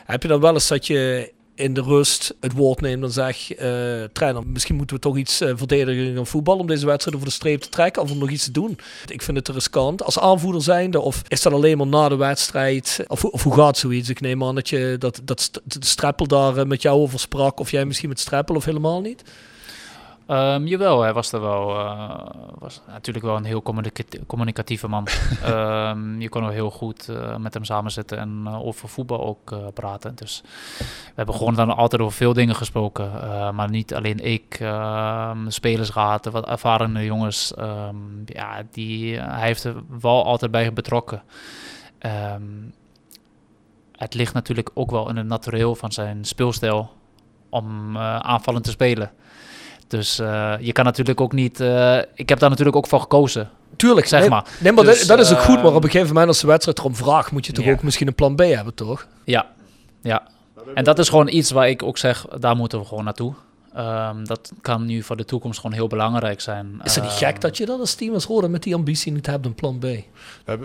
[0.06, 3.56] Heb je dan wel eens dat je in de rust het woord neemt en zegt,
[3.56, 7.30] eh, trainer, misschien moeten we toch iets uh, verdedigen gaan voetballen om deze wedstrijd over
[7.30, 8.78] de streep te trekken of om nog iets te doen.
[9.08, 10.04] Ik vind het te riskant.
[10.04, 13.04] Als aanvoerder zijnde, of is dat alleen maar na de wedstrijd?
[13.08, 14.10] Of, of hoe gaat zoiets?
[14.10, 17.60] Ik neem aan dat, je, dat, dat de Streppel daar eh, met jou over sprak,
[17.60, 19.24] of jij misschien met Streppel of helemaal niet?
[20.32, 21.80] Um, jawel, hij was er wel.
[21.80, 22.20] Uh,
[22.60, 23.64] was natuurlijk wel een heel
[24.28, 25.08] communicatieve man.
[25.46, 29.26] um, je kon wel heel goed uh, met hem samen zitten en uh, over voetbal
[29.26, 30.16] ook praten.
[30.16, 30.42] Dus
[30.78, 33.12] we hebben gewoon dan altijd over veel dingen gesproken.
[33.56, 37.54] maar niet alleen ik, ehm, spelersraad, wat ervarende jongens.
[38.26, 41.24] ja, die, hij heeft er wel altijd bij betrokken.
[43.96, 46.92] het ligt natuurlijk ook wel in het natureel van zijn speelstijl
[47.50, 49.12] om aanvallend te spelen.
[49.90, 51.60] Dus uh, je kan natuurlijk ook niet.
[51.60, 53.50] Uh, ik heb daar natuurlijk ook voor gekozen.
[53.76, 54.46] Tuurlijk, zeg nee, maar.
[54.60, 55.64] Nee, maar dus, dat is ook goed.
[55.64, 58.08] Maar op een gegeven moment, als de wedstrijd erom vraagt, moet je toch ook misschien
[58.08, 59.08] een plan B hebben, toch?
[59.24, 59.46] Ja,
[60.02, 60.28] ja.
[60.74, 63.34] En dat is gewoon iets waar ik ook zeg, daar moeten we gewoon naartoe.
[63.78, 66.80] Um, dat kan nu voor de toekomst gewoon heel belangrijk zijn.
[66.84, 69.26] Is het niet gek dat je dat als team als Rode met die ambitie niet
[69.26, 69.86] hebt, een plan B?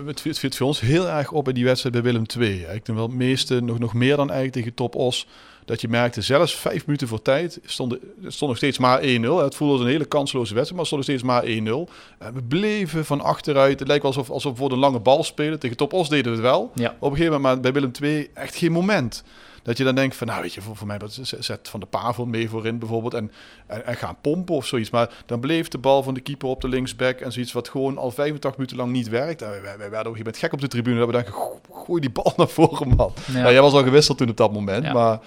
[0.06, 2.60] Het viel voor ons heel erg op in die wedstrijd bij Willem II.
[2.60, 5.26] Ik denk wel het meeste, nog, nog meer dan eigenlijk tegen Top Os
[5.64, 7.96] dat je merkte, zelfs vijf minuten voor tijd stond,
[8.26, 9.04] stond nog steeds maar 1-0.
[9.04, 12.34] Het voelde als een hele kansloze wedstrijd, maar stond nog steeds maar 1-0.
[12.34, 13.78] We bleven van achteruit.
[13.78, 15.58] Het lijkt wel alsof, alsof we voor een lange bal spelen.
[15.58, 16.70] Tegen Top Os deden we het wel.
[16.74, 16.96] Ja.
[16.98, 19.24] Op een gegeven moment, maar bij Willem II echt geen moment.
[19.64, 20.98] Dat je dan denkt van, nou weet je, voor, voor mij
[21.38, 23.32] zet Van de Pavel mee voorin bijvoorbeeld en,
[23.66, 24.90] en, en, gaan pompen of zoiets.
[24.90, 27.98] Maar dan bleef de bal van de keeper op de linksback en zoiets wat gewoon
[27.98, 29.42] al 85 minuten lang niet werkt.
[29.42, 30.98] En wij, wij, werden op een gegeven moment gek op de tribune.
[30.98, 31.34] Dat we dachten,
[31.72, 33.12] gooi die bal naar voren man.
[33.26, 33.40] Ja.
[33.40, 35.18] Nou, jij was al gewisseld toen op dat moment, maar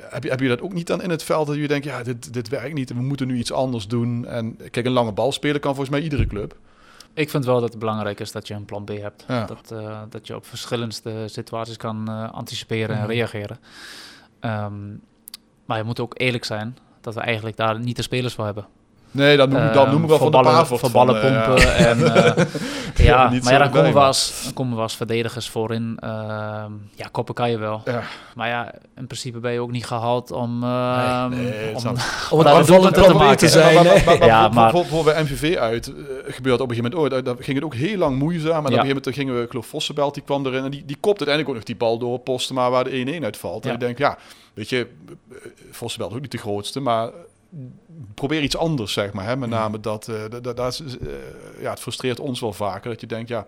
[0.00, 2.02] heb je, heb je dat ook niet dan in het veld dat je denkt, ja,
[2.02, 4.26] dit, dit werkt niet, we moeten nu iets anders doen.
[4.26, 6.56] En kijk, een lange bal spelen kan volgens mij iedere club.
[7.14, 9.24] Ik vind wel dat het belangrijk is dat je een plan B hebt.
[9.26, 13.10] Dat, uh, dat je op verschillende situaties kan uh, anticiperen en mhm.
[13.10, 13.58] reageren.
[14.40, 15.00] Um,
[15.64, 18.66] maar je moet ook eerlijk zijn dat we eigenlijk daar niet de spelers voor hebben.
[19.10, 20.78] Nee, dat noem, dat noemen we wel van de.
[20.78, 21.56] Van ballen pompen.
[21.68, 21.74] Ja.
[21.74, 25.98] En, uh, ja, maar ja, dan komen, we als, komen we als verdedigers voorin.
[26.04, 26.10] Uh,
[26.94, 27.82] ja, koppen kan je wel.
[27.84, 28.02] Ja.
[28.34, 30.62] Maar ja, in principe ben je ook niet gehaald om...
[30.62, 31.82] Uh, nee, nee, om,
[32.30, 33.48] om, het te maken.
[33.48, 33.84] zijn.
[34.18, 34.70] ja, maar...
[34.70, 35.94] Voor, voor bij MVV uit uh,
[36.26, 37.14] gebeurt op een gegeven moment...
[37.14, 38.50] Oh, daar ging het ook heel lang moeizaam.
[38.50, 38.58] En ja.
[38.60, 39.42] op een gegeven moment gingen we...
[39.42, 40.64] Ik geloof Vossenbelt, die kwam erin.
[40.64, 42.54] En die, die kopt uiteindelijk ook nog die bal door posten.
[42.54, 43.66] Maar waar de 1-1 uitvalt.
[43.66, 44.18] En ik denk, ja,
[44.54, 44.86] weet je...
[45.70, 47.10] Vossenbelt ook niet de grootste, maar
[48.14, 49.24] probeer iets anders, zeg maar.
[49.24, 49.36] Hè?
[49.36, 51.08] Met name dat, dat, dat uh,
[51.60, 52.90] ja, het frustreert ons wel vaker.
[52.90, 53.46] Dat je denkt, ja,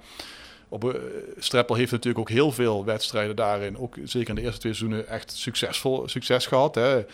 [0.69, 0.95] op, uh,
[1.39, 5.09] Streppel heeft natuurlijk ook heel veel wedstrijden daarin, ook zeker in de eerste twee seizoenen,
[5.09, 6.75] echt succesvol succes gehad.
[6.75, 7.05] Hè?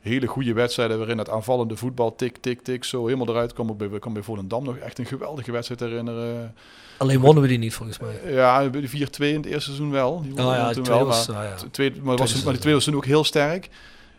[0.00, 3.70] Hele goede wedstrijden waarin het aanvallende voetbal tik, tik, tik zo helemaal eruit kwam.
[3.70, 6.54] Ik bij, kan bij Volendam nog echt een geweldige wedstrijd herinneren.
[6.96, 8.32] Alleen wonnen we die niet volgens mij.
[8.32, 10.22] Ja, de 4-2 in het eerste seizoen wel.
[10.22, 11.68] Die oh ja, toen wel, was, maar, oh ja.
[11.70, 13.68] twee, maar, was, maar die twee was toen ook heel sterk.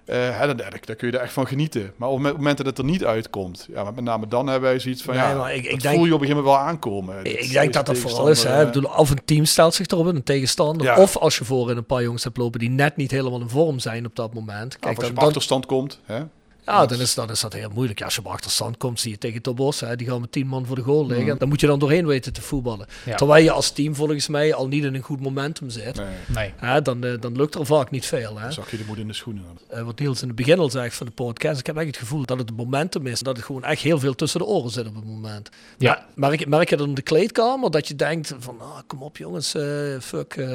[0.09, 1.93] Uh, dan, daar, kun je er echt van genieten.
[1.95, 4.79] Maar op het moment dat het er niet uitkomt, ja, met name dan hebben wij
[4.79, 7.25] zoiets van, nee, ja, ik, ik denk, voel je op een gegeven moment wel aankomen.
[7.25, 8.43] Ik, denk dat dat vooral is.
[8.43, 8.61] Hè.
[8.65, 10.95] Ik bedoel, of een team stelt zich erop, een tegenstander.
[10.95, 13.49] Of als je voor in een paar jongens hebt lopen die net niet helemaal in
[13.49, 14.79] vorm zijn op dat moment.
[14.79, 16.23] Kijk, als je op achterstand komt, hè?
[16.67, 17.99] Ja, dan is, dan is dat heel moeilijk.
[17.99, 20.47] Ja, als je op achterstand komt, zie je tegen Tobos, hè, die gaan met tien
[20.47, 21.33] man voor de goal liggen.
[21.33, 21.37] Mm.
[21.37, 22.87] Dan moet je dan doorheen weten te voetballen.
[23.15, 25.95] Terwijl je als team volgens mij al niet in een goed momentum zit.
[25.95, 26.05] Nee.
[26.27, 26.53] nee.
[26.55, 28.39] Hè, dan, uh, dan lukt er vaak niet veel.
[28.39, 28.51] Hè.
[28.51, 29.43] zag je de moed in de schoenen.
[29.73, 31.97] Uh, wat Niels in het begin al zegt van de podcast, ik heb echt het
[31.97, 33.19] gevoel dat het momentum is.
[33.19, 35.49] Dat het gewoon echt heel veel tussen de oren zit op het moment.
[35.77, 36.05] Ja.
[36.15, 39.17] Maar merk, merk je dan in de kleedkamer dat je denkt van, ah, kom op
[39.17, 40.45] jongens, uh, fuck...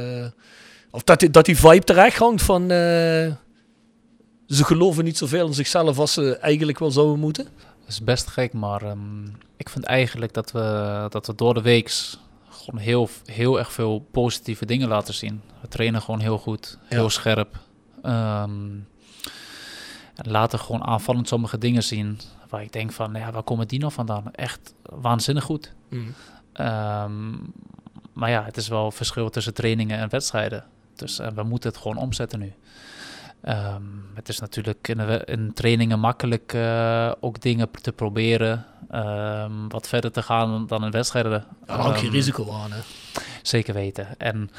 [0.90, 2.70] of dat die, dat die vibe terecht hangt van
[4.56, 7.44] ze geloven niet zoveel in zichzelf als ze eigenlijk wel zouden moeten.
[7.80, 11.62] Dat is best gek, maar um, ik vind eigenlijk dat we, dat we door de
[11.62, 11.94] week
[12.48, 15.42] gewoon heel, heel erg veel positieve dingen laten zien.
[15.60, 17.58] We trainen gewoon heel goed, heel scherp.
[18.04, 18.86] Um,
[20.14, 23.78] en laten gewoon aanvallend sommige dingen zien waar ik denk van, ja, waar komen die
[23.78, 24.32] nou vandaan?
[24.32, 25.72] Echt waanzinnig goed.
[25.88, 26.14] Mm.
[26.60, 27.52] Um,
[28.12, 30.64] maar ja, het is wel verschil tussen trainingen en wedstrijden.
[30.94, 32.52] Dus uh, we moeten het gewoon omzetten nu.
[33.48, 38.64] Um, het is natuurlijk in, in trainingen makkelijk uh, ook dingen te proberen.
[38.94, 41.44] Um, wat verder te gaan dan in wedstrijden.
[41.66, 42.78] Ja, ook je risico aan, hè?
[43.43, 44.19] Zeker weten.
[44.19, 44.51] En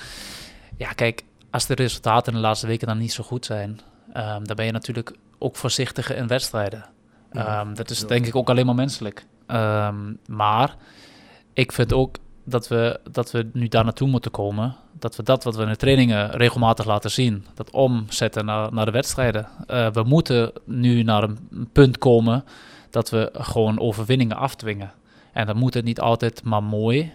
[0.77, 3.79] ja, kijk, als de resultaten in de laatste weken dan niet zo goed zijn,
[4.13, 6.85] dan ben je natuurlijk ook voorzichtiger in wedstrijden.
[7.31, 7.63] Ja.
[7.63, 9.25] dat is denk ik ook alleen maar menselijk.
[10.25, 10.75] maar
[11.53, 14.75] ik vind ook dat we, dat we nu daar naartoe moeten komen.
[14.99, 18.85] Dat we dat wat we in de trainingen regelmatig laten zien, dat omzetten naar, naar
[18.85, 19.47] de wedstrijden.
[19.67, 22.43] Uh, we moeten nu naar een punt komen
[22.89, 24.91] dat we gewoon overwinningen afdwingen.
[25.31, 27.11] En dan moet het niet altijd maar mooi.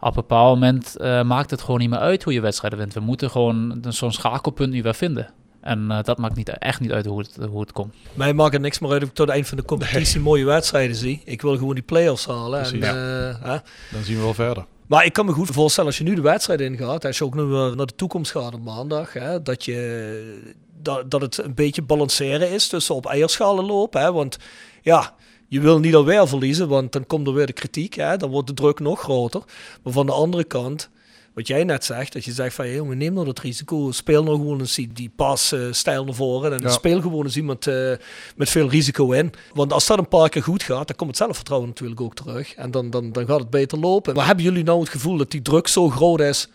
[0.00, 2.94] Op een bepaald moment uh, maakt het gewoon niet meer uit hoe je wedstrijden wint.
[2.94, 5.30] We moeten gewoon zo'n schakelpunt nu weer vinden.
[5.60, 7.94] En eh, dat maakt niet, echt niet uit hoe het, hoe het komt.
[8.14, 10.44] Mij maakt het niks meer uit of ik tot het eind van de competitie mooie
[10.44, 11.22] wedstrijden zie.
[11.24, 12.64] Ik wil gewoon die play-offs halen.
[12.64, 13.58] En, eh, hè.
[13.92, 14.64] Dan zien we wel verder.
[14.86, 17.34] Maar ik kan me goed voorstellen als je nu de wedstrijd ingaat, als je ook
[17.34, 20.52] nu weer naar de toekomst gaat op maandag, hè, dat, je,
[20.82, 24.00] dat, dat het een beetje balanceren is tussen op eierschalen lopen.
[24.00, 24.38] Hè, want
[24.82, 25.14] ja,
[25.48, 27.94] je wil niet alweer verliezen, want dan komt er weer de kritiek.
[27.94, 29.42] Hè, dan wordt de druk nog groter.
[29.82, 30.90] Maar van de andere kant,
[31.38, 34.22] wat jij net zegt, dat je zegt van, hey, jongen, neem nou dat risico, speel
[34.22, 36.68] nou gewoon eens die- die pas eh, stijl naar voren en Ja.
[36.68, 37.92] speel gewoon eens iemand eh,
[38.36, 39.32] met veel risico in.
[39.54, 42.54] Want als dat een paar keer goed gaat, dan komt het zelfvertrouwen natuurlijk ook terug
[42.54, 44.14] en dan, dan, dan gaat het beter lopen.
[44.14, 46.48] Maar hebben jullie nou het gevoel dat die druk zo groot is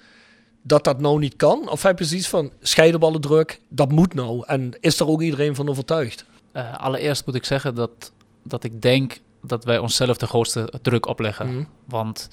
[0.61, 1.69] dat dat nou niet kan?
[1.69, 5.07] Of heb je zoiets van, scheiden op alle druk, dat moet nou en is er
[5.07, 6.25] ook iedereen van overtuigd?
[6.51, 8.11] Eh, allereerst moet ik zeggen dat,
[8.43, 11.47] dat ik denk dat wij onszelf de grootste druk opleggen.
[11.55, 11.63] Mhm.
[11.85, 12.27] Want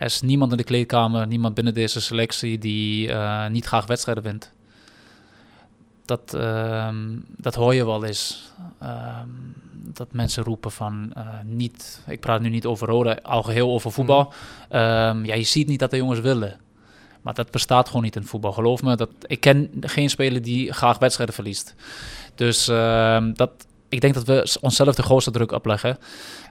[0.00, 4.22] er is niemand in de kleedkamer, niemand binnen deze selectie die eh, niet graag wedstrijden
[4.24, 4.52] wint.
[6.04, 8.50] Dat, ehm, dat hoor je wel eens.
[8.78, 9.28] Ehm,
[9.72, 13.92] dat mensen roepen van eh, niet, ik praat nu niet over rode, al geheel over
[13.92, 14.32] voetbal.
[14.68, 16.60] Ehm, ja, je ziet niet dat de jongens willen.
[17.22, 18.52] Maar dat bestaat gewoon niet in voetbal.
[18.52, 21.74] Geloof me, dat, ik ken geen speler die graag wedstrijden verliest.
[22.34, 22.64] Dus
[23.34, 23.50] dat,
[23.90, 25.98] ik denk dat we onszelf de grootste druk opleggen.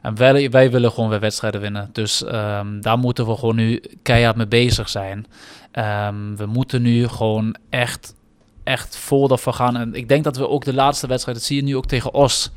[0.02, 1.90] En wij, willen gewoon weer wedstrijden winnen.
[1.92, 5.26] Dus ehm, daar moeten we gewoon nu keihard mee bezig zijn.
[5.72, 8.16] Ehm, we moeten nu gewoon echt,
[8.64, 9.78] echt vol ervoor gaan.
[9.78, 12.14] En ik denk dat we ook de laatste wedstrijd, dat zie je nu ook tegen
[12.14, 12.52] Os.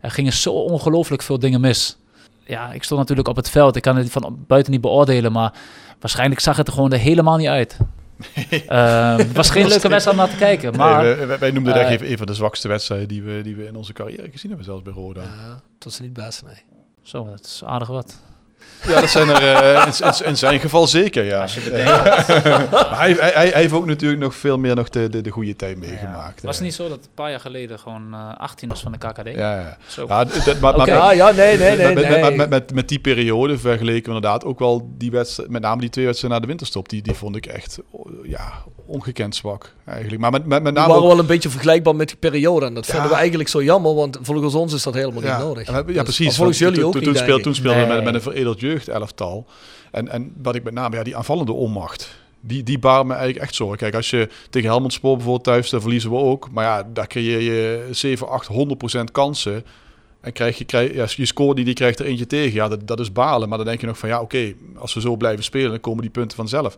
[0.00, 1.96] Er gingen zo ongelooflijk veel dingen mis.
[2.46, 3.76] Ja, ik stond natuurlijk op het veld.
[3.76, 5.52] Ik kan het van buiten niet beoordelen, maar
[6.00, 7.78] waarschijnlijk zag het er gewoon er helemaal niet uit.
[8.66, 11.02] Ehm, het was geen leuke wedstrijd om naar te kijken, maar...
[11.02, 13.56] Nee, wij, noemden dat eh, echt even een van de zwakste wedstrijden die we, die
[13.56, 15.22] we in onze carrière gezien hebben, zelfs bij Roda.
[15.22, 16.62] Ja, dat is niet best, nee.
[17.02, 18.22] Zo, dat is aardig wat.
[18.86, 21.38] Ja, dat zijn er eh, in, in- in zijn geval zeker, ja.
[22.70, 25.56] Maar hij, hij, hij heeft ook natuurlijk nog veel meer nog de, de, de goede
[25.56, 26.42] tijd meegemaakt.
[26.42, 26.62] Was het eh.
[26.62, 29.26] niet zo dat een paar jaar geleden gewoon eh 18 was van de KKD?
[29.26, 29.76] Ja, ja.
[29.86, 30.04] Zo.
[30.08, 30.84] Ja, maar, maar, Oké.
[30.84, 31.94] Ja, ja, nee, nee, nee.
[31.94, 32.20] met, nee.
[32.20, 35.80] met, met, met, met die periode vergeleken we inderdaad ook wel die wedstrijd, met name
[35.80, 37.78] die twee wedstrijden na de winterstop, die, die vond ik echt
[38.22, 38.52] ja,
[38.86, 40.20] ongekend zwak eigenlijk.
[40.20, 42.66] Maar met, met, met name waren ook- wel een beetje vergelijkbaar met die periode.
[42.66, 42.92] En dat Ja.
[42.92, 45.66] vinden we eigenlijk zo jammer, want volgens ons is dat helemaal ja, niet nodig.
[45.66, 46.36] we ja, Dus- precies.
[46.36, 49.46] volgens jullie ook toen, niet, toen, speel, speelden we met, een veredeld jeugdelftal.
[49.90, 52.22] En, en wat ik met name, ja, die aanvallende onmacht.
[52.40, 53.78] Die, die baart me eigenlijk echt zorgen.
[53.78, 56.50] Kijk, als je tegen Helmond Sport bijvoorbeeld thuis, dan verliezen we ook.
[56.50, 59.64] Maar ja, daar creëer je 7, 8, 100 procent kansen.
[60.20, 62.54] En krijg je, krijg, ja, je score die, die krijgt er eentje tegen.
[62.54, 63.48] Ja, dat, dat is balen.
[63.48, 66.00] Maar dan denk je nog van, ja, oké, als we zo blijven spelen, dan komen
[66.02, 66.76] die punten vanzelf.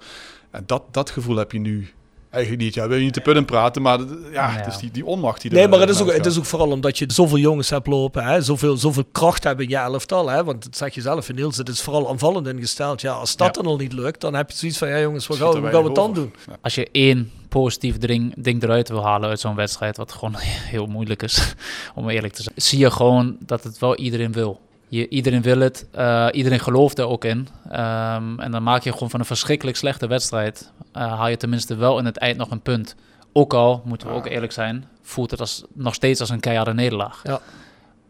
[0.51, 1.89] En dat, dat gevoel heb je nu
[2.31, 2.75] eigenlijk niet.
[2.75, 3.99] Ja, wil je niet te putten praten, maar
[4.33, 6.39] ja, het is die, die onmacht die er Nee, maar het is, ook, het is
[6.39, 8.41] ook vooral omdat je zoveel jongens hebt lopen, hè?
[8.43, 10.29] Zoveel, zoveel kracht hebben in je elftal.
[10.31, 10.45] Hè?
[10.45, 13.01] Want dat zeg je zelf, Niels, het is vooral aanvallend ingesteld.
[13.01, 13.63] Ja, als dat Ja.
[13.63, 15.69] dan al niet lukt, dan heb je zoiets van, ja jongens, wat gaan, we- hoe
[15.71, 16.35] gaan we het dan doen?
[16.63, 20.35] Als je één positief ding, ding eruit wil halen uit zo'n wedstrijd, wat gewoon
[20.75, 21.55] heel moeilijk is,
[21.95, 24.61] om eerlijk te zijn, zie je gewoon dat het wel iedereen wil.
[24.97, 27.49] Je, iedereen wil het, eh, iedereen gelooft er ook in.
[27.71, 31.75] Ehm, en dan maak je gewoon van een verschrikkelijk slechte wedstrijd, eh, haal je tenminste
[31.75, 32.95] wel in het eind nog een punt.
[33.33, 36.75] Ook al, moeten we ook eerlijk zijn, voelt het als, nog steeds als een keiharde
[36.75, 37.21] nederlaag.
[37.23, 37.41] Ja.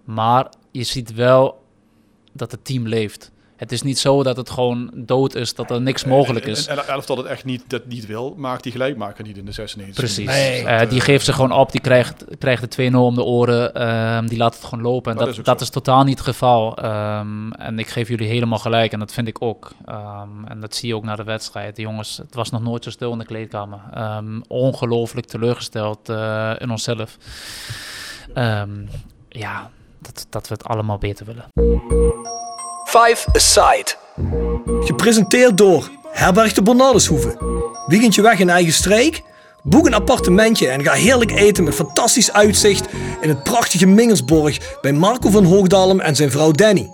[0.05, 1.65] Maar je ziet wel
[2.33, 3.31] dat het team leeft.
[3.57, 6.67] Het is niet zo dat het gewoon dood is, dat er niks mogelijk is.
[6.67, 9.45] En, en, en elftal dat echt niet, dat niet wil, maakt die gelijkmaker niet in
[9.45, 10.05] de 96.
[10.05, 10.27] Precies.
[10.27, 10.65] Nee.
[10.65, 14.27] Eh, die geeft ze gewoon op, die krijgt, krijgt de 2-0 om de oren, ehm,
[14.27, 15.13] die laat het gewoon lopen.
[15.13, 16.77] En Dat dat, is dat totaal niet het geval.
[16.77, 19.73] Ehm, en ik geef jullie helemaal gelijk en dat vind ik ook.
[19.85, 21.77] Ehm, en dat zie je ook na de wedstrijd.
[21.77, 23.81] De jongens, het was nog nooit zo stil in de kleedkamer.
[23.95, 27.17] Ehm, ongelooflijk teleurgesteld eh, in onszelf.
[28.35, 28.71] Ehm,
[29.29, 31.45] ja, dat, dat we het allemaal beter willen.
[32.87, 33.87] Five Aside.
[34.81, 37.37] Gepresenteerd door Herberg de Bernardeshoeve.
[37.87, 39.23] Weekendje weg in eigen streek?
[39.63, 42.87] Boek een appartementje en ga heerlijk eten met fantastisch uitzicht
[43.21, 46.91] in het prachtige Mingelsborg bij Marco van Hoogdalem en zijn vrouw Danny.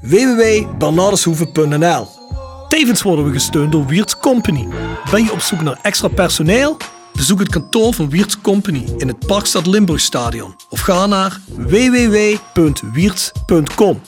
[0.00, 2.08] www.bernardeshoeve.nl
[2.68, 4.68] Tevens worden we gesteund door Wiert's Company.
[5.10, 6.76] Ben je op zoek naar extra personeel?
[7.12, 14.00] Bezoek het kantoor van Wiert's Company in het Parkstad Limburgstadion of ga naar www.wierts.com.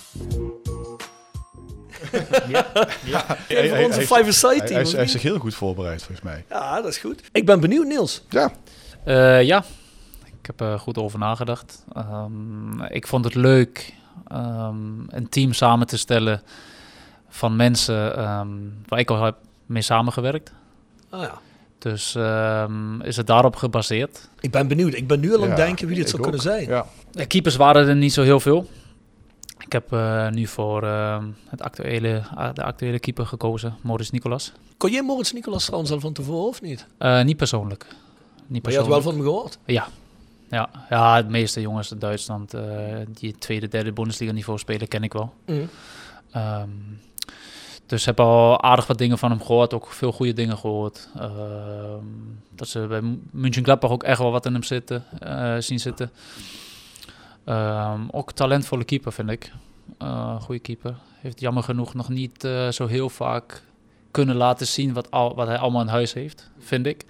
[3.05, 6.03] Ja, Even voor onze five-a-side hij, team, hij, of hij heeft zich heel goed voorbereid,
[6.03, 6.45] volgens mij.
[6.49, 7.23] Ja, dat is goed.
[7.33, 8.23] Ik ben benieuwd, Niels.
[8.29, 8.51] Ja,
[9.05, 9.65] Eh, ja,
[10.25, 11.85] ik heb er goed over nagedacht.
[11.95, 13.95] Ehm, ik vond het leuk
[14.29, 14.77] ehm,
[15.09, 16.43] een team samen te stellen
[17.29, 18.49] van mensen ehm,
[18.87, 19.35] waar ik al heb
[19.67, 20.53] mee samengewerkt.
[21.11, 21.33] Ah, ja.
[21.79, 24.29] Dus ehm, is het daarop gebaseerd.
[24.41, 24.95] Ik ben benieuwd.
[24.95, 26.23] Ik ben nu al aan het Ja, denken wie dit zou ook.
[26.29, 26.67] kunnen zijn.
[26.69, 26.87] Ja.
[27.11, 28.69] De keepers waren er niet zo heel veel.
[29.67, 32.23] Ik heb eh, nu voor ehm, het actuele,
[32.55, 34.53] de actuele keeper gekozen, Maurice Nicolas.
[34.77, 36.87] Kon jij Moritz Nicolas trouwens al van tevoren of niet?
[36.99, 37.87] Eh, niet persoonlijk.
[38.47, 39.05] Niet Maar je had wel persoonlijk.
[39.05, 39.59] van hem gehoord.
[39.65, 39.89] Ja.
[40.51, 42.63] Ja, ja, de meeste jongens in Duitsland eh,
[43.09, 45.35] die het tweede, derde Bundesliga niveau spelen, ken ik wel.
[45.47, 45.69] Mm.
[46.31, 46.69] Ehm,
[47.87, 51.09] dus heb al aardig wat dingen van hem gehoord, ook veel goede dingen gehoord.
[51.17, 52.05] Ehm,
[52.51, 55.05] dat ze bij München Gladbach ook echt wel wat in hem zitten,
[55.59, 56.11] zien zitten.
[57.47, 59.53] Ehm, ook talentvolle keeper, vind ik.
[59.99, 60.95] Eh goede keeper.
[61.21, 63.63] Heeft jammer genoeg nog niet eh, zo heel vaak
[64.11, 67.05] kunnen laten zien wat, al, wat hij allemaal in huis heeft, vind ik.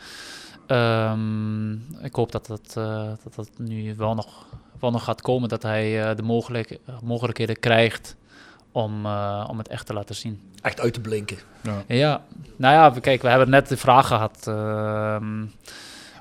[0.66, 1.72] Ehm,
[2.04, 4.46] ik hoop dat dat, eh, dat dat nu wel nog,
[4.80, 5.48] wel nog gaat komen.
[5.48, 8.16] Dat hij eh, de mogelijk, mogelijkheden krijgt
[8.72, 10.40] om, eh, om het echt te laten zien.
[10.62, 11.36] Echt uit te blinken.
[11.86, 12.22] Ja,
[12.56, 15.44] nou ja, we- kijk, we hebben net de vraag gehad ehm,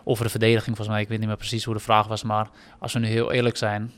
[0.03, 1.01] over de verdediging, volgens mij.
[1.01, 3.57] Ik weet niet meer precies hoe de vraag was, maar als we nu heel eerlijk
[3.57, 3.91] zijn,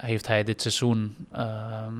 [0.00, 1.94] heeft hij dit seizoen ehm,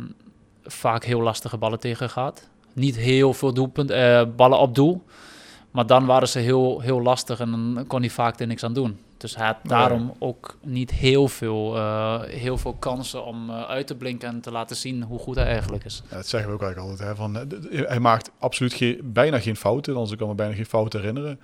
[0.65, 2.49] vaak heel lastige ballen tegen gehad.
[2.73, 5.03] Niet heel veel doelpunt, eh, ballen op doel,
[5.70, 8.73] maar dan waren ze heel, heel lastig en dan kon hij vaak er niks aan
[8.73, 8.99] doen.
[9.16, 13.87] Dus hij had daarom ook niet heel veel, eh, heel veel kansen om eh, uit
[13.87, 16.03] te blinken en te laten zien hoe goed hij eigenlijk is.
[16.11, 17.09] Ja, dat zeggen we ook eigenlijk altijd.
[17.09, 17.35] Hè, van,
[17.87, 19.95] hij maakt absoluut geen, bijna geen fouten.
[19.95, 21.41] Anders kan me bijna geen fouten herinneren.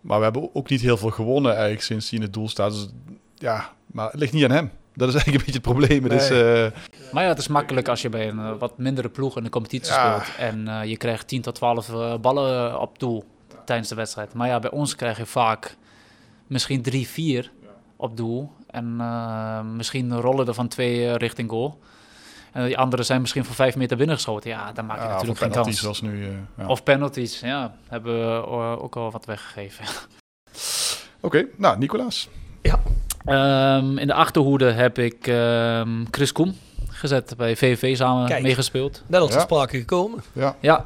[0.00, 2.72] Maar we hebben ook niet heel veel gewonnen eigenlijk sinds hij in het doel staat.
[2.72, 2.88] Dus
[3.34, 4.70] ja, maar het ligt niet aan hem.
[4.94, 6.06] Dat is eigenlijk een beetje het probleem.
[6.06, 6.80] Eh,
[7.12, 9.50] Maar ja, het is makkelijk als je bij een eh, wat mindere ploeg in de
[9.50, 10.20] competitie Ja.
[10.20, 10.36] speelt.
[10.38, 13.24] En eh, je krijgt 10 tot 12 eh, ballen op doel
[13.64, 14.34] tijdens de wedstrijd.
[14.34, 15.76] Maar ja, bij ons krijg je vaak
[16.46, 17.50] misschien 3, 4
[17.96, 18.50] op doel.
[18.70, 21.78] En eh, misschien rollen er van twee richting goal.
[22.52, 24.50] En die anderen zijn misschien van 5 meter binnengeschoten.
[24.50, 25.80] Ja, dan maak je ja, natuurlijk geen kans.
[25.80, 26.24] zoals nu.
[26.24, 26.66] eh, ja.
[26.66, 27.74] Of penalties, ja.
[27.88, 28.46] Hebben we
[28.80, 29.84] ook al wat weggegeven.
[31.20, 32.28] Oké, nou, Nicolaas.
[33.24, 36.54] Ehm, in de achterhoede heb ik ehm, Chris Koem
[36.88, 37.34] gezet.
[37.36, 38.42] Bij VVV samen Kijk.
[38.42, 39.02] meegespeeld.
[39.06, 39.36] Net als Ja.
[39.36, 40.22] te sprake gekomen.
[40.60, 40.84] Ja,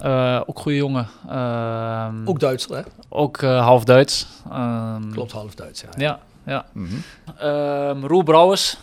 [0.00, 1.08] eh, ook goede jongen.
[1.28, 2.82] Ehm, Ook Duitser, hè?
[3.08, 4.26] ook eh, half Duits.
[4.50, 5.88] Ehm, Klopt, half Duits, ja.
[5.96, 6.64] Ja, ja.
[6.72, 6.94] Mhm.
[7.38, 8.76] Ehm, Roel Brouwers,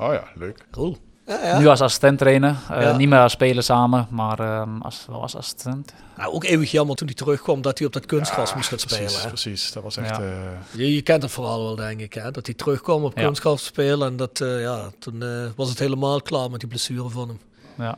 [0.00, 0.66] Oh ja, leuk.
[0.70, 0.96] Cool.
[1.26, 1.58] Ja, ja.
[1.58, 2.56] nu als assistent trainer.
[2.70, 2.96] Eh, Ja.
[2.96, 5.94] Niet meer als speler samen, maar ehm, als, wel als assistent.
[6.16, 8.78] Nou, ook eeuwig jammer toen hij terugkwam dat hij op dat kunstgras Ja, moest gaan
[8.78, 9.02] spelen.
[9.04, 9.28] Precies, hè.
[9.28, 9.72] precies.
[9.72, 10.16] Dat was echt...
[10.16, 10.22] Ja.
[10.22, 10.32] eh,
[10.70, 12.12] Je, je kent het verhaal wel, denk ik.
[12.14, 12.30] Hè?
[12.30, 13.24] Dat hij terugkwam op Ja.
[13.24, 14.08] kunstgras spelen.
[14.08, 17.38] En dat, eh, ja, toen eh, was het helemaal klaar met die blessure van hem.
[17.78, 17.96] Ja.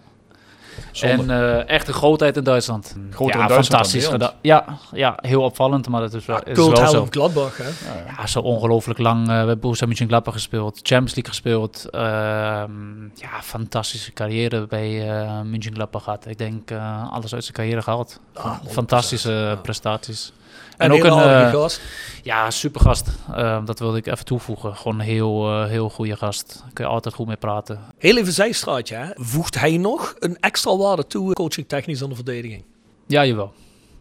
[0.93, 1.35] Zonde.
[1.35, 2.97] En eh, echt een grootheid in Duitsland.
[3.11, 4.32] Groter ja, in Duitsland dan fantastisch gedaan.
[4.40, 7.07] Ja, ja, heel opvallend, maar dat is wel, is wel zo.
[7.11, 7.69] Gladbach, hè?
[8.16, 11.90] ja, zo ongelooflijk lang eh bij Borussia Mönchengladbach gespeeld, Champions League gespeeld.
[11.90, 16.27] Ehm, ja, fantastische carrière bij eh Mönchengladbach gehad.
[16.27, 16.70] Ik denk
[17.11, 18.20] alles uit zijn carrière gehaald.
[18.35, 20.32] Ah, 100%, Fantastische prestaties.
[20.77, 21.81] En, ook ook een eh, gast.
[22.23, 23.09] Ja, super gast.
[23.35, 24.77] Ehm, dat wilde ik even toevoegen.
[24.77, 26.65] Gewoon een heel, eh, heel goede gast.
[26.73, 27.81] Kun je altijd goed mee praten.
[27.98, 29.07] Heel even zijstraatje, hè?
[29.15, 32.65] Voegt hij nog een extra waarde toe, coaching technisch aan de verdediging?
[33.07, 33.53] Ja, jawel.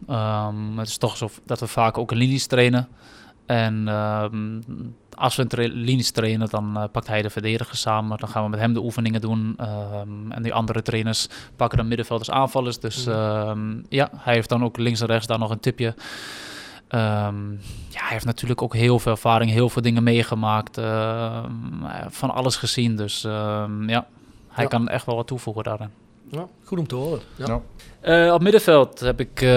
[0.08, 2.88] Ehm, het is toch zo dat we vaak ook een linies trainen.
[3.46, 4.60] En ehm,
[5.14, 8.18] als we een tra- linies trainen, dan eh, pakt hij de verdediger samen.
[8.18, 9.56] Dan gaan we met hem de oefeningen doen.
[10.28, 12.78] En die andere trainers pakken dan middenvelders aanvallers.
[12.78, 15.94] Dus ehm, ja, hij heeft dan ook links en rechts daar nog een tipje.
[16.88, 17.50] Ehm,
[17.88, 20.78] ja, hij heeft natuurlijk ook heel veel ervaring, heel veel dingen meegemaakt.
[20.78, 21.50] ehm,
[22.08, 22.96] van alles gezien.
[22.96, 24.06] Dus ehm, ja,
[24.48, 24.70] hij Ja.
[24.70, 25.90] kan echt wel wat toevoegen daarin.
[26.30, 27.20] Ja, goed om te horen.
[27.36, 27.46] Ja.
[27.46, 27.60] Ja.
[28.26, 29.48] Eh, op middenveld heb ik eh,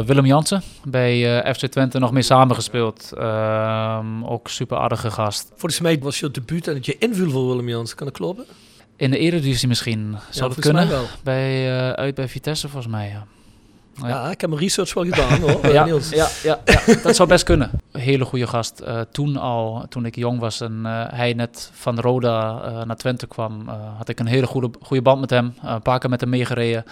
[0.00, 3.12] Willem Jansen bij eh, FC Twente nog mee samengespeeld.
[3.18, 5.48] Ehm ook super aardige gast.
[5.48, 7.96] Volgens mij was je debuut en dat je inviel voor Willem Jansen.
[7.96, 8.44] Kan dat kloppen?
[8.96, 10.10] In de Eredivisie misschien.
[10.10, 10.86] Zou volgens kunnen?
[10.86, 11.04] mij wel.
[11.22, 13.26] Bij, eh, uit bij Vitesse volgens mij, ja.
[14.02, 14.08] Ja.
[14.08, 14.30] Ja.
[14.30, 16.08] ik heb mijn research wel gedaan hoor, eh, Ja, Niels.
[16.10, 17.70] ja, ja, ja, dat zou best kunnen.
[17.92, 18.80] Hele goede gast.
[18.80, 22.96] Eh, toen al, toen ik jong was en eh, hij net van Roda eh, naar
[22.96, 25.54] Twente kwam, eh, had ik een hele goede, goede band met hem.
[25.62, 26.84] Eh, een paar keer met hem meegereden.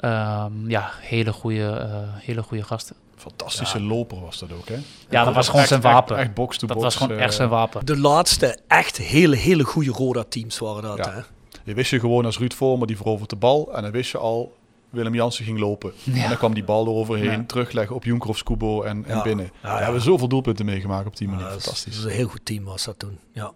[0.00, 2.92] Ehm, ja, hele goede, eh, hele goede gast.
[3.16, 4.76] Fantastische loper was dat ook, hè?
[5.10, 6.16] Ja, dat was gewoon Echt- zijn echt- wapen.
[6.16, 7.86] Echt, box to Dat was gewoon echt zijn wapen.
[7.86, 10.96] De laatste echt hele, hele goede Roda-teams waren dat.
[10.96, 11.12] Ja.
[11.12, 11.20] Hè?
[11.64, 13.74] Je wist je gewoon als Ruud Vormer, die verovert de bal.
[13.74, 14.56] En dan wist je al,
[14.90, 15.92] Willem Jansen ging lopen.
[16.02, 16.22] Ja.
[16.22, 17.44] En dan kwam die bal eroverheen, Ja.
[17.46, 19.22] terugleggen op Junker of Kubo en, en Ja.
[19.22, 19.44] binnen.
[19.62, 19.82] Ja, we ja.
[19.84, 21.42] hebben zoveel doelpunten meegemaakt op die manier.
[21.44, 21.94] Ja, dat is- Fantastisch.
[21.96, 23.18] Dat is een heel goed team was dat toen.
[23.32, 23.52] Ja.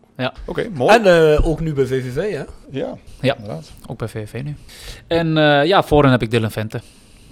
[0.47, 0.95] Oké, mooi.
[0.97, 2.43] En eh, ook nu bij VVV, hè?
[2.71, 3.35] ja, Ja.
[3.37, 3.73] inderdaad.
[3.87, 4.57] Ook bij VVV nu.
[5.07, 6.81] En eh, ja, voorin heb ik Dylan Vente.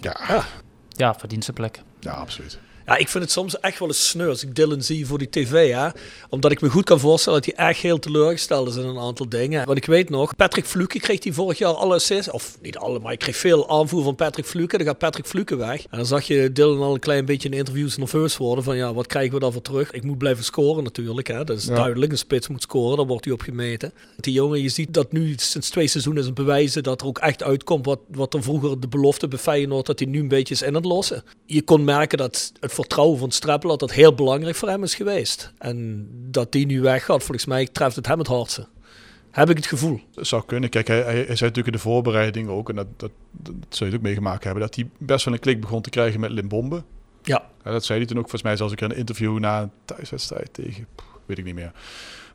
[0.00, 0.44] Ja,
[0.88, 1.82] Ja, verdient zijn plek.
[2.00, 2.58] ja, absoluut.
[2.90, 5.28] Ja, ik vind het soms echt wel eens sneu als ik Dylan zie voor die
[5.30, 5.88] tv, hè.
[6.28, 9.28] Omdat ik me goed kan voorstellen dat hij echt heel teleurgesteld is in een aantal
[9.28, 9.66] dingen.
[9.66, 12.30] Want ik weet nog, Patrick Fluke kreeg hij vorig jaar alle assists.
[12.30, 14.76] Of niet alle, maar ik kreeg veel aanvoer van Patrick Fluke.
[14.76, 15.80] Dan gaat Patrick Fluke weg.
[15.90, 18.64] En dan zag je Dylan al een klein beetje in interviews nerveus worden.
[18.64, 19.90] Van ja, wat krijgen we daarvoor terug?
[19.90, 21.44] Ik moet blijven scoren natuurlijk, hè.
[21.44, 21.74] Dat is Ja.
[21.74, 22.12] duidelijk.
[22.12, 23.92] Een spits moet scoren, dan wordt hij op gemeten.
[24.16, 27.18] Die jongen, je ziet dat nu sinds twee seizoenen is een bewijzen dat er ook
[27.18, 30.54] echt uitkomt wat, wat er vroeger de belofte bij Feyenoord, dat hij nu een beetje
[30.54, 31.24] is in het lossen.
[31.46, 34.82] Je kon merken dat het voor vertrouwen van Streppel dat dat heel belangrijk voor hem
[34.82, 35.52] is geweest.
[35.58, 38.66] En dat die nu weggaat, volgens mij treft het hem het hardste.
[39.30, 40.00] Heb ik het gevoel.
[40.14, 40.70] Dat zou kunnen.
[40.70, 43.86] Kijk, hij, hij, hij zei natuurlijk in de voorbereiding ook, en dat, dat, dat, zul
[43.86, 46.30] je het ook meegemaakt hebben, dat hij best wel een klik begon te krijgen met
[46.30, 46.82] Limbombe.
[47.22, 47.42] Ja.
[47.64, 49.70] ja dat zei hij toen ook volgens mij zelfs ook in een interview na een
[49.84, 51.72] thuiswedstrijd tegen, pff, weet ik niet meer.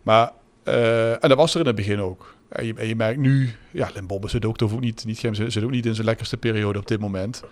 [0.02, 0.32] Maar,
[0.64, 2.36] uh, en dat was er in het begin ook.
[2.50, 5.72] En je, en je merkt nu, ja, Limbombe zit ook, ook niet, niet, zit ook
[5.72, 7.44] niet in zijn lekkerste periode op dit moment.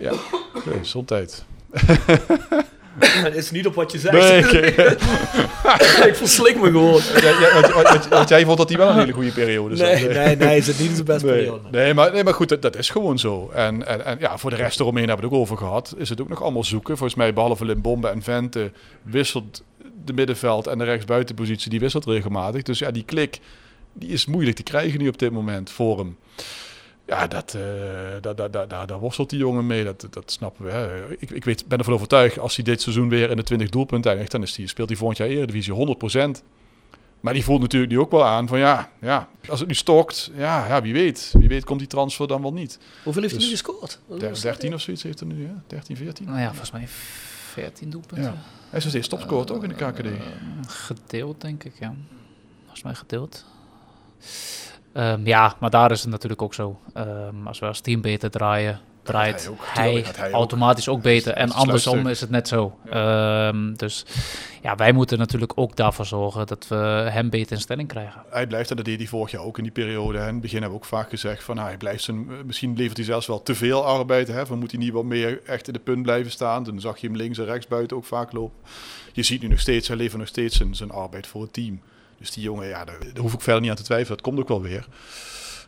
[0.00, 0.12] Ja,
[0.78, 1.44] gezondheid.
[2.98, 4.12] Het is niet op wat je zegt.
[4.14, 4.96] Nee, okay.
[6.08, 7.00] ik verslik me gewoon.
[8.10, 9.86] Want, jij vond dat hij wel een hele goede periode zat.
[9.86, 11.68] Nee, nee, nee, is het niet zijn beste nee, periode.
[11.70, 13.50] Nee, maar, nee, maar goed, dat, dat is gewoon zo.
[13.54, 15.94] En, en, en, ja, voor de rest eromheen hebben we het ook over gehad.
[15.96, 16.96] Is het ook nog allemaal zoeken.
[16.96, 18.70] Volgens mij, behalve Limbombe en Vente,
[19.02, 19.62] wisselt
[20.04, 22.62] de middenveld en de rechtsbuitenpositie, die wisselt regelmatig.
[22.62, 23.38] Dus ja, die klik,
[23.92, 26.16] die is moeilijk te krijgen nu op dit moment voor hem.
[27.08, 27.62] Ja, dat, uh,
[28.20, 29.84] daar, daar, daar, daar worstelt die jongen mee.
[29.84, 30.70] Dat, dat snappen we.
[30.70, 31.10] Hè.
[31.18, 34.10] Ik, ik weet, ben ervan overtuigd, als hij dit seizoen weer in de 20 doelpunten
[34.10, 35.96] eindigt, dan is die, speelt hij volgend jaar Eredivisie
[36.38, 36.42] 100%.
[37.20, 40.30] Maar die voelt natuurlijk nu ook wel aan van ja, ja als het nu stokt,
[40.34, 41.34] ja, ja, wie weet.
[41.38, 42.78] Wie weet komt die transfer dan wel niet.
[43.02, 44.40] Hoeveel heeft dus hij nu gescoord?
[44.42, 45.62] 13 of zoiets heeft hij nu, ja?
[45.66, 46.26] 13, 14?
[46.26, 48.24] Nou ja, volgens mij 14 doelpunten.
[48.24, 48.34] Ja.
[48.68, 50.04] Hij is dus eerst topscorer uh, toch in de KKD?
[50.04, 50.12] Uh,
[50.66, 51.94] gedeeld denk ik, ja.
[52.60, 53.44] Volgens mij gedeeld.
[54.98, 56.78] Um, ja, maar daar is het natuurlijk ook zo.
[56.94, 61.02] Um, als we als team beter draaien, draait hij, ook, hij, hij, automatisch ook, ook
[61.02, 61.32] beter.
[61.32, 62.78] En andersom is het net zo.
[62.90, 63.48] Ja.
[63.48, 64.04] Um, dus
[64.62, 66.76] ja, wij moeten natuurlijk ook daarvoor zorgen dat we
[67.10, 68.22] hem beter in stelling krijgen.
[68.30, 70.18] Hij blijft, en dat deed hij vorig jaar ook in die periode.
[70.18, 70.26] Hè.
[70.26, 72.96] In het begin hebben we ook vaak gezegd van nou, hij blijft zijn, misschien levert
[72.96, 74.28] hij zelfs wel te veel arbeid.
[74.28, 74.46] Hè.
[74.46, 76.64] Van moet hij niet wat meer echt in de punt blijven staan.
[76.64, 78.58] Dan zag je hem links en rechts buiten ook vaak lopen.
[79.12, 81.80] Je ziet nu nog steeds, hij levert nog steeds zijn, zijn arbeid voor het team.
[82.18, 84.16] Dus die jongen, ja, daar, daar hoef ik verder niet aan te twijfelen.
[84.16, 84.86] Dat komt ook wel weer.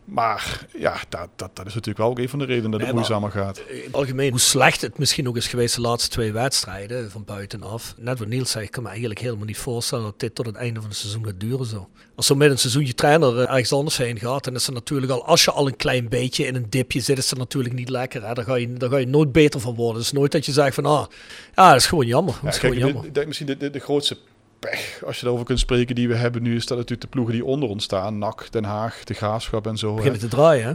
[0.04, 2.88] Maar ja, dat, dat, dat is natuurlijk wel ook een van de redenen dat het
[2.88, 3.58] nee, moeizamer gaat.
[3.68, 7.24] In het algemeen, hoe slecht het misschien ook is geweest de laatste twee wedstrijden van
[7.24, 7.94] buitenaf.
[7.96, 10.54] Net wat Niels zei, ik kan me eigenlijk helemaal niet voorstellen dat dit tot het
[10.54, 11.88] einde van het seizoen gaat duren zo.
[12.14, 15.12] Als zo met een seizoen je trainer ergens anders heen gaat, dan is het natuurlijk
[15.12, 17.88] al, als je al een klein beetje in een dipje zit, is het natuurlijk niet
[17.88, 18.26] lekker.
[18.26, 18.34] Hè?
[18.34, 19.96] Daar, ga je, daar ga je nooit beter van worden.
[19.96, 21.06] Het is nooit dat je zegt van, ah,
[21.54, 22.34] ja, dat is gewoon jammer.
[22.42, 23.06] Dat is ja, gewoon kijk, jammer.
[23.06, 24.16] Ik denk misschien de, de, de grootste
[24.60, 27.34] pech, als je daarover kunt spreken, die we hebben nu, is dat natuurlijk de ploegen
[27.34, 29.94] die onder ons staan, NAC, Den Haag, de Graafschap en zo.
[29.94, 30.74] Beginnen te draaien, hè?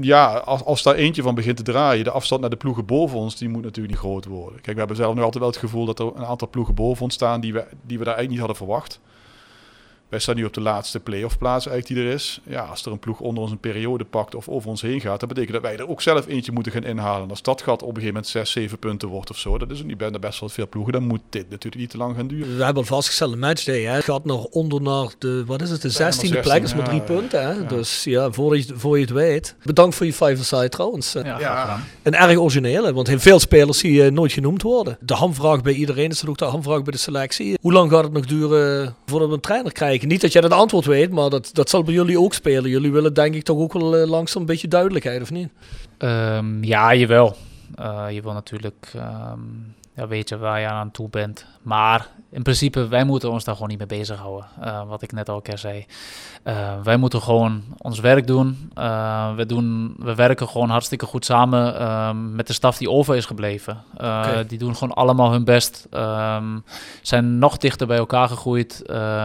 [0.00, 3.18] Ja, als, als daar eentje van begint te draaien, de afstand naar de ploegen boven
[3.18, 4.60] ons, die moet natuurlijk niet groot worden.
[4.60, 7.02] Kijk, we hebben zelf nu altijd wel het gevoel dat er een aantal ploegen boven
[7.02, 9.00] ons staan die we, die we daar eigenlijk niet hadden verwacht.
[10.08, 12.40] Wij staan nu op de laatste play-off plaats eigenlijk die er is.
[12.44, 15.20] Ja, als er een ploeg onder ons een periode pakt of over ons heen gaat,
[15.20, 17.30] dat betekent dat wij er ook zelf eentje moeten gaan inhalen.
[17.30, 19.82] Als dat gat op een gegeven moment 6, 7 punten wordt of zo, dat is
[19.82, 22.56] niet bijna best wel veel ploegen, dan moet dit natuurlijk niet te lang gaan duren.
[22.56, 23.82] We hebben al vastgesteld een matchday.
[23.82, 23.92] Hè.
[23.92, 27.00] Het gaat nog onder naar de, wat is het, de 16e plek, is maar drie
[27.00, 27.42] ja, punten.
[27.42, 27.52] Hè.
[27.52, 27.62] Ja.
[27.62, 29.56] Dus ja, voor je, voor je het weet.
[29.62, 31.12] Bedankt voor je five-a-side trouwens.
[31.12, 31.80] Ja, ja.
[32.02, 34.98] Een erg originele, want heel veel spelers die uh, nooit genoemd worden.
[35.00, 37.58] De hamvraag bij iedereen is ook de hamvraag bij de selectie.
[37.60, 40.05] Hoe lang gaat het nog duren voordat we een trainer krijgen?
[40.06, 42.70] Niet dat jij dat antwoord weet, maar dat, dat zal bij jullie ook spelen.
[42.70, 45.48] Jullie willen denk ik toch ook wel uh, langzaam een beetje duidelijkheid, of niet?
[45.98, 47.36] Um, ja, jawel.
[47.80, 51.46] Uh, je wil natuurlijk um, ja, weten waar je aan toe bent.
[51.62, 54.46] Maar in principe, wij moeten ons daar gewoon niet mee bezighouden.
[54.64, 55.86] Uh, wat ik net al keer zei.
[56.44, 58.70] Uh, wij moeten gewoon ons werk doen.
[58.78, 59.94] Uh, we, doen.
[59.98, 63.82] we werken gewoon hartstikke goed samen met de staf die over is gebleven.
[63.94, 64.46] Okay.
[64.46, 65.86] Die doen gewoon allemaal hun best.
[65.90, 66.64] Um,
[67.02, 68.82] zijn nog dichter bij elkaar gegroeid.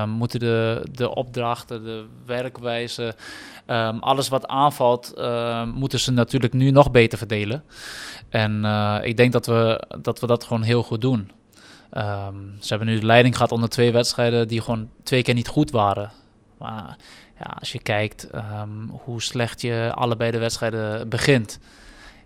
[0.07, 3.15] moeten de, de opdrachten, de werkwijze,
[3.67, 5.13] um, alles wat aanvalt,
[5.73, 7.63] moeten ze natuurlijk nu nog beter verdelen.
[8.29, 8.65] En
[9.03, 11.31] ik denk dat we, dat we dat gewoon heel goed doen.
[11.97, 15.47] Um, ze hebben nu de leiding gehad onder twee wedstrijden die gewoon twee keer niet
[15.47, 16.11] goed waren.
[16.57, 16.97] Maar
[17.39, 21.59] ja, als je kijkt um, hoe slecht je allebei de wedstrijden begint,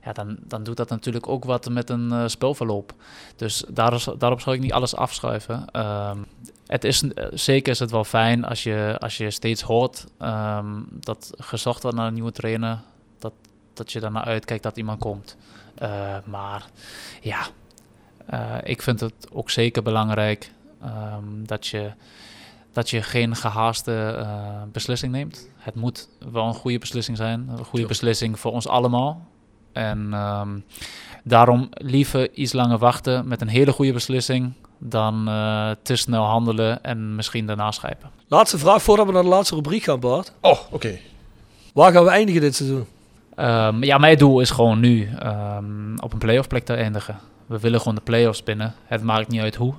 [0.04, 2.94] ja, dan, dan doet dat natuurlijk ook wat met een uh, spelverloop.
[3.36, 5.66] Dus daar daarop zal ik niet alles afschuiven.
[5.74, 6.26] Um,
[6.68, 10.06] het is, zeker is het wel fijn als je, als je steeds hoort
[10.90, 12.80] dat gezocht wordt naar een nieuwe trainer,
[13.20, 13.34] dat,
[13.74, 15.38] dat je naar uitkijkt dat iemand komt.
[15.82, 16.66] Uh, maar
[17.22, 17.48] ja,
[18.34, 20.52] uh, ik vind het ook zeker belangrijk
[20.84, 21.92] um, dat, je,
[22.74, 24.28] dat je geen gehaaste uh,
[24.72, 25.50] beslissing neemt.
[25.58, 29.28] Het moet wel een goede beslissing zijn, een goede beslissing voor ons allemaal.
[29.74, 30.64] En um,
[31.24, 36.84] daarom liever iets langer wachten met een hele goede beslissing dan uh, te snel handelen
[36.84, 38.10] en misschien daarna schrijven.
[38.28, 40.34] Laatste vraag voordat we naar de laatste rubriek gaan, Bart.
[40.42, 40.76] Oh, oké.
[40.76, 41.02] Okay.
[41.74, 42.86] Waar gaan we eindigen dit seizoen?
[43.40, 47.60] Um, ja, mijn doel is gewoon nu um, op een playoff plek te eindigen we
[47.60, 48.74] willen gewoon de play-offs binnen.
[48.86, 49.74] Het maakt niet uit hoe.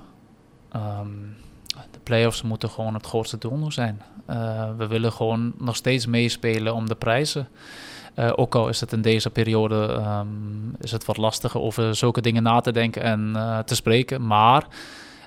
[0.75, 1.35] Um,
[1.91, 4.01] de play-offs moeten gewoon het grootste doel zijn.
[4.29, 7.47] Uh, we willen gewoon nog steeds meespelen om de prijzen.
[8.17, 10.27] Eh, ook al is het in deze periode ehm,
[10.79, 14.27] is het wat lastiger over zulke dingen na te denken en eh, te spreken.
[14.27, 14.67] Maar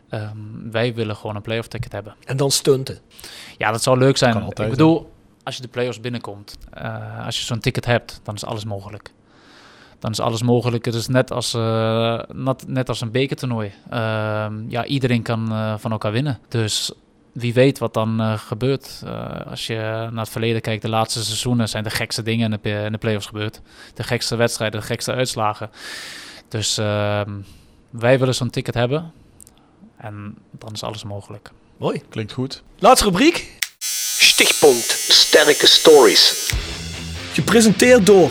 [0.09, 0.37] ehm,
[0.71, 2.15] wij willen gewoon een playoff ticket hebben.
[2.25, 2.99] En dan stunten.
[3.59, 4.47] Ja, dat zou leuk zijn.
[4.47, 5.13] Ik bedoel,
[5.43, 9.13] als je de playoffs binnenkomt, eh, als je zo'n ticket hebt, dan is alles mogelijk.
[10.01, 10.85] Dan is alles mogelijk.
[10.85, 13.73] Het is net als, eh, net, net als een bekertoernooi.
[13.91, 16.39] Ehm, ja, iedereen kan eh, van elkaar winnen.
[16.49, 16.93] Dus
[17.33, 19.03] wie weet wat dan eh, gebeurt.
[19.05, 19.75] Eh, als je
[20.11, 22.99] naar het verleden kijkt, de laatste seizoenen zijn de gekste dingen in de, in de
[22.99, 23.61] playoffs gebeurd.
[23.95, 25.71] De gekste wedstrijden, de gekste uitslagen.
[26.49, 27.31] Dus ehm,
[27.91, 29.13] wij willen zo'n ticket hebben.
[29.97, 31.51] En dan is alles mogelijk.
[31.77, 32.03] Mooi.
[32.09, 32.63] Klinkt goed.
[32.79, 33.59] Laatste rubriek.
[34.19, 36.53] Stichtpunt Sterke Stories.
[37.33, 38.31] Gepresenteerd door,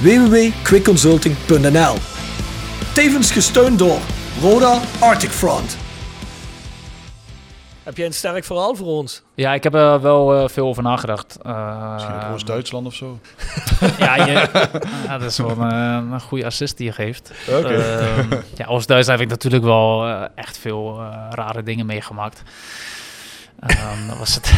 [0.00, 1.94] www.quickconsulting.nl
[2.94, 3.98] Tevens gesteund door
[4.40, 5.76] Roda Arctic Front.
[7.82, 9.22] Heb jij een sterk verhaal voor ons?
[9.34, 11.38] Ja, ik heb er wel eh, veel over nagedacht.
[11.46, 13.18] Uh, Misschien ook Oost-Duitsland of zo.
[13.98, 14.32] ja, je,
[15.06, 17.32] ja, dat is wel een, een goede assist die je geeft.
[17.48, 17.68] Oké.
[17.68, 22.42] Ehm, ja, Oost-Duitsland heb ik natuurlijk wel eh, echt veel eh, rare dingen meegemaakt.
[23.60, 24.52] Ehm, dan was het,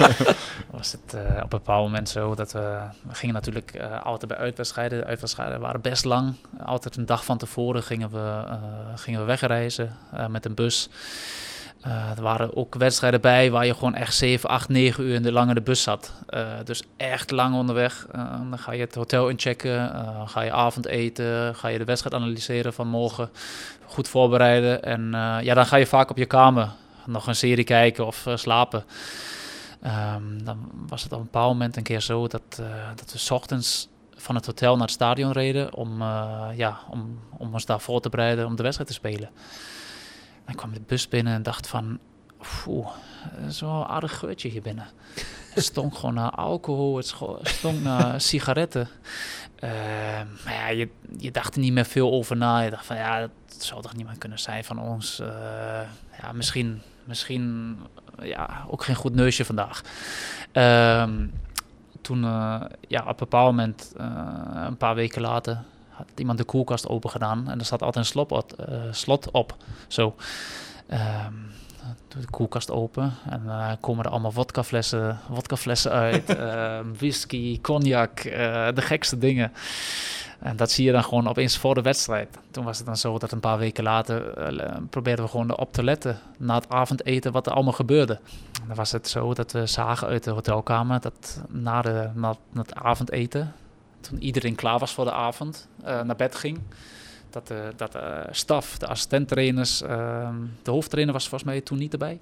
[0.70, 4.30] was het eh, op een bepaald moment zo dat we, we gingen natuurlijk eh, altijd
[4.30, 4.98] bij uitwedstrijden.
[4.98, 6.34] De uitwedstrijden waren best lang.
[6.64, 8.54] Altijd een dag van tevoren gingen we, eh,
[8.94, 9.96] gingen we wegreizen
[10.28, 10.88] met een bus.
[12.16, 15.32] Er waren ook wedstrijden bij waar je gewoon echt 7, 8, 9 uur in de
[15.32, 16.12] lange de bus zat.
[16.64, 18.06] Dus echt lang onderweg.
[18.12, 19.92] Eh, dan ga je het hotel inchecken,
[20.26, 23.30] ga je avondeten, ga je de wedstrijd analyseren van morgen.
[23.84, 24.82] Goed voorbereiden.
[24.82, 25.10] En
[25.42, 26.68] ja, dan ga je vaak op je kamer
[27.06, 28.84] nog een serie kijken of eh, slapen.
[29.82, 33.18] Ehm, dan was het op een bepaald moment een keer zo dat, eh, dat we
[33.18, 37.66] 's ochtends van het hotel naar het stadion reden om, eh, ja, om, om ons
[37.66, 39.30] daar voor te bereiden om de wedstrijd te spelen.
[40.44, 41.98] En ik kwam de bus binnen en dacht van,
[42.66, 42.88] oeh,
[43.60, 44.86] een aardig geurtje hier binnen.
[45.50, 48.88] Het stonk gewoon naar alcohol, het stonk naar sigaretten.
[49.56, 52.60] Ehm, maar ja, je, je dacht er niet meer veel over na.
[52.60, 55.22] Je dacht van, ja, dat zou toch niemand kunnen zijn van ons.
[56.20, 57.76] Ja, misschien, misschien
[58.22, 59.82] ja, ook geen goed neusje vandaag.
[60.52, 61.26] Ehm,
[62.00, 64.06] toen, eh, ja, op een bepaald moment, eh,
[64.66, 65.58] een paar weken later,
[65.88, 67.48] had iemand de koelkast open gedaan.
[67.50, 68.52] En er zat altijd een slot op.
[68.52, 69.56] eh, slot op
[69.88, 70.14] zo.
[72.08, 76.28] Doe de koelkast open en eh, komen er allemaal vodkaflessen, vodkaflessen uit.
[76.36, 78.22] ehm, whisky, cognac,
[78.74, 79.52] de gekste dingen.
[80.40, 82.38] En dat zie je dan gewoon opeens voor de wedstrijd.
[82.50, 85.72] Toen was het dan zo dat een paar weken later eh, probeerden we gewoon op
[85.72, 88.20] te letten na het avondeten wat er allemaal gebeurde.
[88.66, 92.74] Dan was het zo dat we zagen uit de hotelkamer dat na, de, na, het
[92.74, 93.52] avondeten,
[94.00, 96.58] toen iedereen klaar was voor de avond, eh, naar bed ging.
[97.30, 101.92] Dat de, dat de staf, de assistenttrainers, ehm, de hoofdtrainer was volgens mij toen niet
[101.92, 102.20] erbij.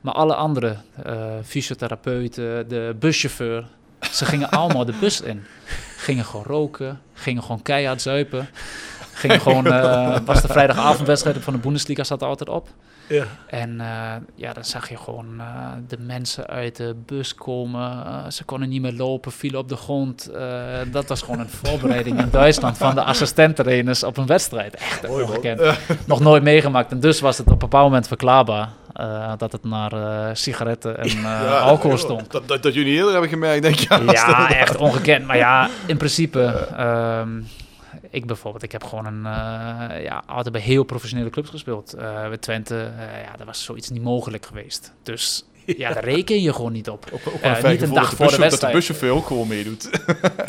[0.00, 3.66] Maar alle andere, eh fysiotherapeuten, de buschauffeur,
[4.12, 5.44] ze gingen allemaal de bus in.
[5.96, 8.48] Gingen gewoon roken, gingen gewoon keihard zuipen.
[9.12, 12.68] Gingen gewoon, eh, was de vrijdagavondwedstrijd van de Bundesliga zat er altijd op.
[13.08, 13.24] Ja.
[13.46, 15.46] En eh, ja, dan zag je gewoon eh,
[15.88, 18.32] de mensen uit de bus komen.
[18.32, 20.30] Ze konden niet meer lopen, vielen op de grond.
[20.90, 24.74] Dat was gewoon een voorbereiding in Duitsland van de assistenttrainers op een wedstrijd.
[24.74, 25.78] Echt ongekend.
[26.06, 26.90] Nog nooit meegemaakt.
[26.90, 28.68] En dus was het op een bepaald moment verklaarbaar
[28.98, 32.30] eh, dat het naar eh, sigaretten en eh, alcohol stond.
[32.32, 34.12] Dat, dat, dat jullie eerder hebben gemerkt, denk ik.
[34.12, 35.26] Ja, echt ongekend.
[35.26, 36.42] Maar ja, in principe,
[36.76, 37.40] ehm,
[38.10, 41.92] ik bijvoorbeeld, ik heb gewoon een, eh, ja, altijd bij heel professionele clubs gespeeld.
[41.92, 44.92] Eh bij Twente, eh, ja, daar was zoiets niet mogelijk geweest.
[45.02, 47.04] Dus ja, daar reken je gewoon niet op.
[47.12, 48.74] Ook, een niet een dag dat voor de buschauffeur- dat de wedstrijd.
[48.74, 49.90] buschauffeur ook gewoon meedoet.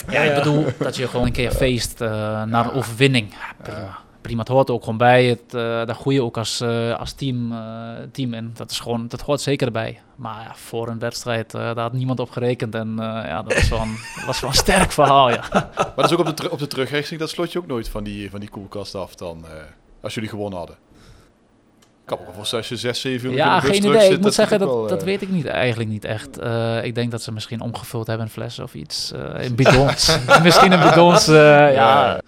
[0.09, 2.09] Ja, ik bedoel dat je gewoon een keer feest eh,
[2.43, 3.29] naar een overwinning.
[3.31, 3.97] Ja, prima.
[4.21, 5.25] Prima, het hoort ook gewoon bij.
[5.25, 7.57] Het, eh, daar groei je ook als, eh, als team, eh,
[8.11, 8.51] team in.
[8.55, 9.99] Dat, is gewoon, dat hoort zeker erbij.
[10.15, 12.75] Maar ja, voor een wedstrijd, eh, daar had niemand op gerekend.
[12.75, 15.43] En eh, ja, dat was wel een, was wel een sterk verhaal, ja.
[15.51, 18.29] Maar dat is ook op de, op de dat slot je ook nooit van die,
[18.29, 19.51] van die koelkast af dan, eh,
[20.01, 20.75] als jullie gewonnen hadden.
[21.79, 24.07] Ik kan me voorstellen als je 6, 7 uur Ja, geen terug idee.
[24.07, 25.45] zit, Ik moet zeggen, dat, wel, dat weet ik niet.
[25.45, 26.37] Eigenlijk niet echt.
[26.37, 29.11] Eh, ik denk dat ze misschien omgevuld hebben in flessen of iets.
[29.11, 30.17] eh, in bidons.
[30.43, 31.71] misschien in bidons, eh, ja.
[31.71, 32.21] Ja.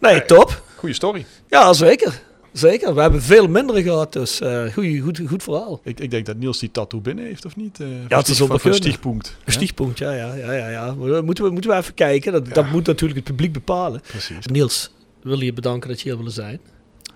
[0.00, 0.62] Nee, top.
[0.86, 1.24] Goeie story.
[1.48, 2.20] Ja, zeker.
[2.52, 5.80] Zeker, we hebben veel minder gehad, dus eh goeie, goed, goed verhaal.
[5.84, 7.80] Ik, ik denk dat Niels die tattoo binnen heeft, of niet?
[7.80, 8.36] Eh, Ja, het is.
[8.76, 9.26] Stiegpunt.
[9.26, 9.52] Een hè?
[9.52, 10.68] stichtpunt, ja, ja, ja, ja.
[10.68, 10.94] ja.
[10.94, 14.00] Moeten, we, moeten we even kijken, dat, dat moet natuurlijk het publiek bepalen.
[14.00, 14.46] Precies.
[14.46, 14.90] Niels,
[15.22, 16.60] wil je bedanken dat je hier willen zijn.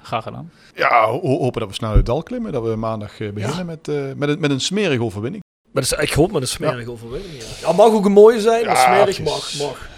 [0.03, 0.51] Graag gedaan.
[0.75, 2.53] Ja, ho- hopen dat we snel uit het dal klimmen.
[2.53, 5.43] Dat we maandag eh, beginnen met, eh, met, een, met een smerige overwinning.
[5.73, 7.33] Maar dat is, ik hoop met een smerige overwinning.
[7.39, 7.69] Ja.
[7.69, 9.55] ja, mag ook een mooie zijn, maar Ja, smerig mag.
[9.59, 9.89] mag.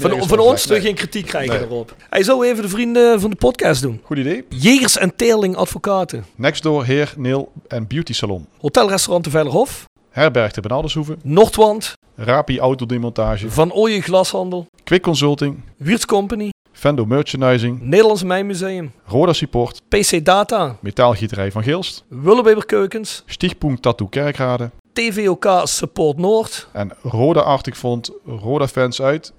[0.00, 1.64] Van, van ons er geen kritiek krijgen Nee.
[1.64, 1.94] erop.
[2.10, 4.00] Hij zou even de vrienden van de podcast doen.
[4.04, 4.44] Goed idee.
[4.48, 6.24] Jegers en Teerling Advocaten.
[6.36, 8.46] Nextdoor Heer, Neel en Beauty Salon.
[8.60, 9.84] Hotelrestaurant de Veilerhof.
[10.10, 11.16] Herberg de Benaldershoeve.
[11.22, 11.92] Noordwand.
[12.16, 13.50] Rapi Autodemontage.
[13.50, 14.66] Van Ooyen Glashandel.
[14.84, 15.60] Quick Consulting.
[15.76, 16.50] Wiertz Company.
[16.72, 17.80] Vendo Merchandising.
[17.80, 18.92] Nederlands Mijnmuseum.
[19.06, 19.80] Roda Support.
[19.88, 20.76] PC Data.
[20.80, 22.04] Metaalgieterij van Geelst.
[22.08, 23.22] Willeweber Keukens.
[23.26, 24.70] Stiegpunt Tattoo Kerkrade.
[24.92, 26.68] TVOK Support Noord.
[26.72, 28.10] En Roda Arctic Front.
[28.26, 29.32] Roda fans uit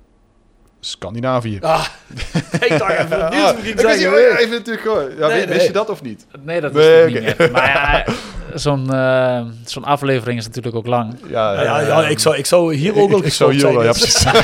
[0.84, 1.58] Scandinavië.
[1.62, 1.86] Ah,
[2.62, 4.12] ik dacht even ging ik wist zeggen.
[4.12, 5.10] niet- even natuurlijk gewoon.
[5.18, 5.68] Ja, Nee, wist nee.
[5.68, 6.26] je dat of niet?
[6.44, 7.52] Nee, dat Nee, is het niet meer.
[7.52, 8.06] Maar ja,
[8.60, 11.16] zo'n eh, zo'n aflevering is natuurlijk ook lang.
[11.30, 13.74] Ja, Ja, ja, ja, ik, zou, ik zou hier ook wel ik zou gestopt zijn.
[13.74, 14.00] wel, ja dus.
[14.00, 14.32] precies.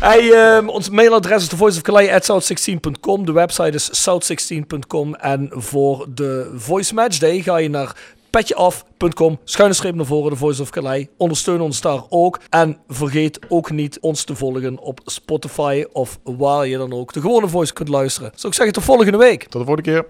[0.00, 3.26] Hey, ehm, ons mailadres is thevoiceofcalais.south16.com.
[3.26, 5.14] De website is south16.com.
[5.14, 7.92] En voor de Voice Match Day ga je naar
[8.36, 9.38] petjeaf.com.
[9.44, 11.06] Schuine streep naar voren, de Voice of Calais.
[11.16, 12.40] Ondersteun ons daar ook.
[12.48, 17.20] En vergeet ook niet ons te volgen op Spotify of waar je dan ook de
[17.20, 18.30] gewone voice kunt luisteren.
[18.34, 19.42] Zou ik zeggen, tot volgende week.
[19.42, 20.06] Tot de volgende keer.